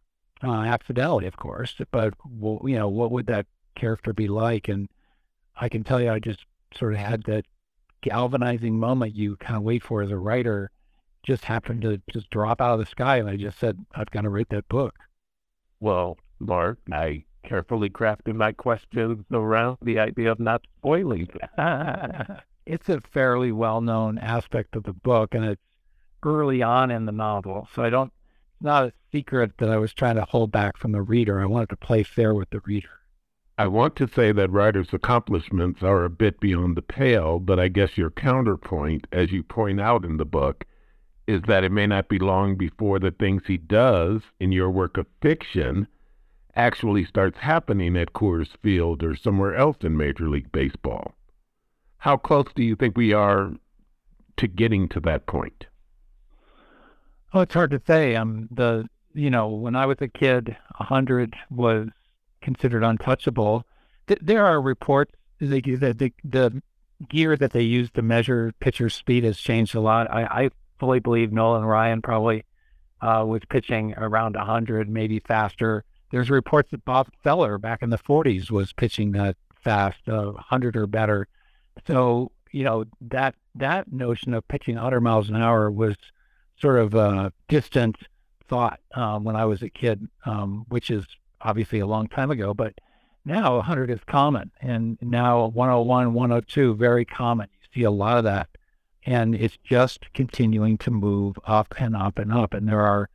uh, 0.45 0.61
accidentally, 0.61 1.27
of 1.27 1.39
course. 1.39 1.75
But 1.91 2.12
well, 2.29 2.61
you 2.69 2.77
know, 2.77 2.89
what 2.89 3.11
would 3.11 3.27
that 3.29 3.47
character 3.75 4.12
be 4.12 4.29
like? 4.29 4.69
And 4.69 4.91
I 5.59 5.71
can 5.71 5.83
tell 5.83 5.99
you, 5.99 6.12
I 6.12 6.19
just 6.19 6.45
sort 6.77 6.93
of 6.93 6.99
had 6.99 7.23
that 7.23 7.47
galvanizing 8.03 8.79
moment 8.79 9.17
you 9.17 9.37
kind 9.37 9.57
of 9.57 9.62
wait 9.62 9.83
for 9.83 10.03
as 10.03 10.11
a 10.11 10.19
writer 10.19 10.71
just 11.23 11.47
happened 11.47 11.81
to 11.83 12.03
just 12.12 12.29
drop 12.29 12.61
out 12.61 12.75
of 12.75 12.81
the 12.81 12.87
sky. 12.87 13.17
And 13.17 13.31
I 13.31 13.37
just 13.37 13.59
said, 13.59 13.83
I've 13.95 14.11
got 14.11 14.21
to 14.21 14.29
write 14.29 14.51
that 14.51 14.69
book. 14.69 14.95
Well, 15.81 16.19
Mark, 16.39 16.79
I 16.93 17.25
carefully 17.43 17.89
crafted 17.89 18.35
my 18.35 18.53
questions 18.53 19.25
around 19.33 19.79
the 19.81 19.99
idea 19.99 20.31
of 20.31 20.39
not 20.39 20.67
spoiling. 20.79 21.29
it's 22.67 22.91
a 22.91 23.01
fairly 23.11 23.53
well 23.53 23.81
known 23.81 24.19
aspect 24.19 24.77
of 24.77 24.83
the 24.83 24.93
book, 24.93 25.35
and 25.35 25.47
it's 25.47 25.62
early 26.27 26.62
on 26.62 26.91
in 26.91 27.07
the 27.07 27.12
novel. 27.12 27.68
So 27.74 27.83
I 27.83 27.91
don't, 27.91 28.12
it's 28.55 28.64
not 28.64 28.85
a 28.85 28.93
secret 29.12 29.53
that 29.59 29.70
I 29.70 29.79
was 29.79 29.95
trying 29.95 30.16
to 30.16 30.24
hold 30.24 30.51
back 30.53 30.77
from 30.77 30.93
the 30.93 31.01
reader. 31.01 31.41
I 31.41 31.47
wanted 31.47 31.70
to 31.70 31.77
play 31.77 32.03
fair 32.03 32.35
with 32.35 32.51
the 32.51 32.61
reader. 32.66 32.91
I 33.59 33.68
want 33.68 33.97
to 33.97 34.09
say 34.09 34.33
that 34.33 34.51
Reiter's 34.51 34.93
accomplishments 34.93 35.83
are 35.83 36.05
a 36.05 36.11
bit 36.11 36.41
beyond 36.41 36.77
the 36.77 36.83
pale, 36.83 37.39
but 37.39 37.59
I 37.59 37.68
guess 37.68 37.97
your 37.97 38.11
counterpoint, 38.11 39.07
as 39.12 39.33
you 39.33 39.43
point 39.43 39.81
out 39.81 40.05
in 40.05 40.18
the 40.18 40.27
book, 40.27 40.66
is 41.27 41.41
that 41.47 41.64
it 41.64 41.72
may 41.72 41.87
not 41.87 42.09
be 42.09 42.18
long 42.18 42.57
before 42.57 42.99
the 42.99 43.11
things 43.12 43.45
he 43.47 43.57
does 43.57 44.20
in 44.39 44.53
your 44.53 44.70
work 44.70 44.99
of 44.99 45.07
fiction 45.22 45.87
actually 46.55 47.05
starts 47.05 47.39
happening 47.39 47.97
at 47.97 48.12
Coors 48.12 48.51
Field 48.62 49.03
or 49.03 49.16
somewhere 49.16 49.55
else 49.55 49.79
in 49.81 49.97
Major 49.97 50.29
League 50.29 50.53
Baseball. 50.53 51.14
How 51.99 52.16
close 52.16 52.47
do 52.55 52.62
you 52.62 52.77
think 52.77 52.97
we 52.97 53.12
are 53.12 53.53
to 54.37 54.47
getting 54.47 54.89
to 54.91 55.01
that 55.01 55.27
point? 55.27 55.66
Oh, 57.37 57.43
it's 57.43 57.53
hard 57.53 57.72
to 57.72 57.82
say. 57.87 58.16
Um, 58.16 58.49
the 58.51 58.89
you 59.12 59.28
know 59.28 59.49
when 59.49 59.76
I 59.76 59.84
was 59.84 59.99
a 60.01 60.09
kid, 60.09 60.57
hundred 60.72 61.37
was 61.51 61.89
considered 62.41 62.82
untouchable. 62.82 63.66
Th- 64.07 64.18
there 64.22 64.47
are 64.47 64.59
reports 64.59 65.12
that 65.41 65.51
the, 65.51 65.76
the, 65.76 66.12
the 66.24 66.62
gear 67.11 67.37
that 67.37 67.53
they 67.53 67.61
use 67.61 67.91
to 67.91 68.01
measure 68.01 68.55
pitcher 68.61 68.89
speed 68.89 69.24
has 69.24 69.37
changed 69.37 69.74
a 69.74 69.80
lot. 69.80 70.11
I, 70.11 70.24
I 70.24 70.51
fully 70.78 70.99
believe 70.99 71.30
Nolan 71.30 71.66
Ryan 71.66 72.01
probably 72.01 72.47
uh, 73.03 73.22
was 73.28 73.43
pitching 73.51 73.93
around 73.99 74.34
100, 74.34 74.89
maybe 74.89 75.20
faster. 75.20 75.84
There's 76.11 76.30
reports 76.30 76.70
that 76.70 76.87
Bob 76.87 77.09
Feller 77.22 77.59
back 77.59 77.82
in 77.82 77.91
the 77.91 77.99
40s 77.99 78.51
was 78.51 78.72
pitching 78.72 79.12
that 79.12 79.37
fast, 79.62 79.99
uh, 80.09 80.30
100 80.30 80.74
or 80.74 80.87
better. 80.87 81.28
So 81.87 82.32
you 82.51 82.64
know 82.64 82.87
that 83.03 83.34
that 83.57 83.93
notion 83.93 84.32
of 84.32 84.49
pitching 84.49 84.76
100 84.76 85.03
miles 85.03 85.28
an 85.28 85.37
hour 85.37 85.70
was 85.70 85.97
sort 86.61 86.79
of 86.79 86.95
a 86.95 87.33
distant 87.49 87.97
thought 88.49 88.81
um, 88.95 89.25
when 89.25 89.37
I 89.37 89.45
was 89.45 89.63
a 89.63 89.69
kid, 89.69 90.07
um, 90.25 90.65
which 90.69 90.91
is 90.91 91.05
obviously 91.41 91.81
a 91.81 91.87
long 91.87 92.09
time 92.09 92.31
ago, 92.31 92.55
but 92.55 92.75
now 93.25 93.57
100 93.57 93.91
is 93.91 94.01
common. 94.07 94.51
And 94.61 94.97
now 95.03 95.47
101, 95.49 96.15
102, 96.15 96.75
very 96.77 97.05
common. 97.05 97.49
You 97.53 97.81
see 97.81 97.85
a 97.85 97.91
lot 97.91 98.19
of 98.19 98.25
that. 98.25 98.49
And 99.05 99.35
it's 99.35 99.59
just 99.65 100.13
continuing 100.15 100.79
to 100.79 100.91
move 100.91 101.37
up 101.45 101.75
and 101.79 101.95
up 101.95 102.19
and 102.19 102.33
up. 102.33 102.55
And 102.55 102.69
there 102.69 102.81
are 102.81 103.09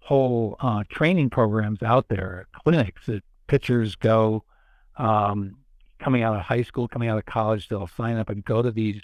whole 0.00 0.56
uh, 0.60 0.84
training 0.88 1.30
programs 1.30 1.82
out 1.82 2.08
there, 2.08 2.46
clinics 2.52 3.06
that 3.06 3.24
pitchers 3.48 3.96
go 3.96 4.44
um, 4.96 5.56
coming 5.98 6.22
out 6.22 6.36
of 6.36 6.42
high 6.42 6.62
school, 6.62 6.88
coming 6.88 7.08
out 7.08 7.18
of 7.18 7.26
college. 7.26 7.68
They'll 7.68 7.88
sign 7.88 8.16
up 8.16 8.30
and 8.30 8.44
go 8.44 8.62
to 8.62 8.70
these 8.70 9.02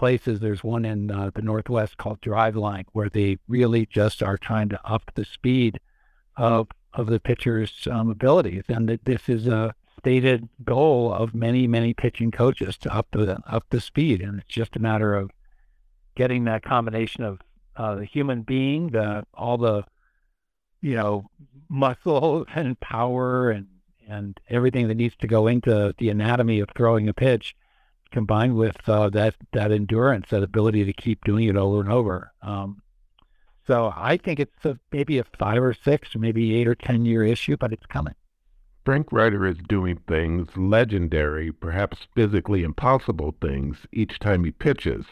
places. 0.00 0.40
There's 0.40 0.64
one 0.64 0.86
in 0.86 1.10
uh, 1.10 1.30
the 1.34 1.42
Northwest 1.42 1.98
called 1.98 2.22
Driveline 2.22 2.86
where 2.92 3.10
they 3.10 3.38
really 3.48 3.84
just 3.84 4.22
are 4.22 4.38
trying 4.38 4.70
to 4.70 4.80
up 4.82 5.12
the 5.14 5.26
speed 5.26 5.78
of 6.36 6.68
of 6.94 7.06
the 7.06 7.20
pitcher's 7.20 7.86
um, 7.88 8.10
abilities, 8.10 8.64
and 8.68 8.88
that 8.88 9.04
this 9.04 9.28
is 9.28 9.46
a 9.46 9.74
stated 9.98 10.48
goal 10.64 11.12
of 11.12 11.34
many 11.34 11.66
many 11.66 11.92
pitching 11.92 12.30
coaches 12.30 12.78
to 12.78 12.92
up 12.92 13.08
the 13.12 13.38
up 13.46 13.66
the 13.68 13.80
speed, 13.80 14.22
and 14.22 14.40
it's 14.40 14.48
just 14.48 14.74
a 14.74 14.80
matter 14.80 15.14
of 15.14 15.30
getting 16.16 16.44
that 16.44 16.62
combination 16.62 17.22
of 17.22 17.38
uh, 17.76 17.94
the 17.96 18.06
human 18.06 18.40
being, 18.40 18.88
the 18.88 19.22
all 19.34 19.58
the 19.58 19.84
you 20.80 20.94
know 20.94 21.28
muscle 21.68 22.46
and 22.54 22.80
power 22.80 23.50
and 23.50 23.66
and 24.08 24.40
everything 24.48 24.88
that 24.88 24.96
needs 24.96 25.14
to 25.16 25.26
go 25.26 25.46
into 25.46 25.94
the 25.98 26.08
anatomy 26.08 26.58
of 26.58 26.70
throwing 26.74 27.06
a 27.06 27.12
pitch, 27.12 27.54
combined 28.10 28.56
with 28.56 28.76
uh, 28.88 29.08
that 29.10 29.34
that 29.52 29.72
endurance, 29.72 30.30
that 30.30 30.42
ability 30.42 30.84
to 30.84 30.92
keep 30.92 31.24
doing 31.24 31.48
it 31.48 31.56
over 31.56 31.80
and 31.80 31.92
over. 31.92 32.32
Um, 32.42 32.82
so 33.66 33.92
I 33.94 34.16
think 34.16 34.40
it's 34.40 34.64
a, 34.64 34.78
maybe 34.90 35.18
a 35.18 35.24
five 35.38 35.62
or 35.62 35.74
six, 35.74 36.16
maybe 36.16 36.56
eight 36.56 36.66
or 36.66 36.74
10 36.74 37.04
year 37.04 37.24
issue, 37.24 37.56
but 37.56 37.72
it's 37.72 37.86
coming. 37.86 38.14
Frank 38.84 39.12
Reiter 39.12 39.46
is 39.46 39.58
doing 39.68 40.00
things 40.08 40.48
legendary, 40.56 41.52
perhaps 41.52 42.08
physically 42.14 42.64
impossible 42.64 43.36
things 43.40 43.86
each 43.92 44.18
time 44.18 44.42
he 44.42 44.50
pitches. 44.50 45.04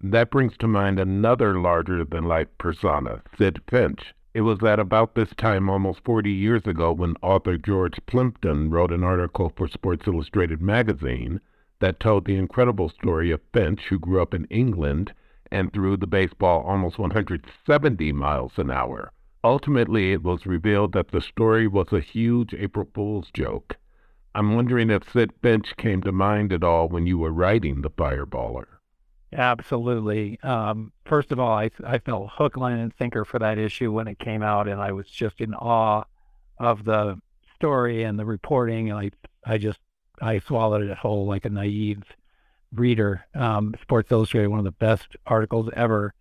That 0.00 0.30
brings 0.30 0.56
to 0.58 0.68
mind 0.68 0.98
another 0.98 1.60
larger 1.60 2.04
than 2.04 2.24
life 2.24 2.48
persona, 2.56 3.20
Sid 3.36 3.60
Finch. 3.68 4.14
It 4.32 4.42
was 4.42 4.62
at 4.62 4.78
about 4.78 5.14
this 5.14 5.34
time 5.36 5.68
almost 5.68 6.04
40 6.04 6.30
years 6.30 6.66
ago 6.66 6.92
when 6.92 7.16
author 7.20 7.58
George 7.58 7.98
Plimpton 8.06 8.70
wrote 8.70 8.92
an 8.92 9.02
article 9.02 9.52
for 9.56 9.66
Sports 9.66 10.06
Illustrated 10.06 10.62
magazine 10.62 11.40
that 11.80 12.00
told 12.00 12.24
the 12.24 12.36
incredible 12.36 12.88
story 12.88 13.30
of 13.30 13.40
Finch, 13.52 13.82
who 13.88 13.98
grew 13.98 14.20
up 14.20 14.34
in 14.34 14.44
England 14.46 15.12
and 15.50 15.72
threw 15.72 15.96
the 15.96 16.06
baseball 16.06 16.62
almost 16.62 16.98
170 16.98 18.12
miles 18.12 18.58
an 18.58 18.70
hour. 18.70 19.12
Ultimately, 19.44 20.12
it 20.12 20.22
was 20.22 20.46
revealed 20.46 20.92
that 20.92 21.08
the 21.08 21.20
story 21.20 21.66
was 21.66 21.92
a 21.92 22.00
huge 22.00 22.52
April 22.54 22.88
Fool's 22.92 23.30
joke. 23.32 23.76
I'm 24.34 24.54
wondering 24.54 24.90
if 24.90 25.10
Sid 25.10 25.32
Finch 25.40 25.76
came 25.76 26.02
to 26.02 26.12
mind 26.12 26.52
at 26.52 26.64
all 26.64 26.88
when 26.88 27.06
you 27.06 27.18
were 27.18 27.32
writing 27.32 27.80
The 27.80 27.90
Fireballer. 27.90 28.66
Absolutely. 29.32 30.38
Um, 30.42 30.92
first 31.04 31.32
of 31.32 31.38
all, 31.38 31.52
I, 31.52 31.70
I 31.84 31.98
felt 31.98 32.30
hook, 32.32 32.56
line, 32.56 32.78
and 32.78 32.92
sinker 32.98 33.24
for 33.24 33.38
that 33.38 33.58
issue 33.58 33.92
when 33.92 34.08
it 34.08 34.18
came 34.18 34.42
out, 34.42 34.68
and 34.68 34.80
I 34.80 34.92
was 34.92 35.08
just 35.08 35.40
in 35.40 35.54
awe 35.54 36.04
of 36.58 36.84
the 36.84 37.20
story 37.54 38.04
and 38.04 38.18
the 38.18 38.24
reporting. 38.24 38.90
And 38.90 38.98
I 38.98 39.10
I 39.44 39.58
just 39.58 39.78
I 40.20 40.40
swallowed 40.40 40.82
it 40.82 40.96
whole 40.96 41.26
like 41.26 41.44
a 41.44 41.50
naive 41.50 42.02
reader. 42.72 43.24
Um, 43.34 43.74
Sports 43.82 44.10
Illustrated, 44.10 44.48
one 44.48 44.58
of 44.58 44.64
the 44.64 44.72
best 44.72 45.16
articles 45.26 45.70
ever. 45.74 46.14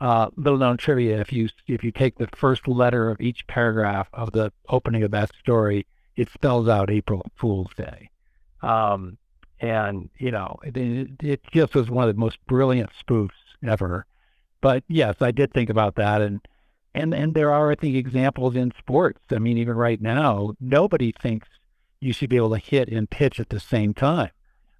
Uh, 0.00 0.28
little 0.36 0.58
known 0.58 0.76
trivia: 0.76 1.20
if 1.20 1.32
you 1.32 1.48
if 1.66 1.84
you 1.84 1.92
take 1.92 2.18
the 2.18 2.28
first 2.36 2.66
letter 2.66 3.10
of 3.10 3.20
each 3.20 3.46
paragraph 3.46 4.08
of 4.12 4.32
the 4.32 4.52
opening 4.68 5.02
of 5.02 5.12
that 5.12 5.30
story, 5.38 5.86
it 6.16 6.28
spells 6.30 6.68
out 6.68 6.90
April 6.90 7.24
Fool's 7.36 7.72
Day. 7.76 8.10
Um, 8.62 9.18
and 9.60 10.10
you 10.18 10.30
know, 10.30 10.58
it, 10.62 10.76
it 11.22 11.40
just 11.52 11.74
was 11.74 11.88
one 11.88 12.08
of 12.08 12.14
the 12.14 12.20
most 12.20 12.38
brilliant 12.46 12.90
spoofs 13.00 13.30
ever. 13.66 14.06
But 14.60 14.82
yes, 14.88 15.16
I 15.20 15.30
did 15.30 15.52
think 15.52 15.70
about 15.70 15.94
that, 15.96 16.20
and 16.20 16.40
and 16.94 17.14
and 17.14 17.34
there 17.34 17.52
are 17.52 17.70
I 17.70 17.74
think 17.74 17.94
examples 17.94 18.56
in 18.56 18.72
sports. 18.78 19.20
I 19.30 19.38
mean, 19.38 19.58
even 19.58 19.76
right 19.76 20.00
now, 20.00 20.54
nobody 20.60 21.12
thinks 21.22 21.48
you 22.04 22.12
should 22.12 22.30
be 22.30 22.36
able 22.36 22.50
to 22.50 22.58
hit 22.58 22.88
and 22.88 23.10
pitch 23.10 23.40
at 23.40 23.48
the 23.48 23.60
same 23.60 23.94
time 23.94 24.30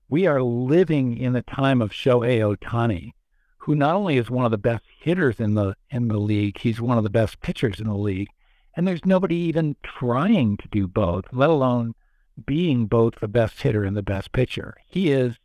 we 0.08 0.26
are 0.26 0.42
living 0.42 1.16
in 1.16 1.32
the 1.32 1.42
time 1.42 1.80
of 1.80 1.90
Shohei 1.90 2.38
Ohtani, 2.38 3.12
who 3.58 3.74
not 3.74 3.94
only 3.94 4.16
is 4.16 4.30
one 4.30 4.44
of 4.44 4.50
the 4.50 4.58
best 4.58 4.84
hitters 5.00 5.40
in 5.40 5.54
the 5.54 5.76
in 5.90 6.08
the 6.08 6.18
league, 6.18 6.58
he's 6.58 6.80
one 6.80 6.98
of 6.98 7.04
the 7.04 7.10
best 7.10 7.40
pitchers 7.40 7.80
in 7.80 7.86
the 7.86 7.96
league. 7.96 8.28
And 8.76 8.86
there's 8.86 9.04
nobody 9.04 9.36
even 9.36 9.76
trying 9.82 10.56
to 10.58 10.68
do 10.68 10.86
both, 10.86 11.24
let 11.32 11.50
alone 11.50 11.94
being 12.44 12.86
both 12.86 13.16
the 13.16 13.28
best 13.28 13.62
hitter 13.62 13.84
and 13.84 13.96
the 13.96 14.02
best 14.02 14.32
pitcher. 14.32 14.76
He 14.86 15.10
is 15.10 15.38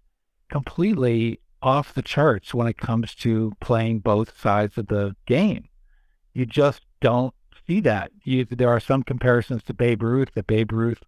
completely 0.50 1.40
off 1.62 1.94
the 1.94 2.02
charts 2.02 2.54
when 2.54 2.68
it 2.68 2.78
comes 2.78 3.14
to 3.16 3.54
playing 3.60 4.00
both 4.00 4.40
sides 4.40 4.78
of 4.78 4.88
the 4.88 5.16
game. 5.26 5.70
You 6.34 6.46
just 6.46 6.82
don't 7.02 7.34
see 7.68 7.80
that. 7.82 8.12
You, 8.24 8.46
there 8.46 8.70
are 8.70 8.80
some 8.80 9.04
comparisons 9.04 9.64
to 9.64 9.74
Babe 9.74 10.02
Ruth 10.02 10.30
that 10.34 10.48
Babe 10.48 10.72
Ruth 10.72 11.04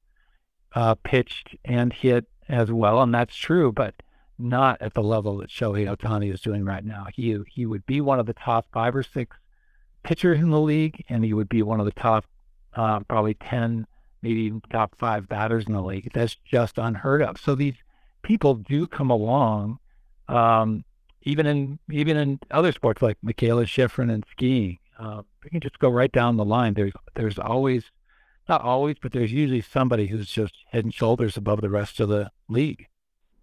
uh, 0.74 0.96
pitched 0.96 1.56
and 1.66 1.92
hit 1.94 2.26
as 2.50 2.72
well, 2.72 3.02
and 3.02 3.14
that's 3.14 3.36
true, 3.36 3.72
but 3.72 3.96
not 4.38 4.82
at 4.82 4.94
the 4.94 5.04
level 5.04 5.38
that 5.38 5.50
Shohei 5.50 5.94
Ohtani 5.96 6.34
is 6.34 6.42
doing 6.42 6.66
right 6.66 6.84
now. 6.84 7.08
He 7.14 7.38
he 7.48 7.66
would 7.66 7.86
be 7.86 8.02
one 8.02 8.20
of 8.20 8.26
the 8.26 8.34
top 8.34 8.66
five 8.72 8.96
or 8.96 9.04
six 9.04 9.38
pitchers 10.04 10.40
in 10.40 10.50
the 10.50 10.60
league, 10.60 11.04
and 11.10 11.24
he 11.24 11.34
would 11.34 11.50
be 11.50 11.62
one 11.62 11.80
of 11.80 11.86
the 11.86 11.92
top 11.92 12.26
uh, 12.76 13.02
probably 13.02 13.36
ten, 13.36 13.86
maybe 14.22 14.54
top 14.72 14.96
five 14.98 15.28
batters 15.30 15.66
in 15.68 15.74
the 15.74 15.82
league. 15.82 16.12
That's 16.14 16.36
just 16.46 16.78
unheard 16.78 17.22
of. 17.22 17.40
So 17.40 17.56
these 17.56 17.76
people 18.24 18.56
do 18.56 18.88
come 18.88 19.10
along 19.10 19.80
um, 20.32 20.86
even 21.24 21.46
in 21.46 21.80
even 21.92 22.18
in 22.18 22.40
other 22.50 22.72
sports 22.72 23.02
like 23.02 23.18
Mikaela 23.24 23.66
Shiffrin 23.66 24.12
and 24.12 24.26
skiing, 24.32 24.80
uh, 24.98 25.22
we 25.44 25.50
can 25.50 25.60
just 25.60 25.78
go 25.80 25.90
right 25.90 26.12
down 26.12 26.38
the 26.38 26.46
line. 26.46 26.74
There's 26.74 26.94
there's 27.16 27.38
always 27.38 27.84
not 28.52 28.64
always, 28.64 28.98
but 29.02 29.14
there's 29.14 29.32
usually 29.32 29.62
somebody 29.62 30.08
who's 30.08 30.30
just 30.30 30.66
head 30.72 30.84
and 30.84 30.94
shoulders 30.94 31.38
above 31.38 31.62
the 31.62 31.70
rest 31.70 32.02
of 32.02 32.10
the 32.10 32.30
league. 32.50 32.86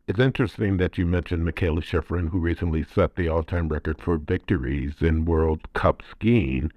It's 0.07 0.21
interesting 0.21 0.77
that 0.77 0.99
you 0.99 1.07
mentioned 1.07 1.49
Mikaela 1.49 1.83
Shiffrin, 1.83 2.29
who 2.29 2.39
recently 2.39 2.85
set 2.85 3.17
the 3.17 3.27
all-time 3.27 3.69
record 3.69 4.03
for 4.03 4.19
victories 4.19 4.97
in 5.01 5.25
World 5.25 5.61
Cup 5.73 6.03
skiing. 6.11 6.71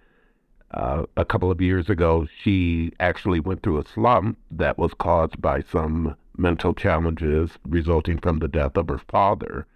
Uh, 0.71 1.03
a 1.17 1.25
couple 1.25 1.51
of 1.51 1.59
years 1.59 1.89
ago, 1.89 2.25
she 2.41 2.93
actually 3.01 3.41
went 3.41 3.63
through 3.63 3.79
a 3.79 3.85
slump 3.85 4.37
that 4.49 4.77
was 4.77 4.93
caused 4.93 5.41
by 5.41 5.61
some 5.61 6.15
mental 6.37 6.73
challenges 6.73 7.51
resulting 7.67 8.17
from 8.17 8.39
the 8.39 8.47
death 8.47 8.77
of 8.77 8.87
her 8.87 9.01
father. 9.09 9.67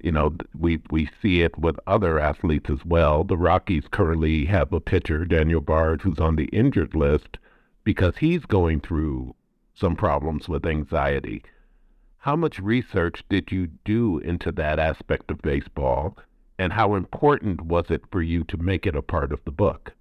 You 0.00 0.12
know, 0.12 0.36
we 0.56 0.80
we 0.90 1.10
see 1.20 1.42
it 1.42 1.58
with 1.58 1.80
other 1.88 2.20
athletes 2.20 2.70
as 2.70 2.84
well. 2.84 3.24
The 3.24 3.36
Rockies 3.36 3.88
currently 3.90 4.44
have 4.44 4.72
a 4.72 4.80
pitcher, 4.80 5.24
Daniel 5.24 5.60
Bard, 5.60 6.02
who's 6.02 6.20
on 6.20 6.36
the 6.36 6.46
injured 6.46 6.94
list 6.94 7.38
because 7.84 8.16
he's 8.16 8.44
going 8.46 8.80
through 8.80 9.34
some 9.74 9.94
problems 9.96 10.48
with 10.48 10.66
anxiety. 10.66 11.42
How 12.18 12.36
much 12.36 12.58
research 12.58 13.22
did 13.28 13.52
you 13.52 13.68
do 13.84 14.18
into 14.18 14.50
that 14.52 14.78
aspect 14.78 15.30
of 15.30 15.42
baseball, 15.42 16.16
and 16.58 16.72
how 16.72 16.94
important 16.94 17.60
was 17.60 17.90
it 17.90 18.02
for 18.10 18.22
you 18.22 18.44
to 18.44 18.56
make 18.56 18.86
it 18.86 18.96
a 18.96 19.02
part 19.02 19.32
of 19.32 19.44
the 19.44 19.50
book? 19.50 19.92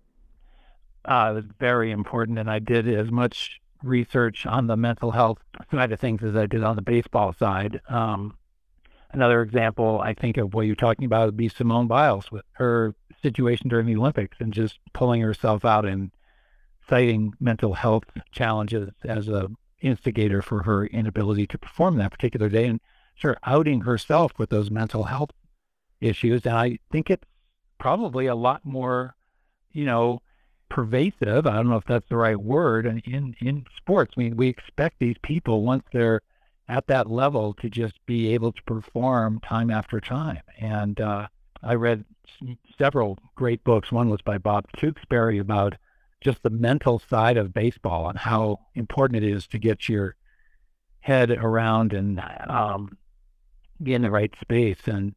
Uh, 1.05 1.31
it 1.31 1.35
was 1.35 1.45
very 1.59 1.91
important, 1.91 2.39
and 2.39 2.49
I 2.49 2.59
did 2.59 2.87
as 2.87 3.11
much 3.11 3.59
research 3.83 4.45
on 4.45 4.67
the 4.67 4.77
mental 4.77 5.11
health 5.11 5.39
side 5.69 5.91
of 5.91 5.99
things 5.99 6.23
as 6.23 6.35
I 6.35 6.45
did 6.45 6.63
on 6.63 6.77
the 6.77 6.81
baseball 6.81 7.33
side. 7.33 7.81
Um, 7.89 8.37
another 9.11 9.41
example, 9.41 9.99
I 9.99 10.13
think, 10.13 10.37
of 10.37 10.53
what 10.53 10.65
you're 10.65 10.75
talking 10.75 11.05
about 11.05 11.25
would 11.25 11.37
be 11.37 11.49
Simone 11.49 11.87
Biles 11.87 12.31
with 12.31 12.45
her 12.53 12.95
situation 13.21 13.67
during 13.67 13.85
the 13.85 13.97
Olympics 13.97 14.37
and 14.39 14.53
just 14.53 14.79
pulling 14.93 15.19
herself 15.19 15.65
out 15.65 15.85
and 15.85 16.11
citing 16.89 17.33
mental 17.39 17.73
health 17.73 18.03
challenges 18.31 18.89
as 19.03 19.27
a 19.27 19.49
instigator 19.81 20.41
for 20.41 20.63
her 20.63 20.85
inability 20.87 21.45
to 21.47 21.57
perform 21.57 21.97
that 21.97 22.11
particular 22.11 22.49
day 22.49 22.65
and 22.65 22.79
sort 23.19 23.35
of 23.35 23.39
outing 23.45 23.81
herself 23.81 24.31
with 24.37 24.49
those 24.49 24.71
mental 24.71 25.03
health 25.03 25.31
issues. 26.01 26.45
And 26.45 26.55
I 26.55 26.79
think 26.91 27.09
it's 27.09 27.27
probably 27.79 28.27
a 28.27 28.35
lot 28.35 28.65
more, 28.65 29.15
you 29.71 29.85
know, 29.85 30.21
pervasive. 30.69 31.45
I 31.45 31.53
don't 31.55 31.69
know 31.69 31.77
if 31.77 31.85
that's 31.85 32.07
the 32.09 32.17
right 32.17 32.39
word. 32.39 32.85
And 32.85 33.01
in, 33.05 33.35
in 33.41 33.65
sports, 33.77 34.13
I 34.17 34.21
mean, 34.21 34.37
we 34.37 34.47
expect 34.47 34.99
these 34.99 35.17
people 35.21 35.63
once 35.63 35.83
they're 35.91 36.21
at 36.69 36.87
that 36.87 37.09
level 37.09 37.53
to 37.55 37.69
just 37.69 37.93
be 38.05 38.33
able 38.33 38.53
to 38.53 38.63
perform 38.63 39.39
time 39.41 39.69
after 39.69 39.99
time. 39.99 40.41
And 40.57 40.99
uh, 40.99 41.27
I 41.61 41.75
read 41.75 42.05
several 42.77 43.19
great 43.35 43.63
books. 43.63 43.91
One 43.91 44.09
was 44.09 44.21
by 44.21 44.37
Bob 44.37 44.65
Tewksbury 44.77 45.39
about 45.39 45.75
just 46.23 46.43
the 46.43 46.49
mental 46.49 46.99
side 46.99 47.37
of 47.37 47.53
baseball 47.53 48.09
and 48.09 48.17
how 48.17 48.59
important 48.75 49.23
it 49.23 49.29
is 49.29 49.45
to 49.47 49.57
get 49.57 49.89
your 49.89 50.15
head 51.01 51.29
around 51.31 51.93
and 51.93 52.21
um, 52.47 52.97
be 53.81 53.93
in 53.93 54.01
the 54.01 54.11
right 54.11 54.33
space. 54.39 54.87
And 54.87 55.15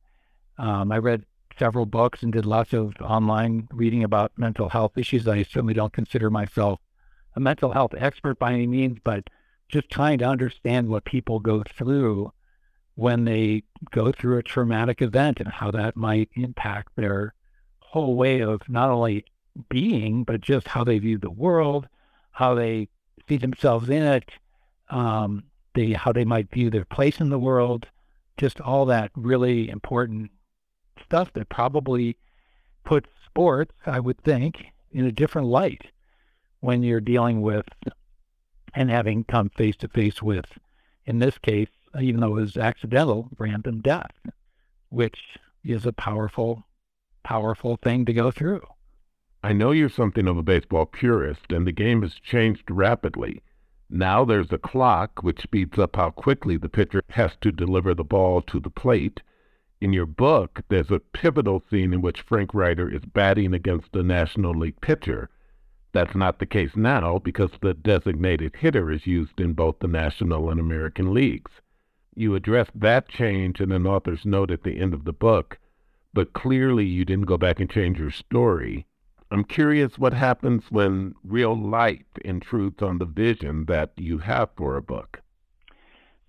um, 0.58 0.90
I 0.90 0.98
read 0.98 1.24
several 1.58 1.86
books 1.86 2.22
and 2.22 2.32
did 2.32 2.44
lots 2.44 2.72
of 2.72 2.94
online 3.00 3.68
reading 3.72 4.04
about 4.04 4.32
mental 4.36 4.68
health 4.68 4.98
issues. 4.98 5.28
I 5.28 5.42
certainly 5.44 5.74
don't 5.74 5.92
consider 5.92 6.28
myself 6.30 6.80
a 7.36 7.40
mental 7.40 7.72
health 7.72 7.94
expert 7.96 8.38
by 8.38 8.52
any 8.52 8.66
means, 8.66 8.98
but 9.04 9.24
just 9.68 9.90
trying 9.90 10.18
to 10.18 10.24
understand 10.24 10.88
what 10.88 11.04
people 11.04 11.38
go 11.38 11.62
through 11.62 12.32
when 12.94 13.24
they 13.24 13.62
go 13.90 14.10
through 14.10 14.38
a 14.38 14.42
traumatic 14.42 15.02
event 15.02 15.38
and 15.38 15.48
how 15.48 15.70
that 15.70 15.96
might 15.96 16.30
impact 16.34 16.88
their 16.96 17.34
whole 17.78 18.16
way 18.16 18.40
of 18.40 18.60
not 18.68 18.90
only 18.90 19.24
being, 19.68 20.24
but 20.24 20.40
just 20.40 20.68
how 20.68 20.84
they 20.84 20.98
view 20.98 21.18
the 21.18 21.30
world, 21.30 21.88
how 22.32 22.54
they 22.54 22.88
see 23.28 23.36
themselves 23.36 23.88
in 23.88 24.02
it, 24.02 24.30
um, 24.90 25.44
they 25.74 25.92
how 25.92 26.12
they 26.12 26.24
might 26.24 26.50
view 26.50 26.70
their 26.70 26.84
place 26.84 27.20
in 27.20 27.30
the 27.30 27.38
world, 27.38 27.86
just 28.36 28.60
all 28.60 28.86
that 28.86 29.10
really 29.14 29.68
important 29.68 30.30
stuff 31.02 31.32
that 31.34 31.48
probably 31.48 32.16
puts 32.84 33.08
sports, 33.24 33.74
I 33.84 34.00
would 34.00 34.18
think, 34.22 34.66
in 34.90 35.04
a 35.04 35.12
different 35.12 35.48
light 35.48 35.86
when 36.60 36.82
you're 36.82 37.00
dealing 37.00 37.42
with 37.42 37.66
and 38.74 38.90
having 38.90 39.24
come 39.24 39.50
face 39.50 39.76
to 39.76 39.88
face 39.88 40.22
with, 40.22 40.46
in 41.04 41.18
this 41.18 41.38
case, 41.38 41.68
even 42.00 42.20
though 42.20 42.36
it 42.36 42.40
was 42.40 42.56
accidental, 42.56 43.28
random 43.38 43.80
death, 43.80 44.12
which 44.90 45.18
is 45.64 45.86
a 45.86 45.92
powerful, 45.92 46.64
powerful 47.24 47.78
thing 47.82 48.04
to 48.04 48.12
go 48.12 48.30
through. 48.30 48.62
I 49.46 49.52
know 49.52 49.70
you're 49.70 49.88
something 49.88 50.26
of 50.26 50.36
a 50.36 50.42
baseball 50.42 50.86
purist, 50.86 51.52
and 51.52 51.64
the 51.64 51.70
game 51.70 52.02
has 52.02 52.14
changed 52.14 52.68
rapidly. 52.68 53.42
Now 53.88 54.24
there's 54.24 54.50
a 54.50 54.58
clock 54.58 55.22
which 55.22 55.40
speeds 55.40 55.78
up 55.78 55.94
how 55.94 56.10
quickly 56.10 56.56
the 56.56 56.68
pitcher 56.68 57.04
has 57.10 57.36
to 57.42 57.52
deliver 57.52 57.94
the 57.94 58.02
ball 58.02 58.42
to 58.42 58.58
the 58.58 58.70
plate. 58.70 59.22
In 59.80 59.92
your 59.92 60.04
book, 60.04 60.62
there's 60.68 60.90
a 60.90 60.98
pivotal 60.98 61.62
scene 61.70 61.94
in 61.94 62.02
which 62.02 62.22
Frank 62.22 62.54
Ryder 62.54 62.88
is 62.88 63.04
batting 63.04 63.54
against 63.54 63.94
a 63.94 64.02
National 64.02 64.52
League 64.52 64.80
pitcher. 64.80 65.30
That's 65.92 66.16
not 66.16 66.40
the 66.40 66.46
case 66.46 66.74
now 66.74 67.20
because 67.20 67.52
the 67.60 67.72
designated 67.72 68.56
hitter 68.56 68.90
is 68.90 69.06
used 69.06 69.40
in 69.40 69.52
both 69.52 69.78
the 69.78 69.86
National 69.86 70.50
and 70.50 70.58
American 70.58 71.14
leagues. 71.14 71.52
You 72.16 72.34
address 72.34 72.66
that 72.74 73.08
change 73.08 73.60
in 73.60 73.70
an 73.70 73.86
author's 73.86 74.26
note 74.26 74.50
at 74.50 74.64
the 74.64 74.80
end 74.80 74.92
of 74.92 75.04
the 75.04 75.12
book, 75.12 75.60
but 76.12 76.32
clearly 76.32 76.84
you 76.84 77.04
didn't 77.04 77.26
go 77.26 77.38
back 77.38 77.60
and 77.60 77.70
change 77.70 78.00
your 78.00 78.10
story. 78.10 78.86
I'm 79.30 79.44
curious 79.44 79.98
what 79.98 80.12
happens 80.12 80.64
when 80.70 81.14
real 81.24 81.56
life 81.56 82.04
intrudes 82.24 82.80
on 82.82 82.98
the 82.98 83.04
vision 83.04 83.64
that 83.66 83.92
you 83.96 84.18
have 84.18 84.50
for 84.56 84.76
a 84.76 84.82
book. 84.82 85.20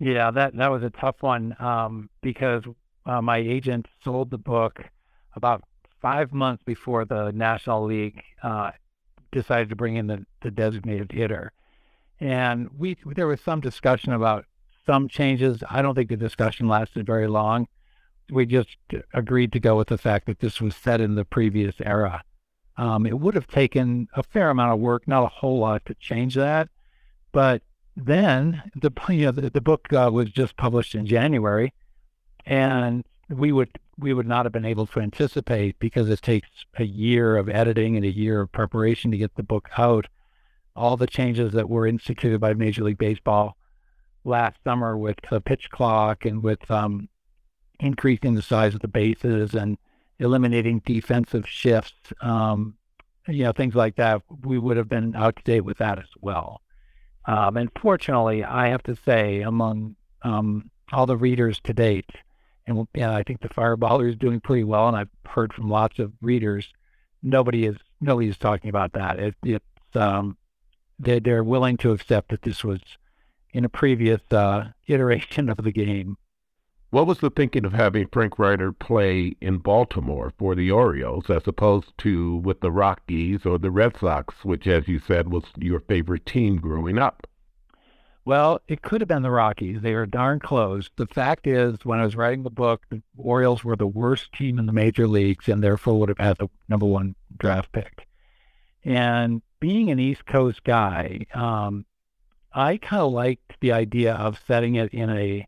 Yeah, 0.00 0.30
that 0.32 0.56
that 0.56 0.70
was 0.70 0.82
a 0.82 0.90
tough 0.90 1.16
one 1.22 1.56
um, 1.58 2.10
because 2.22 2.64
uh, 3.06 3.20
my 3.22 3.38
agent 3.38 3.86
sold 4.02 4.30
the 4.30 4.38
book 4.38 4.80
about 5.34 5.62
five 6.00 6.32
months 6.32 6.62
before 6.64 7.04
the 7.04 7.30
National 7.32 7.84
League 7.84 8.22
uh, 8.42 8.72
decided 9.32 9.68
to 9.70 9.76
bring 9.76 9.96
in 9.96 10.06
the, 10.06 10.24
the 10.42 10.50
designated 10.50 11.12
hitter, 11.12 11.52
and 12.20 12.68
we 12.78 12.96
there 13.06 13.26
was 13.26 13.40
some 13.40 13.60
discussion 13.60 14.12
about 14.12 14.44
some 14.86 15.08
changes. 15.08 15.62
I 15.68 15.82
don't 15.82 15.94
think 15.94 16.10
the 16.10 16.16
discussion 16.16 16.68
lasted 16.68 17.06
very 17.06 17.28
long. 17.28 17.66
We 18.30 18.44
just 18.44 18.76
agreed 19.14 19.52
to 19.52 19.60
go 19.60 19.76
with 19.76 19.88
the 19.88 19.98
fact 19.98 20.26
that 20.26 20.40
this 20.40 20.60
was 20.60 20.76
set 20.76 21.00
in 21.00 21.14
the 21.14 21.24
previous 21.24 21.76
era 21.80 22.22
um, 22.78 23.06
it 23.06 23.18
would 23.18 23.34
have 23.34 23.48
taken 23.48 24.08
a 24.14 24.22
fair 24.22 24.50
amount 24.50 24.72
of 24.72 24.78
work, 24.78 25.06
not 25.08 25.24
a 25.24 25.28
whole 25.28 25.58
lot 25.58 25.84
to 25.86 25.94
change 25.94 26.36
that. 26.36 26.68
But 27.32 27.62
then 27.96 28.62
the 28.74 28.92
you 29.08 29.26
know, 29.26 29.32
the, 29.32 29.50
the 29.50 29.60
book 29.60 29.92
uh, 29.92 30.10
was 30.12 30.30
just 30.30 30.56
published 30.56 30.94
in 30.94 31.04
January, 31.04 31.74
and 32.46 33.04
we 33.28 33.52
would 33.52 33.70
we 33.98 34.14
would 34.14 34.28
not 34.28 34.46
have 34.46 34.52
been 34.52 34.64
able 34.64 34.86
to 34.86 35.00
anticipate 35.00 35.76
because 35.80 36.08
it 36.08 36.22
takes 36.22 36.48
a 36.78 36.84
year 36.84 37.36
of 37.36 37.48
editing 37.48 37.96
and 37.96 38.04
a 38.04 38.10
year 38.10 38.40
of 38.40 38.52
preparation 38.52 39.10
to 39.10 39.18
get 39.18 39.34
the 39.34 39.42
book 39.42 39.68
out. 39.76 40.06
All 40.76 40.96
the 40.96 41.08
changes 41.08 41.52
that 41.54 41.68
were 41.68 41.88
instituted 41.88 42.38
by 42.38 42.54
Major 42.54 42.84
League 42.84 42.98
Baseball 42.98 43.56
last 44.24 44.58
summer 44.62 44.96
with 44.96 45.16
the 45.28 45.40
pitch 45.40 45.68
clock 45.70 46.24
and 46.24 46.44
with 46.44 46.70
um, 46.70 47.08
increasing 47.80 48.34
the 48.34 48.42
size 48.42 48.76
of 48.76 48.80
the 48.80 48.86
bases 48.86 49.56
and 49.56 49.76
eliminating 50.18 50.82
defensive 50.84 51.48
shifts, 51.48 52.12
um, 52.20 52.74
you 53.26 53.44
know, 53.44 53.52
things 53.52 53.74
like 53.74 53.96
that, 53.96 54.22
we 54.44 54.58
would 54.58 54.76
have 54.76 54.88
been 54.88 55.14
out 55.14 55.36
to 55.36 55.42
date 55.42 55.60
with 55.60 55.78
that 55.78 55.98
as 55.98 56.08
well. 56.20 56.62
Um, 57.26 57.56
and 57.58 57.70
fortunately, 57.80 58.42
I 58.42 58.68
have 58.68 58.82
to 58.84 58.96
say, 58.96 59.42
among 59.42 59.96
um, 60.22 60.70
all 60.92 61.06
the 61.06 61.16
readers 61.16 61.60
to 61.64 61.74
date, 61.74 62.10
and 62.66 62.86
yeah, 62.94 63.14
I 63.14 63.22
think 63.22 63.40
the 63.40 63.48
Fireballer 63.48 64.08
is 64.08 64.16
doing 64.16 64.40
pretty 64.40 64.64
well, 64.64 64.88
and 64.88 64.96
I've 64.96 65.10
heard 65.26 65.52
from 65.52 65.70
lots 65.70 65.98
of 65.98 66.12
readers. 66.20 66.72
Nobody 67.22 67.66
is 67.66 67.76
nobody 68.00 68.28
is 68.28 68.38
talking 68.38 68.70
about 68.70 68.92
that. 68.92 69.18
It, 69.18 69.34
it's 69.42 69.96
um, 69.96 70.36
they 70.98 71.18
they're 71.18 71.44
willing 71.44 71.76
to 71.78 71.92
accept 71.92 72.30
that 72.30 72.42
this 72.42 72.62
was 72.64 72.80
in 73.52 73.64
a 73.64 73.68
previous 73.68 74.20
uh, 74.30 74.68
iteration 74.86 75.48
of 75.50 75.58
the 75.58 75.72
game. 75.72 76.16
What 76.90 77.06
was 77.06 77.18
the 77.18 77.28
thinking 77.28 77.66
of 77.66 77.74
having 77.74 78.08
Frank 78.10 78.38
Reiter 78.38 78.72
play 78.72 79.36
in 79.42 79.58
Baltimore 79.58 80.32
for 80.38 80.54
the 80.54 80.70
Orioles 80.70 81.28
as 81.28 81.46
opposed 81.46 81.92
to 81.98 82.36
with 82.36 82.60
the 82.60 82.70
Rockies 82.70 83.44
or 83.44 83.58
the 83.58 83.70
Red 83.70 83.98
Sox, 83.98 84.42
which, 84.42 84.66
as 84.66 84.88
you 84.88 84.98
said, 84.98 85.28
was 85.28 85.44
your 85.58 85.80
favorite 85.80 86.24
team 86.24 86.56
growing 86.56 86.96
up? 86.96 87.26
Well, 88.24 88.60
it 88.68 88.80
could 88.80 89.02
have 89.02 89.08
been 89.08 89.22
the 89.22 89.30
Rockies. 89.30 89.82
They 89.82 89.94
were 89.94 90.06
darn 90.06 90.40
close. 90.40 90.88
The 90.96 91.06
fact 91.06 91.46
is, 91.46 91.76
when 91.84 91.98
I 91.98 92.04
was 92.04 92.16
writing 92.16 92.42
the 92.42 92.50
book, 92.50 92.86
the 92.88 93.02
Orioles 93.18 93.64
were 93.64 93.76
the 93.76 93.86
worst 93.86 94.32
team 94.32 94.58
in 94.58 94.64
the 94.64 94.72
major 94.72 95.06
leagues 95.06 95.46
and 95.46 95.62
therefore 95.62 96.00
would 96.00 96.08
have 96.08 96.18
had 96.18 96.38
the 96.38 96.48
number 96.70 96.86
one 96.86 97.14
draft 97.36 97.70
pick. 97.72 98.06
And 98.82 99.42
being 99.60 99.90
an 99.90 99.98
East 99.98 100.24
Coast 100.24 100.64
guy, 100.64 101.26
um, 101.34 101.84
I 102.54 102.78
kind 102.78 103.02
of 103.02 103.12
liked 103.12 103.60
the 103.60 103.72
idea 103.72 104.14
of 104.14 104.40
setting 104.46 104.76
it 104.76 104.94
in 104.94 105.10
a 105.10 105.46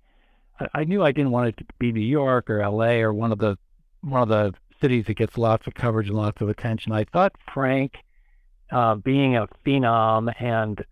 I 0.74 0.84
knew 0.84 1.02
I 1.02 1.12
didn't 1.12 1.30
want 1.30 1.48
it 1.48 1.56
to 1.58 1.64
be 1.78 1.92
New 1.92 2.00
York 2.00 2.50
or 2.50 2.60
L.A. 2.60 3.02
or 3.02 3.12
one 3.12 3.32
of 3.32 3.38
the 3.38 3.56
one 4.02 4.22
of 4.22 4.28
the 4.28 4.54
cities 4.80 5.06
that 5.06 5.14
gets 5.14 5.36
lots 5.36 5.66
of 5.66 5.74
coverage 5.74 6.08
and 6.08 6.16
lots 6.16 6.40
of 6.40 6.48
attention. 6.48 6.92
I 6.92 7.04
thought 7.04 7.34
Frank, 7.52 7.98
uh, 8.70 8.94
being 8.96 9.36
a 9.36 9.46
phenom 9.64 10.32
and 10.40 10.84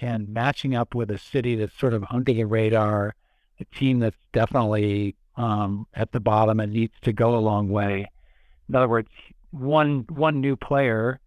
and 0.00 0.28
matching 0.28 0.74
up 0.74 0.94
with 0.94 1.10
a 1.10 1.18
city 1.18 1.54
that's 1.54 1.78
sort 1.78 1.94
of 1.94 2.04
under 2.10 2.32
the 2.32 2.44
radar, 2.44 3.14
a 3.60 3.64
team 3.76 4.00
that's 4.00 4.16
definitely 4.32 5.14
um, 5.36 5.86
at 5.94 6.12
the 6.12 6.20
bottom 6.20 6.60
and 6.60 6.72
needs 6.72 6.94
to 7.02 7.12
go 7.12 7.36
a 7.36 7.40
long 7.40 7.68
way. 7.68 8.10
In 8.68 8.74
other 8.74 8.88
words, 8.88 9.08
one 9.50 10.04
one 10.08 10.40
new 10.40 10.56
player 10.56 11.20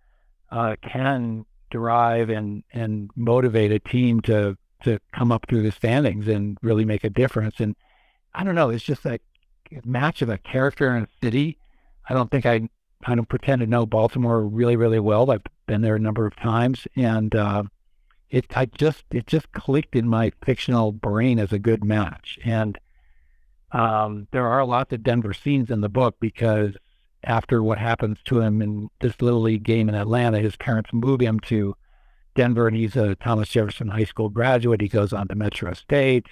uh, 0.52 0.76
can 0.82 1.46
drive 1.70 2.30
and 2.30 2.64
and 2.74 3.10
motivate 3.16 3.72
a 3.72 3.80
team 3.80 4.22
to 4.22 4.58
to 4.84 5.00
come 5.14 5.32
up 5.32 5.46
through 5.50 5.64
the 5.64 5.72
standings 5.72 6.28
and 6.28 6.58
really 6.62 6.86
make 6.86 7.04
a 7.04 7.10
difference. 7.10 7.60
And 7.60 7.76
I 8.34 8.44
don't 8.44 8.56
know, 8.56 8.70
it's 8.70 8.84
just 8.84 9.06
a 9.06 9.20
match 9.84 10.22
of 10.22 10.30
a 10.30 10.38
character 10.38 10.90
and 10.90 11.06
a 11.06 11.26
city. 11.26 11.58
I 12.08 12.14
don't 12.14 12.32
think 12.32 12.46
I 12.46 12.70
I 13.06 13.16
don't 13.16 13.30
pretend 13.30 13.62
to 13.62 13.68
know 13.68 13.86
Baltimore 13.86 14.46
really 14.46 14.76
really 14.76 15.00
well. 15.00 15.30
I've 15.32 15.42
been 15.68 15.82
there 15.82 15.96
a 15.96 16.00
number 16.00 16.26
of 16.26 16.36
times, 16.36 16.88
and 16.96 17.36
uh, 17.36 17.64
it 18.30 18.46
I 18.56 18.66
just 18.66 19.04
it 19.12 19.28
just 19.28 19.52
clicked 19.52 19.96
in 19.96 20.08
my 20.08 20.32
fictional 20.44 20.92
brain 20.92 21.40
as 21.40 21.52
a 21.52 21.60
good 21.60 21.84
match. 21.84 22.40
And 22.44 22.78
um, 23.72 24.28
there 24.32 24.48
are 24.48 24.66
lots 24.66 24.94
of 24.94 25.04
Denver 25.04 25.34
scenes 25.34 25.70
in 25.70 25.82
the 25.82 25.90
book 25.90 26.16
because 26.20 26.76
after 27.24 27.62
what 27.62 27.78
happens 27.78 28.18
to 28.26 28.40
him 28.40 28.62
in 28.62 28.90
this 29.02 29.22
little 29.22 29.42
league 29.42 29.64
game 29.64 29.90
in 29.90 29.96
Atlanta, 29.96 30.40
his 30.40 30.56
parents 30.56 30.92
move 30.94 31.20
him 31.20 31.40
to 31.42 31.76
Denver, 32.36 32.68
and 32.68 32.78
he's 32.78 32.96
a 32.96 33.16
Thomas 33.16 33.50
Jefferson 33.50 33.90
High 33.90 34.06
School 34.06 34.30
graduate. 34.30 34.82
He 34.82 34.88
goes 34.88 35.12
on 35.12 35.28
to 35.28 35.36
Metro 35.36 35.74
State, 35.74 36.28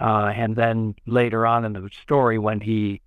uh, 0.00 0.32
and 0.34 0.56
then 0.56 0.94
later 1.06 1.46
on 1.46 1.64
in 1.64 1.72
the 1.72 1.88
story, 2.02 2.38
when 2.38 2.60
he 2.60 3.00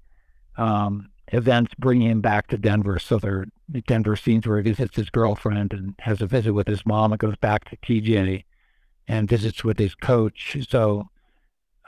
um, 0.58 1.10
events 1.32 1.74
bring 1.78 2.02
him 2.02 2.22
back 2.22 2.48
to 2.48 2.58
Denver, 2.58 3.00
so 3.00 3.20
there 3.20 3.40
are 3.40 3.46
Denver 3.88 4.16
scenes 4.16 4.48
where 4.48 4.62
he 4.62 4.72
visits 4.72 4.96
his 4.96 5.10
girlfriend 5.10 5.74
and 5.74 5.96
has 6.00 6.22
a 6.22 6.28
visit 6.28 6.54
with 6.54 6.68
his 6.68 6.86
mom, 6.86 7.12
and 7.12 7.20
goes 7.20 7.38
back 7.38 7.70
to 7.70 7.78
TJ 7.78 8.44
and 9.08 9.30
visits 9.30 9.64
with 9.64 9.80
his 9.80 9.96
coach. 9.96 10.58
So 10.70 11.10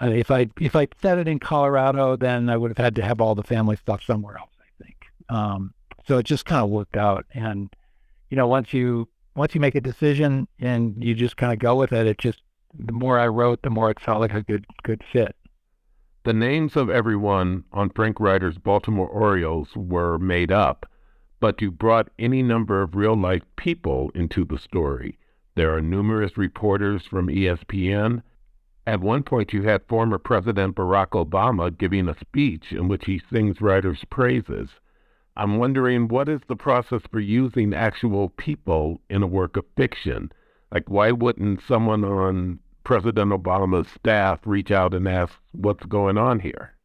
uh, 0.02 0.08
if 0.08 0.32
I 0.32 0.50
if 0.60 0.76
I 0.76 0.88
set 1.02 1.18
it 1.18 1.28
in 1.28 1.40
Colorado, 1.40 2.16
then 2.16 2.50
I 2.50 2.58
would 2.58 2.72
have 2.72 2.78
had 2.78 2.96
to 2.96 3.04
have 3.04 3.22
all 3.22 3.36
the 3.36 3.44
family 3.44 3.76
stuff 3.76 4.04
somewhere 4.04 4.38
else. 4.38 4.50
I 4.60 4.84
think. 4.84 5.06
Um, 5.30 5.74
so 6.08 6.18
it 6.18 6.26
just 6.26 6.46
kind 6.46 6.64
of 6.64 6.70
worked 6.70 6.98
out. 6.98 7.26
And, 7.34 7.74
you 8.30 8.38
know, 8.38 8.48
once 8.48 8.74
you, 8.74 9.08
once 9.36 9.56
you 9.56 9.62
make 9.62 9.76
a 9.76 9.82
decision 9.82 10.48
and 10.60 11.02
you 11.04 11.14
just 11.14 11.38
kind 11.38 11.54
of 11.54 11.60
go 11.60 11.76
with 11.76 11.92
it, 11.94 12.08
it 12.08 12.18
just, 12.18 12.42
the 12.78 12.94
more 12.94 13.20
I 13.20 13.28
wrote, 13.28 13.62
the 13.62 13.70
more 13.70 13.92
it 13.92 14.00
felt 14.00 14.22
like 14.22 14.34
a 14.34 14.44
good, 14.44 14.66
good 14.84 15.04
fit. 15.12 15.36
The 16.24 16.34
names 16.34 16.76
of 16.76 16.90
everyone 16.90 17.64
on 17.74 17.90
Frank 17.90 18.20
Reiter's 18.20 18.58
Baltimore 18.58 19.08
Orioles 19.08 19.76
were 19.76 20.20
made 20.20 20.52
up, 20.52 20.86
but 21.40 21.62
you 21.62 21.72
brought 21.72 22.12
any 22.20 22.44
number 22.44 22.82
of 22.82 22.96
real 22.96 23.16
life 23.16 23.44
people 23.56 24.12
into 24.14 24.46
the 24.46 24.60
story. 24.60 25.18
There 25.56 25.76
are 25.76 25.82
numerous 25.82 26.38
reporters 26.38 27.06
from 27.06 27.28
ESPN. 27.28 28.22
At 28.88 29.02
one 29.02 29.24
point, 29.24 29.52
you 29.52 29.64
had 29.64 29.88
former 29.88 30.18
President 30.18 30.76
Barack 30.76 31.10
Obama 31.10 31.76
giving 31.76 32.08
a 32.08 32.18
speech 32.18 32.72
in 32.72 32.88
which 32.88 33.06
he 33.06 33.20
sings 33.32 33.60
Reiter's 33.60 34.06
praises. 34.06 34.70
I'm 35.36 35.58
wondering 35.58 36.08
what 36.08 36.30
is 36.30 36.42
the 36.48 36.56
process 36.56 37.02
for 37.12 37.20
using 37.20 37.74
actual 37.74 38.30
people 38.30 39.02
in 39.10 39.24
a 39.24 39.28
work 39.28 39.58
of 39.58 39.66
fiction? 39.76 40.32
Like, 40.72 40.90
why 40.90 41.12
wouldn't 41.12 41.62
someone 41.68 42.04
on 42.04 42.60
President 42.84 43.32
Obama's 43.32 43.88
staff 43.90 44.40
reach 44.46 44.72
out 44.72 44.94
and 44.94 45.08
ask 45.08 45.34
what's 45.52 45.86
going 45.86 46.18
on 46.18 46.40
here? 46.40 46.76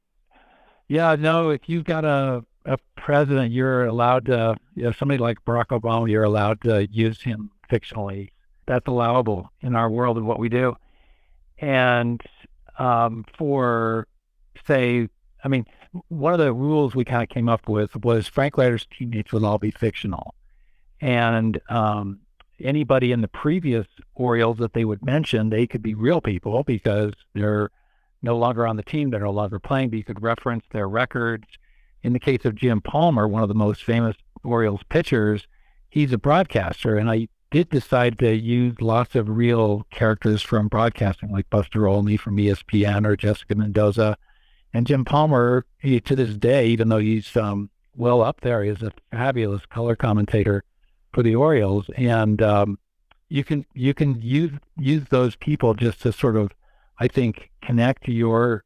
Yeah, 0.88 1.16
no, 1.16 1.50
if 1.50 1.68
you've 1.68 1.84
got 1.84 2.04
a, 2.04 2.44
a 2.64 2.78
president, 2.96 3.52
you're 3.52 3.86
allowed 3.86 4.26
to, 4.26 4.56
you 4.74 4.84
know, 4.84 4.92
somebody 4.92 5.18
like 5.18 5.38
Barack 5.44 5.66
Obama, 5.68 6.10
you're 6.10 6.24
allowed 6.24 6.60
to 6.62 6.86
use 6.90 7.22
him 7.22 7.50
fictionally. 7.70 8.30
That's 8.66 8.86
allowable 8.86 9.50
in 9.60 9.74
our 9.74 9.90
world 9.90 10.16
and 10.16 10.26
what 10.26 10.38
we 10.38 10.48
do. 10.48 10.76
And 11.58 12.20
um, 12.78 13.24
for, 13.38 14.06
say, 14.66 15.08
I 15.42 15.48
mean, 15.48 15.64
one 16.08 16.32
of 16.32 16.38
the 16.38 16.52
rules 16.52 16.94
we 16.94 17.04
kind 17.04 17.22
of 17.22 17.28
came 17.28 17.48
up 17.48 17.68
with 17.68 17.96
was 18.04 18.26
Frank 18.26 18.56
Reiter's 18.56 18.86
teammates 18.96 19.32
would 19.32 19.44
all 19.44 19.58
be 19.58 19.70
fictional. 19.70 20.34
And 21.00 21.60
um, 21.68 22.20
anybody 22.60 23.12
in 23.12 23.20
the 23.20 23.28
previous 23.28 23.86
Orioles 24.14 24.58
that 24.58 24.72
they 24.72 24.84
would 24.84 25.04
mention, 25.04 25.50
they 25.50 25.66
could 25.66 25.82
be 25.82 25.94
real 25.94 26.20
people 26.20 26.62
because 26.62 27.12
they're 27.34 27.70
no 28.22 28.36
longer 28.36 28.66
on 28.66 28.76
the 28.76 28.82
team, 28.82 29.10
they're 29.10 29.20
no 29.20 29.30
longer 29.30 29.58
playing, 29.58 29.90
but 29.90 29.98
you 29.98 30.04
could 30.04 30.22
reference 30.22 30.64
their 30.70 30.88
records. 30.88 31.46
In 32.02 32.12
the 32.12 32.20
case 32.20 32.44
of 32.44 32.54
Jim 32.54 32.80
Palmer, 32.80 33.26
one 33.26 33.42
of 33.42 33.48
the 33.48 33.54
most 33.54 33.82
famous 33.82 34.16
Orioles 34.44 34.82
pitchers, 34.88 35.46
he's 35.88 36.12
a 36.12 36.18
broadcaster. 36.18 36.96
And 36.96 37.10
I 37.10 37.28
did 37.50 37.70
decide 37.70 38.18
to 38.18 38.34
use 38.34 38.80
lots 38.80 39.14
of 39.14 39.28
real 39.28 39.86
characters 39.90 40.42
from 40.42 40.68
broadcasting, 40.68 41.30
like 41.30 41.50
Buster 41.50 41.86
Olney 41.86 42.16
from 42.16 42.36
ESPN 42.36 43.06
or 43.06 43.16
Jessica 43.16 43.54
Mendoza 43.54 44.16
and 44.76 44.86
Jim 44.86 45.06
Palmer, 45.06 45.64
he, 45.78 46.00
to 46.00 46.14
this 46.14 46.36
day, 46.36 46.66
even 46.66 46.90
though 46.90 46.98
he's 46.98 47.34
um, 47.34 47.70
well 47.96 48.22
up 48.22 48.42
there, 48.42 48.62
is 48.62 48.82
a 48.82 48.92
fabulous 49.10 49.64
color 49.66 49.96
commentator 49.96 50.64
for 51.12 51.22
the 51.22 51.34
Orioles. 51.34 51.88
And 51.96 52.40
um, 52.42 52.78
you 53.28 53.44
can 53.44 53.66
you 53.74 53.94
can 53.94 54.20
use 54.20 54.52
use 54.76 55.04
those 55.10 55.36
people 55.36 55.74
just 55.74 56.02
to 56.02 56.12
sort 56.12 56.36
of, 56.36 56.52
I 56.98 57.08
think, 57.08 57.50
connect 57.62 58.08
your 58.08 58.64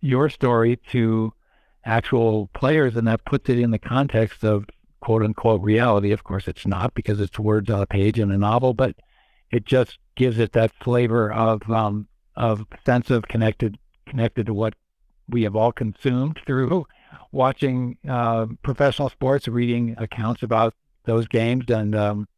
your 0.00 0.28
story 0.28 0.76
to 0.90 1.32
actual 1.84 2.48
players, 2.54 2.96
and 2.96 3.06
that 3.06 3.24
puts 3.24 3.48
it 3.48 3.58
in 3.58 3.70
the 3.70 3.78
context 3.78 4.44
of 4.44 4.66
quote 5.00 5.22
unquote 5.22 5.62
reality. 5.62 6.12
Of 6.12 6.24
course, 6.24 6.48
it's 6.48 6.66
not 6.66 6.94
because 6.94 7.20
it's 7.20 7.38
words 7.38 7.70
on 7.70 7.82
a 7.82 7.86
page 7.86 8.18
in 8.18 8.30
a 8.30 8.38
novel, 8.38 8.74
but 8.74 8.96
it 9.50 9.64
just 9.64 9.98
gives 10.14 10.38
it 10.38 10.52
that 10.52 10.72
flavor 10.82 11.32
of 11.32 11.68
um, 11.70 12.08
of 12.36 12.64
sense 12.84 13.10
of 13.10 13.28
connected 13.28 13.78
connected 14.06 14.46
to 14.46 14.54
what 14.54 14.74
we 15.28 15.42
have 15.42 15.56
all 15.56 15.72
consumed 15.72 16.38
through 16.46 16.86
watching 17.30 17.96
uh, 18.08 18.46
professional 18.62 19.08
sports, 19.08 19.48
reading 19.48 19.94
accounts 19.98 20.42
about 20.42 20.74
those 21.04 21.26
games, 21.28 21.64
and 21.68 21.94
um, 21.94 22.28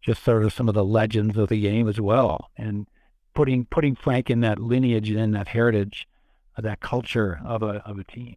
just 0.00 0.22
sort 0.22 0.44
of 0.44 0.52
some 0.52 0.68
of 0.68 0.74
the 0.74 0.84
legends 0.84 1.36
of 1.36 1.48
the 1.48 1.60
game 1.60 1.88
as 1.88 2.00
well, 2.00 2.50
and 2.56 2.86
putting 3.34 3.66
putting 3.66 3.94
Frank 3.94 4.30
in 4.30 4.40
that 4.40 4.58
lineage 4.58 5.10
and 5.10 5.18
in 5.18 5.30
that 5.32 5.48
heritage, 5.48 6.08
of 6.56 6.64
that 6.64 6.80
culture 6.80 7.40
of 7.44 7.62
a 7.62 7.82
of 7.86 7.98
a 7.98 8.04
team. 8.04 8.36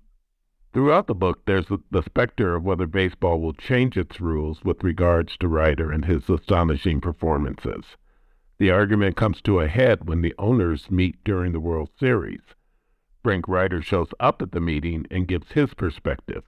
Throughout 0.73 1.05
the 1.05 1.13
book, 1.13 1.45
there's 1.45 1.67
the 1.67 2.01
specter 2.01 2.55
of 2.55 2.63
whether 2.63 2.87
baseball 2.87 3.39
will 3.39 3.53
change 3.53 3.95
its 3.95 4.19
rules 4.19 4.63
with 4.63 4.83
regards 4.83 5.37
to 5.37 5.47
Reiter 5.47 5.91
and 5.91 6.05
his 6.05 6.27
astonishing 6.29 6.99
performances. 6.99 7.85
The 8.57 8.71
argument 8.71 9.15
comes 9.15 9.39
to 9.43 9.59
a 9.59 9.67
head 9.67 10.07
when 10.07 10.21
the 10.21 10.33
owners 10.39 10.89
meet 10.89 11.23
during 11.23 11.51
the 11.51 11.59
World 11.59 11.91
Series. 11.99 12.41
Frank 13.21 13.47
Reiter 13.47 13.81
shows 13.81 14.09
up 14.19 14.41
at 14.41 14.51
the 14.51 14.59
meeting 14.59 15.05
and 15.11 15.27
gives 15.27 15.51
his 15.51 15.73
perspective. 15.75 16.43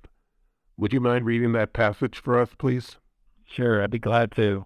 Would 0.78 0.92
you 0.92 1.00
mind 1.00 1.26
reading 1.26 1.52
that 1.54 1.74
passage 1.74 2.20
for 2.20 2.40
us, 2.40 2.50
please? 2.58 2.98
Sure, 3.46 3.82
I'd 3.82 3.92
be 3.92 4.00
glad 4.00 4.32
to. 4.34 4.66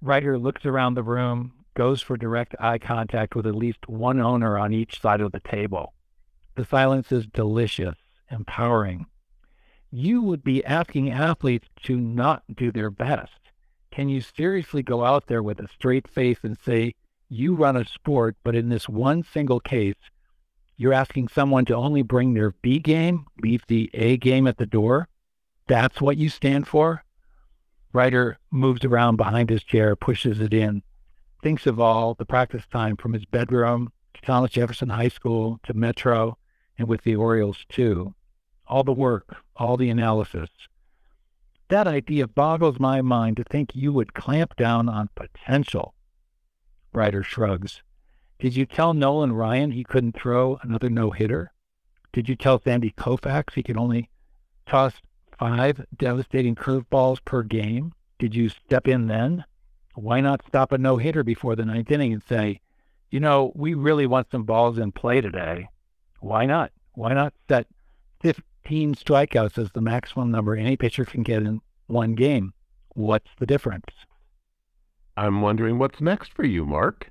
Reiter 0.00 0.38
looks 0.38 0.64
around 0.64 0.94
the 0.94 1.02
room, 1.02 1.52
goes 1.74 2.00
for 2.00 2.16
direct 2.16 2.54
eye 2.58 2.78
contact 2.78 3.34
with 3.34 3.46
at 3.46 3.54
least 3.54 3.88
one 3.88 4.20
owner 4.20 4.58
on 4.58 4.72
each 4.72 5.00
side 5.00 5.20
of 5.20 5.32
the 5.32 5.40
table. 5.40 5.92
The 6.54 6.64
silence 6.64 7.12
is 7.12 7.26
delicious, 7.26 7.96
empowering. 8.30 9.06
You 9.90 10.22
would 10.22 10.42
be 10.42 10.64
asking 10.64 11.10
athletes 11.10 11.68
to 11.84 11.96
not 11.96 12.42
do 12.54 12.70
their 12.70 12.90
best. 12.90 13.38
Can 13.90 14.08
you 14.08 14.20
seriously 14.20 14.82
go 14.82 15.04
out 15.04 15.26
there 15.26 15.42
with 15.42 15.60
a 15.60 15.68
straight 15.68 16.08
face 16.08 16.38
and 16.42 16.56
say, 16.58 16.94
you 17.28 17.54
run 17.54 17.76
a 17.76 17.84
sport, 17.84 18.36
but 18.42 18.54
in 18.54 18.68
this 18.68 18.88
one 18.88 19.22
single 19.22 19.60
case, 19.60 19.96
you're 20.76 20.92
asking 20.92 21.28
someone 21.28 21.64
to 21.66 21.74
only 21.74 22.02
bring 22.02 22.34
their 22.34 22.52
B 22.62 22.78
game, 22.78 23.26
leave 23.42 23.64
the 23.66 23.90
A 23.94 24.16
game 24.16 24.46
at 24.46 24.58
the 24.58 24.66
door. 24.66 25.08
That's 25.66 26.00
what 26.00 26.16
you 26.16 26.28
stand 26.28 26.68
for. 26.68 27.04
Reiter 27.92 28.38
moves 28.50 28.84
around 28.84 29.16
behind 29.16 29.48
his 29.48 29.62
chair, 29.62 29.96
pushes 29.96 30.40
it 30.40 30.52
in, 30.52 30.82
thinks 31.42 31.66
of 31.66 31.80
all 31.80 32.14
the 32.14 32.26
practice 32.26 32.66
time 32.66 32.96
from 32.96 33.12
his 33.12 33.24
bedroom 33.24 33.90
to 34.14 34.20
Thomas 34.20 34.50
Jefferson 34.50 34.90
High 34.90 35.08
School 35.08 35.58
to 35.64 35.74
Metro 35.74 36.36
and 36.76 36.88
with 36.88 37.02
the 37.02 37.16
Orioles 37.16 37.64
too. 37.68 38.14
All 38.66 38.84
the 38.84 38.92
work, 38.92 39.36
all 39.56 39.76
the 39.76 39.90
analysis. 39.90 40.50
That 41.68 41.86
idea 41.86 42.26
boggles 42.26 42.78
my 42.78 43.02
mind 43.02 43.36
to 43.38 43.44
think 43.44 43.74
you 43.74 43.92
would 43.92 44.14
clamp 44.14 44.56
down 44.56 44.88
on 44.88 45.10
potential. 45.14 45.94
Reiter 46.92 47.22
shrugs. 47.22 47.82
Did 48.38 48.54
you 48.56 48.66
tell 48.66 48.94
Nolan 48.94 49.32
Ryan 49.32 49.72
he 49.72 49.84
couldn't 49.84 50.16
throw 50.16 50.58
another 50.62 50.88
no 50.88 51.10
hitter? 51.10 51.52
Did 52.12 52.28
you 52.28 52.36
tell 52.36 52.60
Sandy 52.60 52.90
Koufax 52.90 53.54
he 53.54 53.62
could 53.62 53.76
only 53.76 54.10
toss 54.66 54.94
five 55.38 55.84
devastating 55.96 56.54
curveballs 56.54 57.24
per 57.24 57.42
game? 57.42 57.92
Did 58.18 58.34
you 58.34 58.48
step 58.48 58.88
in 58.88 59.06
then? 59.06 59.44
Why 59.94 60.20
not 60.20 60.42
stop 60.46 60.72
a 60.72 60.78
no 60.78 60.96
hitter 60.96 61.22
before 61.22 61.56
the 61.56 61.64
ninth 61.64 61.90
inning 61.90 62.12
and 62.12 62.22
say, 62.28 62.60
you 63.10 63.20
know, 63.20 63.52
we 63.54 63.74
really 63.74 64.06
want 64.06 64.30
some 64.30 64.44
balls 64.44 64.78
in 64.78 64.92
play 64.92 65.20
today? 65.20 65.68
why 66.20 66.46
not? 66.46 66.72
Why 66.94 67.12
not 67.14 67.32
set 67.48 67.66
15 68.20 68.94
strikeouts 68.94 69.58
as 69.58 69.70
the 69.72 69.80
maximum 69.80 70.30
number 70.30 70.56
any 70.56 70.76
pitcher 70.76 71.04
can 71.04 71.22
get 71.22 71.42
in 71.42 71.60
one 71.86 72.14
game? 72.14 72.52
What's 72.94 73.30
the 73.38 73.46
difference? 73.46 73.86
I'm 75.16 75.40
wondering 75.40 75.78
what's 75.78 76.00
next 76.00 76.32
for 76.32 76.44
you, 76.44 76.64
Mark. 76.64 77.10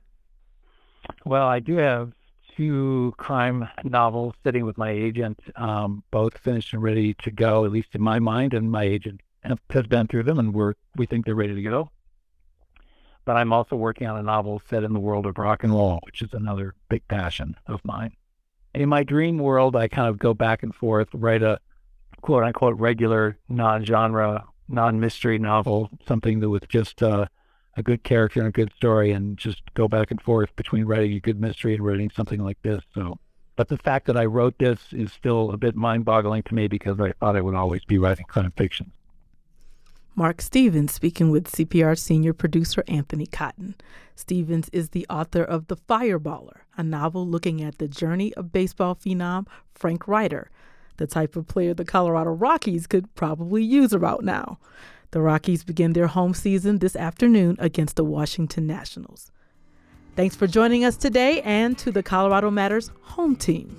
Well, 1.26 1.48
I 1.48 1.60
do 1.60 1.78
have 1.78 2.14
two 2.58 3.14
crime 3.18 3.70
novels 3.84 4.34
sitting 4.44 4.66
with 4.66 4.78
my 4.78 4.90
agent, 4.90 5.40
um, 5.56 6.04
both 6.10 6.38
finished 6.40 6.74
and 6.74 6.82
ready 6.82 7.14
to 7.14 7.30
go, 7.30 7.64
at 7.64 7.72
least 7.72 7.90
in 7.94 8.02
my 8.02 8.18
mind, 8.20 8.54
and 8.54 8.72
my 8.72 8.84
agent 8.84 9.22
has 9.70 9.86
been 9.86 10.08
through 10.08 10.24
them, 10.24 10.40
and 10.40 10.54
we're 10.54 10.74
we 10.96 11.06
think 11.06 11.26
they're 11.26 11.36
ready 11.36 11.56
to 11.56 11.62
go. 11.62 11.90
But 13.24 13.38
I'm 13.38 13.54
also 13.54 13.76
working 13.76 14.08
on 14.08 14.18
a 14.18 14.24
novel 14.24 14.62
set 14.70 14.84
in 14.84 14.94
the 14.94 15.00
world 15.00 15.26
of 15.26 15.38
rock 15.38 15.64
and 15.64 15.74
roll, 15.74 16.00
which 16.04 16.22
is 16.22 16.34
another 16.34 16.74
big 16.90 17.08
passion 17.08 17.56
of 17.68 17.84
mine. 17.86 18.14
In 18.74 18.90
my 18.90 19.04
dream 19.04 19.38
world, 19.38 19.76
I 19.76 19.88
kind 19.88 20.08
of 20.08 20.18
go 20.18 20.34
back 20.34 20.64
and 20.64 20.74
forth, 20.74 21.10
write 21.14 21.44
a 21.44 21.60
quote 22.22 22.44
unquote 22.44 22.78
regular 22.80 23.38
non 23.48 23.86
genre, 23.86 24.46
non 24.68 25.00
mystery 25.00 25.38
novel, 25.38 25.90
something 26.08 26.40
that 26.40 26.50
was 26.50 26.64
just 26.68 27.04
uh, 27.04 27.28
a 27.78 27.84
good 27.84 28.04
character 28.04 28.40
and 28.40 28.50
a 28.50 28.52
good 28.52 28.74
story, 28.76 29.12
and 29.12 29.38
just 29.38 29.62
go 29.76 29.88
back 29.88 30.12
and 30.12 30.22
forth 30.22 30.54
between 30.56 30.86
writing 30.86 31.14
a 31.14 31.20
good 31.20 31.40
mystery 31.40 31.76
and 31.76 31.86
writing 31.86 32.10
something 32.10 32.44
like 32.44 32.62
this. 32.64 32.84
So, 32.94 33.20
but 33.56 33.70
the 33.70 33.78
fact 33.78 34.08
that 34.08 34.18
I 34.18 34.26
wrote 34.26 34.58
this 34.58 34.80
is 34.92 35.14
still 35.14 35.52
a 35.52 35.58
bit 35.58 35.76
mind 35.76 36.04
boggling 36.04 36.44
to 36.44 36.56
me 36.56 36.68
because 36.68 37.00
I 37.00 37.14
thought 37.14 37.36
I 37.36 37.42
would 37.42 37.56
always 37.56 37.86
be 37.86 37.98
writing 37.98 38.26
crime 38.28 38.52
fiction. 38.58 38.92
Mark 40.16 40.42
Stevens 40.42 40.92
speaking 40.92 41.30
with 41.30 41.52
CPR 41.52 41.96
senior 41.96 42.34
producer 42.34 42.84
Anthony 42.88 43.28
Cotton. 43.28 43.76
Stevens 44.16 44.68
is 44.74 44.90
the 44.90 45.06
author 45.12 45.44
of 45.44 45.68
The 45.68 45.78
Fireballer, 45.78 46.62
a 46.76 46.82
novel 46.82 47.28
looking 47.28 47.62
at 47.62 47.78
the 47.78 47.88
journey 47.88 48.34
of 48.34 48.52
baseball 48.52 48.96
phenom 48.96 49.46
Frank 49.76 50.08
Reiter, 50.08 50.50
the 50.98 51.06
type 51.06 51.36
of 51.36 51.48
player 51.48 51.76
the 51.76 51.86
Colorado 51.86 52.32
Rockies 52.32 52.88
could 52.88 53.14
probably 53.14 53.64
use 53.64 53.94
about 53.94 54.24
now. 54.24 54.58
The 55.18 55.24
Rockies 55.24 55.64
begin 55.64 55.94
their 55.94 56.06
home 56.06 56.36
season 56.36 56.78
this 56.78 56.96
afternoon 56.96 57.56
against 57.58 57.96
the 57.96 58.04
Washington 58.04 58.68
Nationals. 58.68 59.32
Thanks 60.16 60.36
for 60.36 60.46
joining 60.46 60.86
us 60.86 60.96
today 60.96 61.42
and 61.42 61.76
to 61.80 61.92
the 61.92 62.04
Colorado 62.04 62.52
Matters 62.52 62.92
home 63.02 63.36
team. 63.36 63.76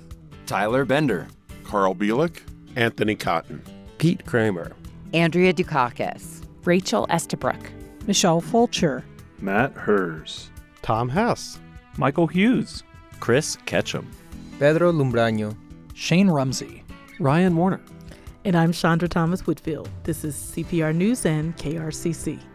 Tyler 0.47 0.83
Bender, 0.83 1.29
Carl 1.63 1.95
Bielek, 1.95 2.41
Anthony 2.75 3.15
Cotton, 3.15 3.63
Pete 3.99 4.25
Kramer. 4.25 4.73
Andrea 5.13 5.53
Dukakis, 5.53 6.43
Rachel 6.65 7.07
Estabrook, 7.09 7.71
Michelle 8.05 8.41
Fulcher, 8.41 9.05
Matt 9.39 9.71
Hers, 9.75 10.49
Tom 10.81 11.07
Hess, 11.07 11.57
Michael 11.95 12.27
Hughes, 12.27 12.83
Chris 13.21 13.55
Ketchum, 13.65 14.11
Pedro 14.59 14.91
Lumbraño, 14.91 15.55
Shane 15.93 16.27
Rumsey, 16.27 16.83
Ryan 17.17 17.55
Warner. 17.55 17.79
And 18.49 18.57
I'm 18.57 18.71
Chandra 18.71 19.07
Thomas 19.07 19.45
Whitfield. 19.45 19.87
This 20.05 20.23
is 20.23 20.33
CPR 20.35 20.95
News 20.95 21.23
and 21.27 21.55
KRCC. 21.57 22.48